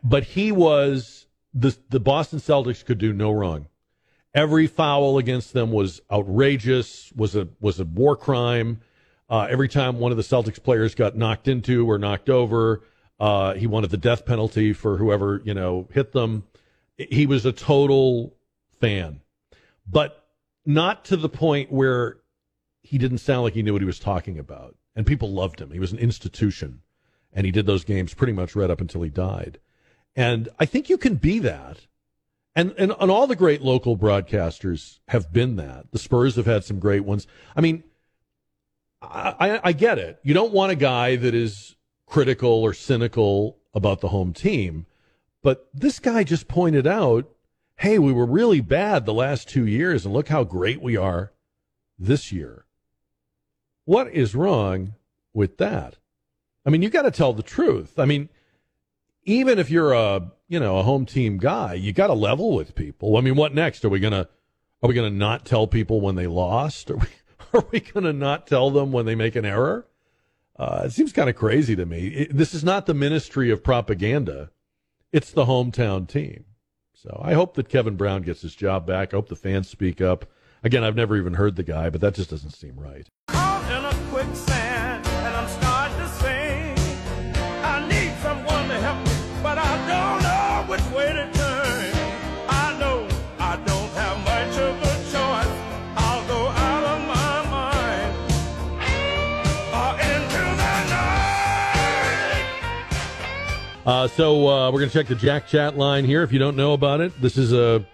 [0.03, 3.67] But he was the the Boston Celtics could do no wrong.
[4.35, 7.13] Every foul against them was outrageous.
[7.15, 8.81] was a was a war crime.
[9.29, 12.83] Uh, every time one of the Celtics players got knocked into or knocked over,
[13.19, 16.45] uh, he wanted the death penalty for whoever you know hit them.
[16.99, 18.35] He was a total
[18.81, 19.21] fan,
[19.87, 20.26] but
[20.67, 22.19] not to the point where
[22.83, 24.77] he didn't sound like he knew what he was talking about.
[24.95, 25.71] And people loved him.
[25.71, 26.81] He was an institution,
[27.33, 29.59] and he did those games pretty much right up until he died.
[30.15, 31.87] And I think you can be that.
[32.55, 35.93] And, and and all the great local broadcasters have been that.
[35.93, 37.27] The Spurs have had some great ones.
[37.55, 37.85] I mean,
[39.03, 40.19] I, I, I get it.
[40.23, 41.77] You don't want a guy that is
[42.07, 44.87] critical or cynical about the home team,
[45.43, 47.29] but this guy just pointed out,
[47.77, 51.33] hey, we were really bad the last two years, and look how great we are
[51.99, 52.65] this year.
[53.85, 54.95] What is wrong
[55.33, 55.97] with that?
[56.65, 57.99] I mean, you got to tell the truth.
[57.99, 58.29] I mean,
[59.25, 62.75] even if you're a you know a home team guy, you got to level with
[62.75, 63.17] people.
[63.17, 63.85] I mean, what next?
[63.85, 64.29] Are we gonna
[64.83, 66.91] are we gonna not tell people when they lost?
[66.93, 67.09] Are we
[67.55, 69.87] are we to not tell them when they make an error?
[70.59, 72.09] Uh, it seems kind of crazy to me.
[72.09, 74.51] It, this is not the ministry of propaganda;
[75.13, 76.45] it's the hometown team.
[77.07, 79.15] So I hope that Kevin Brown gets his job back.
[79.15, 80.27] I hope the fans speak up.
[80.65, 83.07] Again, I've never even heard the guy, but that just doesn't seem right.
[103.87, 106.25] Uh, so uh, we're going to check the Jack Chat line here.
[106.25, 107.87] If you don't know about it, this is a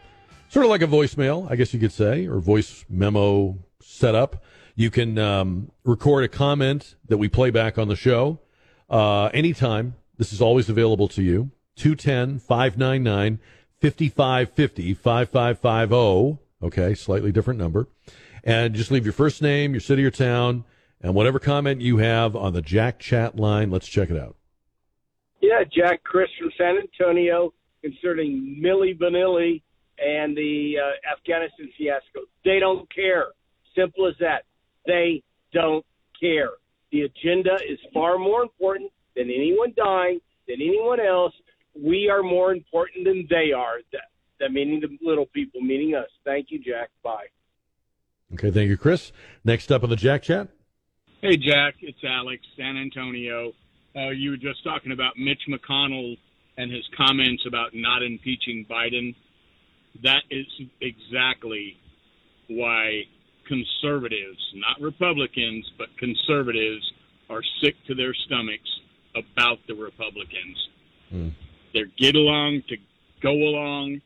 [0.48, 4.42] sort of like a voicemail, I guess you could say, or voice memo setup.
[4.74, 8.40] You can um, record a comment that we play back on the show
[8.88, 9.96] uh, anytime.
[10.16, 11.50] This is always available to you.
[11.76, 13.38] 210 599
[13.82, 16.38] 5550 5550.
[16.62, 17.86] Okay, slightly different number.
[18.42, 20.64] And just leave your first name, your city or town,
[21.02, 23.70] and whatever comment you have on the Jack Chat line.
[23.70, 24.36] Let's check it out.
[25.42, 27.52] Yeah, Jack Chris from San Antonio
[27.82, 29.60] concerning Milli Vanilli
[29.98, 32.20] and the uh, Afghanistan fiasco.
[32.44, 33.26] They don't care.
[33.76, 34.44] Simple as that.
[34.86, 35.84] They don't
[36.18, 36.50] care.
[36.92, 41.34] The agenda is far more important than anyone dying, than anyone else.
[41.74, 43.78] We are more important than they are.
[43.92, 46.08] That, that meaning the little people, meaning us.
[46.24, 46.90] Thank you, Jack.
[47.02, 47.26] Bye.
[48.34, 49.10] Okay, thank you, Chris.
[49.44, 50.48] Next up on the Jack Chat.
[51.20, 53.52] Hey, Jack, it's Alex, San Antonio.
[53.94, 56.16] Uh, you were just talking about Mitch McConnell
[56.56, 59.14] and his comments about not impeaching Biden.
[60.02, 60.46] That is
[60.80, 61.76] exactly
[62.48, 63.02] why
[63.46, 66.90] conservatives, not Republicans, but conservatives,
[67.28, 68.68] are sick to their stomachs
[69.14, 70.68] about the Republicans.
[71.74, 72.76] They're get along to
[73.22, 74.00] go along.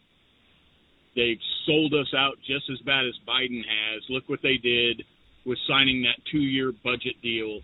[1.14, 4.02] They've sold us out just as bad as Biden has.
[4.08, 5.02] Look what they did
[5.44, 7.60] with signing that two year budget deal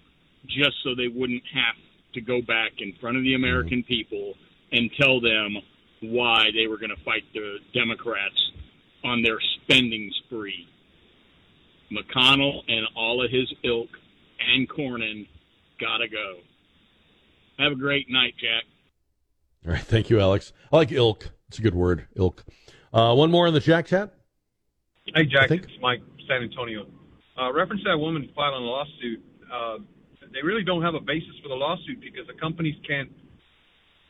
[0.47, 1.75] just so they wouldn't have
[2.15, 4.35] to go back in front of the American people
[4.73, 5.57] and tell them
[6.01, 8.53] why they were going to fight the Democrats
[9.05, 10.67] on their spending spree.
[11.91, 13.89] McConnell and all of his ilk
[14.41, 15.29] and Cornyn
[15.81, 16.39] gotta go.
[17.59, 18.65] Have a great night, Jack.
[19.67, 20.53] All right, thank you, Alex.
[20.73, 21.31] I like ilk.
[21.49, 22.45] It's a good word, ilk.
[22.93, 24.15] Uh, one more in the Jack Chat.
[25.15, 26.87] Hey, Jack, it's Mike, San Antonio.
[27.41, 29.23] Uh, reference that woman filing a lawsuit.
[29.53, 29.79] Uh,
[30.33, 33.11] they really don't have a basis for the lawsuit because the companies can't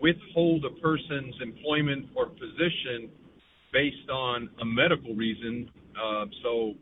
[0.01, 3.11] withhold a person's employment or position
[3.73, 5.71] based on a medical reason.
[5.95, 6.75] Uh, so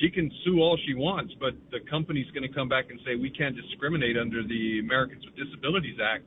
[0.00, 3.16] she can sue all she wants, but the company's going to come back and say
[3.16, 6.24] we can't discriminate under the Americans with Disabilities Act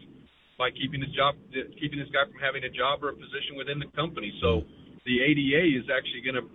[0.57, 1.35] by keeping this job,
[1.79, 4.33] keeping this guy from having a job or a position within the company.
[4.41, 4.63] So
[5.05, 6.47] the ADA is actually going to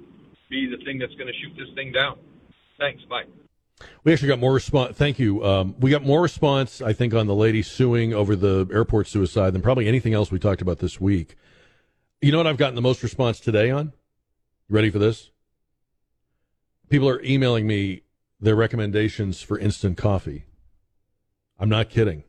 [0.51, 2.19] be the thing that's going to shoot this thing down.
[2.78, 3.03] Thanks.
[3.11, 3.24] Bye.
[4.05, 4.97] We actually got more response.
[4.97, 5.45] Thank you.
[5.45, 9.53] Um, we got more response, I think, on the lady suing over the airport suicide
[9.53, 11.37] than probably anything else we talked about this week.
[12.21, 13.93] You know what I've gotten the most response today on?
[14.69, 15.31] Ready for this?
[16.89, 18.03] People are emailing me
[18.41, 20.45] their recommendations for instant coffee.
[21.59, 22.25] I'm not kidding.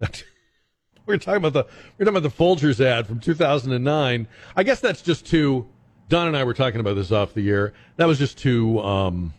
[1.06, 1.64] we're talking about the
[1.98, 4.28] we're talking about the Folgers ad from 2009.
[4.56, 5.66] I guess that's just too.
[6.08, 7.72] Don and I were talking about this off the air.
[7.96, 9.32] That was just too um,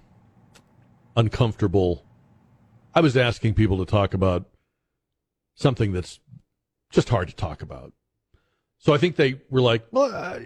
[1.15, 2.03] uncomfortable.
[2.93, 4.45] I was asking people to talk about
[5.55, 6.19] something that's
[6.91, 7.93] just hard to talk about.
[8.79, 10.39] So I think they were like, well, uh,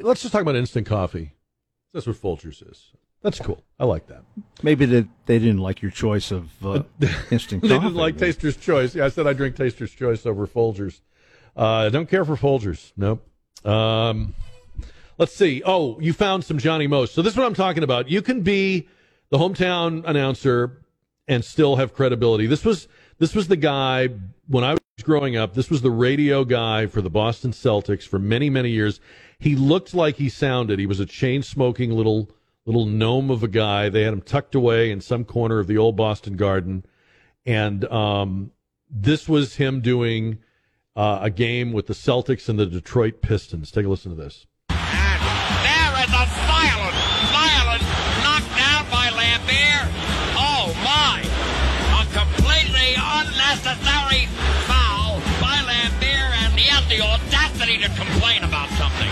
[0.00, 1.34] let's just talk about instant coffee.
[1.92, 2.92] That's what Folgers is.
[3.22, 3.62] That's cool.
[3.78, 4.24] I like that.
[4.62, 6.82] Maybe they, they didn't like your choice of uh,
[7.30, 7.80] instant they coffee.
[7.80, 8.94] didn't like Taster's Choice.
[8.96, 11.00] Yeah, I said I drink Taster's Choice over Folgers.
[11.56, 12.92] Uh, I don't care for Folgers.
[12.96, 13.24] Nope.
[13.64, 14.34] Um,
[15.18, 15.62] let's see.
[15.64, 17.14] Oh, you found some Johnny Most.
[17.14, 18.10] So this is what I'm talking about.
[18.10, 18.88] You can be
[19.32, 20.84] the hometown announcer
[21.26, 22.46] and still have credibility.
[22.46, 22.86] This was
[23.18, 24.10] this was the guy
[24.46, 25.54] when I was growing up.
[25.54, 29.00] This was the radio guy for the Boston Celtics for many many years.
[29.38, 30.78] He looked like he sounded.
[30.78, 32.30] He was a chain smoking little
[32.66, 33.88] little gnome of a guy.
[33.88, 36.84] They had him tucked away in some corner of the old Boston Garden,
[37.46, 38.52] and um,
[38.90, 40.40] this was him doing
[40.94, 43.70] uh, a game with the Celtics and the Detroit Pistons.
[43.70, 44.46] Take a listen to this.
[57.72, 59.08] ready to complain about something.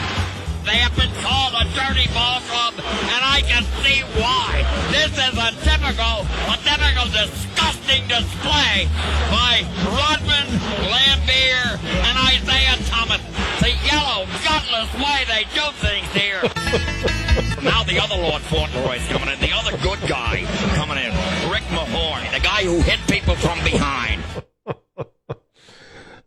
[0.68, 4.60] They have been called a dirty ball club, and I can see why.
[4.92, 8.84] This is a typical, a typical disgusting display
[9.32, 10.44] by Rodman,
[10.92, 13.22] Laimbeer, and Isiah Thomas.
[13.64, 16.42] The yellow, gutless way they do things here.
[17.64, 20.44] now the other Lord Fauntleroy's coming in, the other good guy
[20.76, 21.12] coming in,
[21.50, 24.22] Rick Mahorn, the guy who hit people from behind.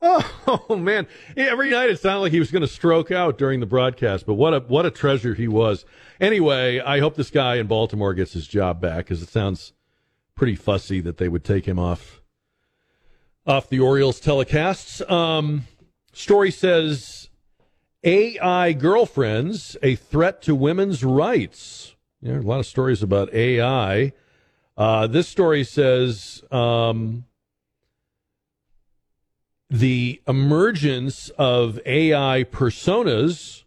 [0.45, 1.07] Oh man!
[1.37, 4.33] Every night it sounded like he was going to stroke out during the broadcast, but
[4.33, 5.85] what a what a treasure he was.
[6.19, 9.71] Anyway, I hope this guy in Baltimore gets his job back because it sounds
[10.35, 12.21] pretty fussy that they would take him off
[13.47, 15.09] off the Orioles telecasts.
[15.09, 15.63] Um,
[16.11, 17.29] story says
[18.03, 21.95] AI girlfriends a threat to women's rights.
[22.21, 24.11] Yeah, a lot of stories about AI.
[24.75, 26.43] Uh, this story says.
[26.51, 27.23] Um,
[29.73, 33.63] the emergence of AI personas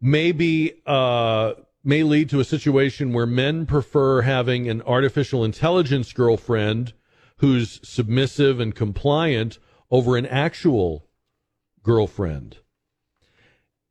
[0.00, 1.52] may be uh,
[1.84, 6.92] may lead to a situation where men prefer having an artificial intelligence girlfriend
[7.36, 11.06] who's submissive and compliant over an actual
[11.84, 12.58] girlfriend.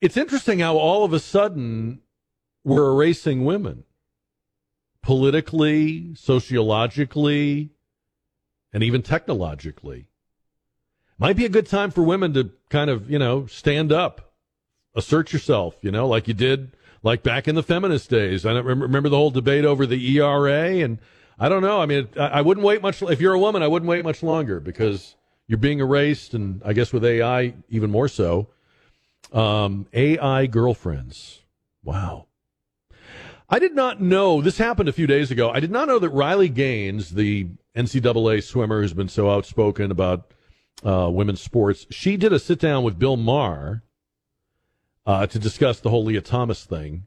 [0.01, 2.01] It's interesting how all of a sudden
[2.65, 3.85] we're erasing women
[5.01, 7.69] politically, sociologically,
[8.73, 10.07] and even technologically
[11.17, 14.33] might be a good time for women to kind of, you know, stand up,
[14.95, 18.45] assert yourself, you know, like you did like back in the feminist days.
[18.45, 20.99] I remember the whole debate over the ERA and
[21.37, 21.81] I don't know.
[21.81, 24.59] I mean, I wouldn't wait much if you're a woman, I wouldn't wait much longer
[24.59, 25.15] because
[25.47, 28.47] you're being erased and I guess with AI even more so.
[29.31, 31.41] Um, AI girlfriends.
[31.83, 32.27] Wow.
[33.47, 35.51] I did not know this happened a few days ago.
[35.51, 40.31] I did not know that Riley Gaines, the NCAA swimmer who's been so outspoken about
[40.83, 41.85] uh, women's sports.
[41.89, 43.83] She did a sit down with Bill Maher
[45.05, 47.03] uh, to discuss the whole Lia Thomas thing.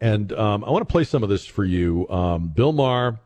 [0.00, 2.08] And um, I want to play some of this for you.
[2.08, 3.20] Um, Bill Maher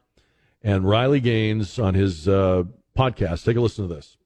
[0.62, 2.65] and Riley Gaines on his uh,
[2.99, 3.45] podcast.
[3.45, 4.16] Take a listen to this.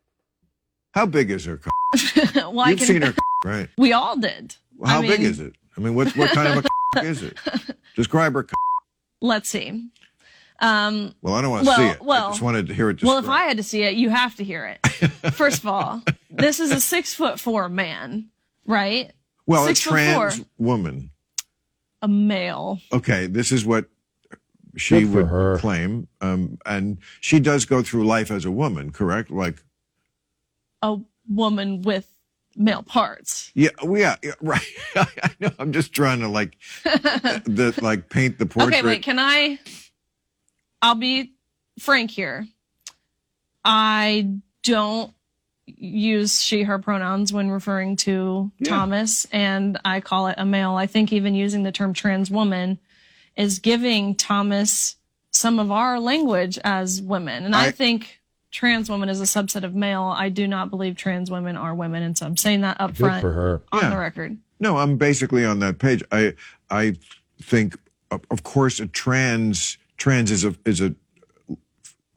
[0.92, 1.60] How big is her?
[2.34, 3.14] well, I You've can- seen her,
[3.44, 3.68] right?
[3.76, 4.56] We all did.
[4.84, 5.54] How I big is it?
[5.76, 6.66] I mean, what what kind of
[6.96, 7.36] a is it?
[7.94, 8.46] Describe her.
[9.20, 9.90] Let's see.
[10.60, 12.02] Um, Well, I don't want to well, see it.
[12.02, 13.02] Well, I just wanted to hear it.
[13.02, 14.86] well, if I had to see it, you have to hear it.
[15.32, 18.28] First of all, this is a six foot four man,
[18.66, 19.12] right?
[19.46, 21.10] well, six a trans four, woman.
[22.02, 22.80] a male.
[22.92, 23.86] Okay, this is what
[24.76, 25.58] she would her.
[25.58, 29.30] claim, um, and she does go through life as a woman, correct?
[29.30, 29.62] Like,
[30.82, 30.98] a
[31.28, 32.08] woman with
[32.56, 33.50] male parts.
[33.54, 34.66] yeah, well, yeah, yeah right.
[34.96, 35.06] I
[35.40, 35.50] know.
[35.58, 38.74] I'm just trying to like the like paint the portrait.
[38.78, 39.58] Okay, wait, can I?
[40.82, 41.32] I'll be
[41.78, 42.46] frank here.
[43.64, 44.30] I
[44.62, 45.12] don't
[45.66, 50.74] use she, her pronouns when referring to Thomas, and I call it a male.
[50.76, 52.78] I think even using the term trans woman
[53.36, 54.96] is giving Thomas
[55.30, 57.44] some of our language as women.
[57.44, 60.04] And I, I- think trans woman is a subset of male.
[60.16, 62.02] I do not believe trans women are women.
[62.02, 63.62] And so I'm saying that up front for her.
[63.72, 63.90] on Yeah.
[63.90, 64.38] the record.
[64.58, 66.02] No, I'm basically on that page.
[66.10, 66.32] I
[66.70, 66.96] I
[67.42, 67.76] think,
[68.10, 70.94] of of course, a trans trans is a is a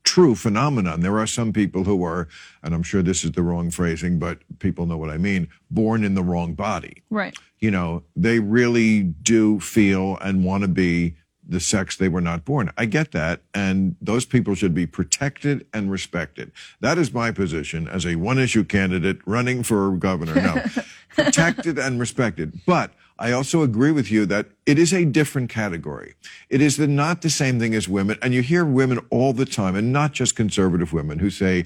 [0.04, 1.02] true phenomenon.
[1.02, 2.28] There are some people who are,
[2.64, 6.04] and I'm sure this is the wrong phrasing, but people know what I mean, born
[6.04, 7.04] in the wrong body.
[7.10, 7.38] Right.
[7.60, 11.16] You know, they really do feel and want to be
[11.48, 12.72] the sex they were not born.
[12.78, 13.42] I get that.
[13.54, 16.52] And those people should be protected and respected.
[16.80, 20.36] That is my position as a one issue candidate running for governor.
[20.36, 20.64] No,
[21.16, 22.62] protected and respected.
[22.66, 26.16] But I also agree with you that it is a different category.
[26.50, 28.18] It is the, not the same thing as women.
[28.20, 31.66] And you hear women all the time, and not just conservative women, who say,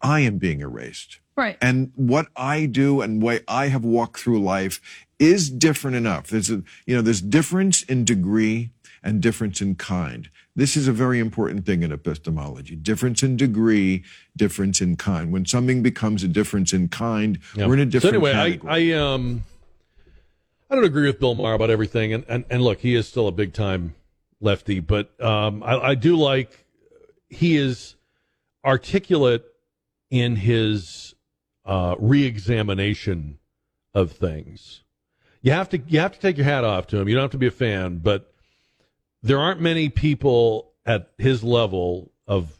[0.00, 1.18] I am being erased.
[1.36, 1.58] Right.
[1.60, 4.80] And what I do and way I have walked through life
[5.18, 6.28] is different enough.
[6.28, 8.70] There's a, you know, there's difference in degree
[9.02, 10.30] and difference in kind.
[10.56, 12.76] This is a very important thing in epistemology.
[12.76, 14.04] Difference in degree,
[14.36, 15.32] difference in kind.
[15.32, 18.94] When something becomes a difference in kind, we're in a different so anyway, category.
[18.94, 19.44] I, I um
[20.70, 23.26] I don't agree with Bill Maher about everything, and, and, and look, he is still
[23.26, 23.94] a big time
[24.40, 26.66] lefty, but um, I, I do like
[27.30, 27.96] he is
[28.64, 29.44] articulate
[30.10, 31.14] in his
[31.64, 33.38] uh, re-examination
[33.94, 34.82] of things.
[35.40, 37.08] You have to you have to take your hat off to him.
[37.08, 38.32] You don't have to be a fan, but
[39.22, 42.52] there aren't many people at his level of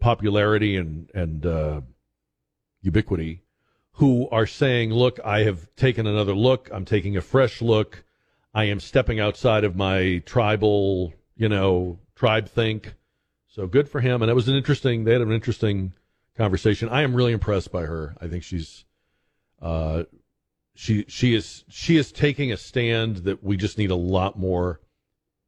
[0.00, 1.80] popularity and and uh,
[2.82, 3.43] ubiquity
[3.94, 6.68] who are saying, "Look, I have taken another look.
[6.72, 8.04] I'm taking a fresh look.
[8.52, 12.94] I am stepping outside of my tribal, you know, tribe think."
[13.48, 14.20] So good for him.
[14.20, 15.04] And it was an interesting.
[15.04, 15.92] They had an interesting
[16.36, 16.88] conversation.
[16.88, 18.16] I am really impressed by her.
[18.20, 18.84] I think she's,
[19.62, 20.04] uh,
[20.74, 24.80] she she is she is taking a stand that we just need a lot more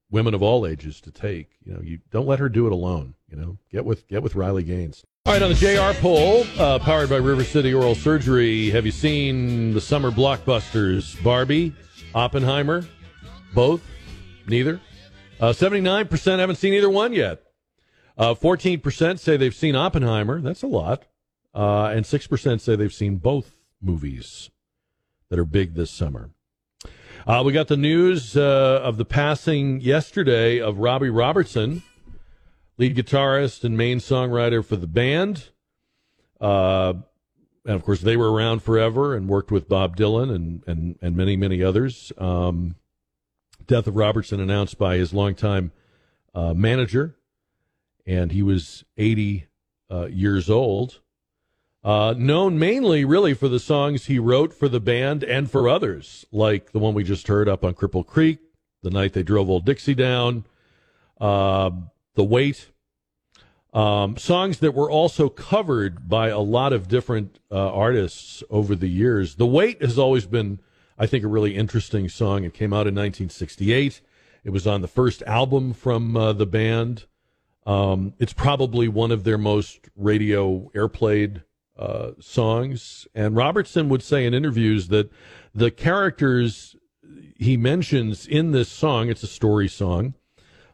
[0.09, 1.59] women of all ages to take.
[1.65, 3.15] You know, you don't let her do it alone.
[3.29, 5.05] You know, get with get with Riley Gaines.
[5.27, 8.93] All right, on the JR poll, uh, powered by River City Oral Surgery, have you
[8.93, 11.21] seen the summer blockbusters?
[11.25, 11.75] Barbie,
[12.15, 12.87] Oppenheimer,
[13.53, 13.83] both,
[14.47, 14.81] neither.
[15.41, 17.43] Uh, Seventy-nine percent haven't seen either one yet.
[18.17, 20.41] Uh, 14% say they've seen Oppenheimer.
[20.41, 21.07] That's a lot.
[21.53, 24.51] Uh, and 6% say they've seen both movies
[25.29, 26.31] that are big this summer.
[27.27, 31.83] Uh, we got the news uh, of the passing yesterday of Robbie Robertson,
[32.79, 35.51] lead guitarist and main songwriter for the band.
[36.41, 36.95] Uh,
[37.65, 41.17] and of course, they were around forever and worked with Bob Dylan and, and, and
[41.17, 42.13] many, many others.
[42.19, 42.77] Um,
[43.67, 45.73] death of Robertson announced by his longtime
[46.35, 47.17] uh, manager,
[48.07, 49.47] and he was 80
[49.91, 51.01] uh, years old.
[51.83, 56.27] Uh, known mainly, really, for the songs he wrote for the band and for others,
[56.33, 58.39] like the one we just heard up on Cripple Creek,
[58.83, 60.45] The Night They Drove Old Dixie Down,
[61.21, 61.71] uh,
[62.17, 62.71] The Weight.
[63.73, 68.89] Um, songs that were also covered by a lot of different uh, artists over the
[68.89, 69.37] years.
[69.37, 70.61] The Weight has always been,
[70.99, 72.45] I think, a really interesting song.
[72.45, 74.01] It came out in 1968.
[74.45, 77.05] It was on the first album from uh, the band.
[77.67, 81.43] Um, it's probably one of their most radio airplayed
[81.79, 83.07] uh, songs.
[83.15, 85.11] And Robertson would say in interviews that
[85.55, 86.77] the characters
[87.37, 90.15] he mentions in this song, it's a story song,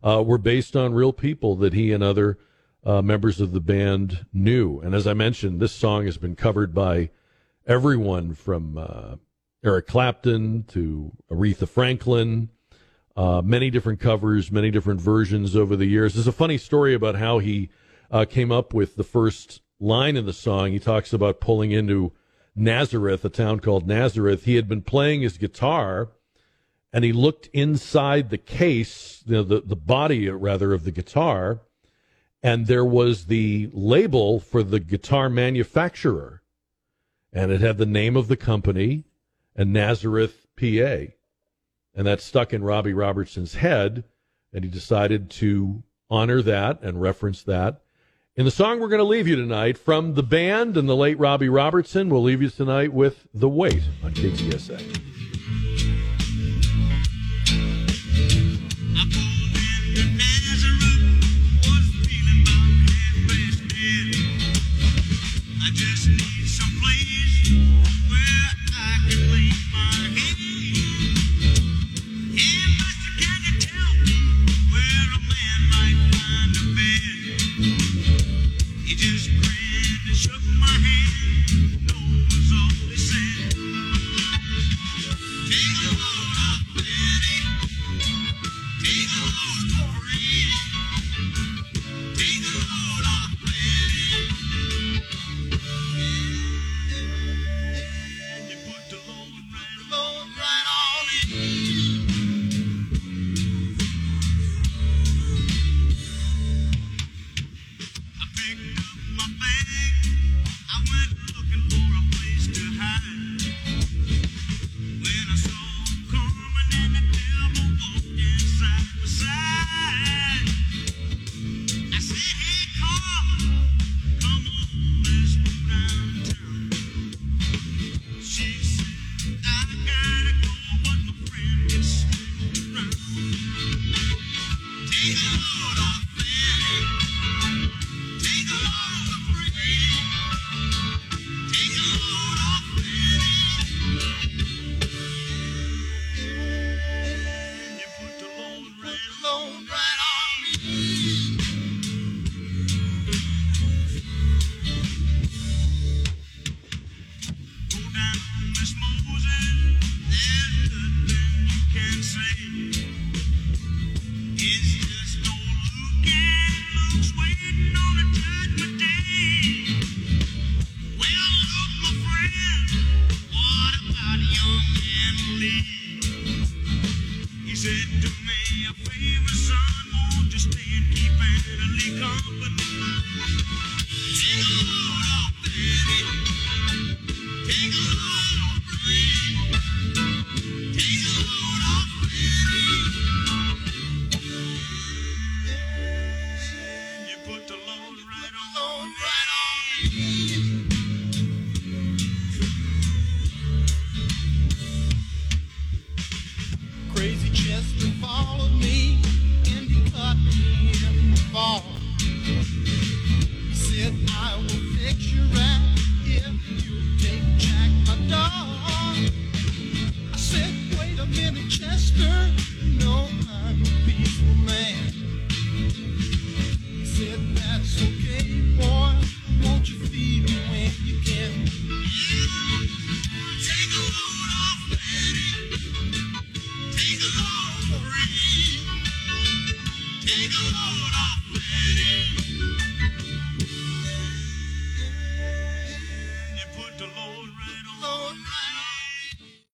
[0.02, 2.38] uh, were based on real people that he and other
[2.84, 4.80] uh, members of the band knew.
[4.80, 7.10] And as I mentioned, this song has been covered by
[7.66, 9.16] everyone from uh,
[9.64, 12.48] Eric Clapton to Aretha Franklin.
[13.14, 16.14] Uh, many different covers, many different versions over the years.
[16.14, 17.68] There's a funny story about how he
[18.10, 20.72] uh, came up with the first line in the song.
[20.72, 22.12] He talks about pulling into
[22.56, 24.44] Nazareth, a town called Nazareth.
[24.44, 26.10] He had been playing his guitar
[26.92, 31.60] and he looked inside the case, know, the, the body, rather, of the guitar,
[32.42, 36.42] and there was the label for the guitar manufacturer.
[37.32, 39.04] And it had the name of the company
[39.56, 41.12] and Nazareth, PA.
[41.94, 44.04] And that stuck in Robbie Robertson's head,
[44.52, 47.82] and he decided to honor that and reference that
[48.34, 51.18] in the song we're going to leave you tonight from the band and the late
[51.18, 55.11] Robbie Robertson, we'll leave you tonight with The Weight on KTSA.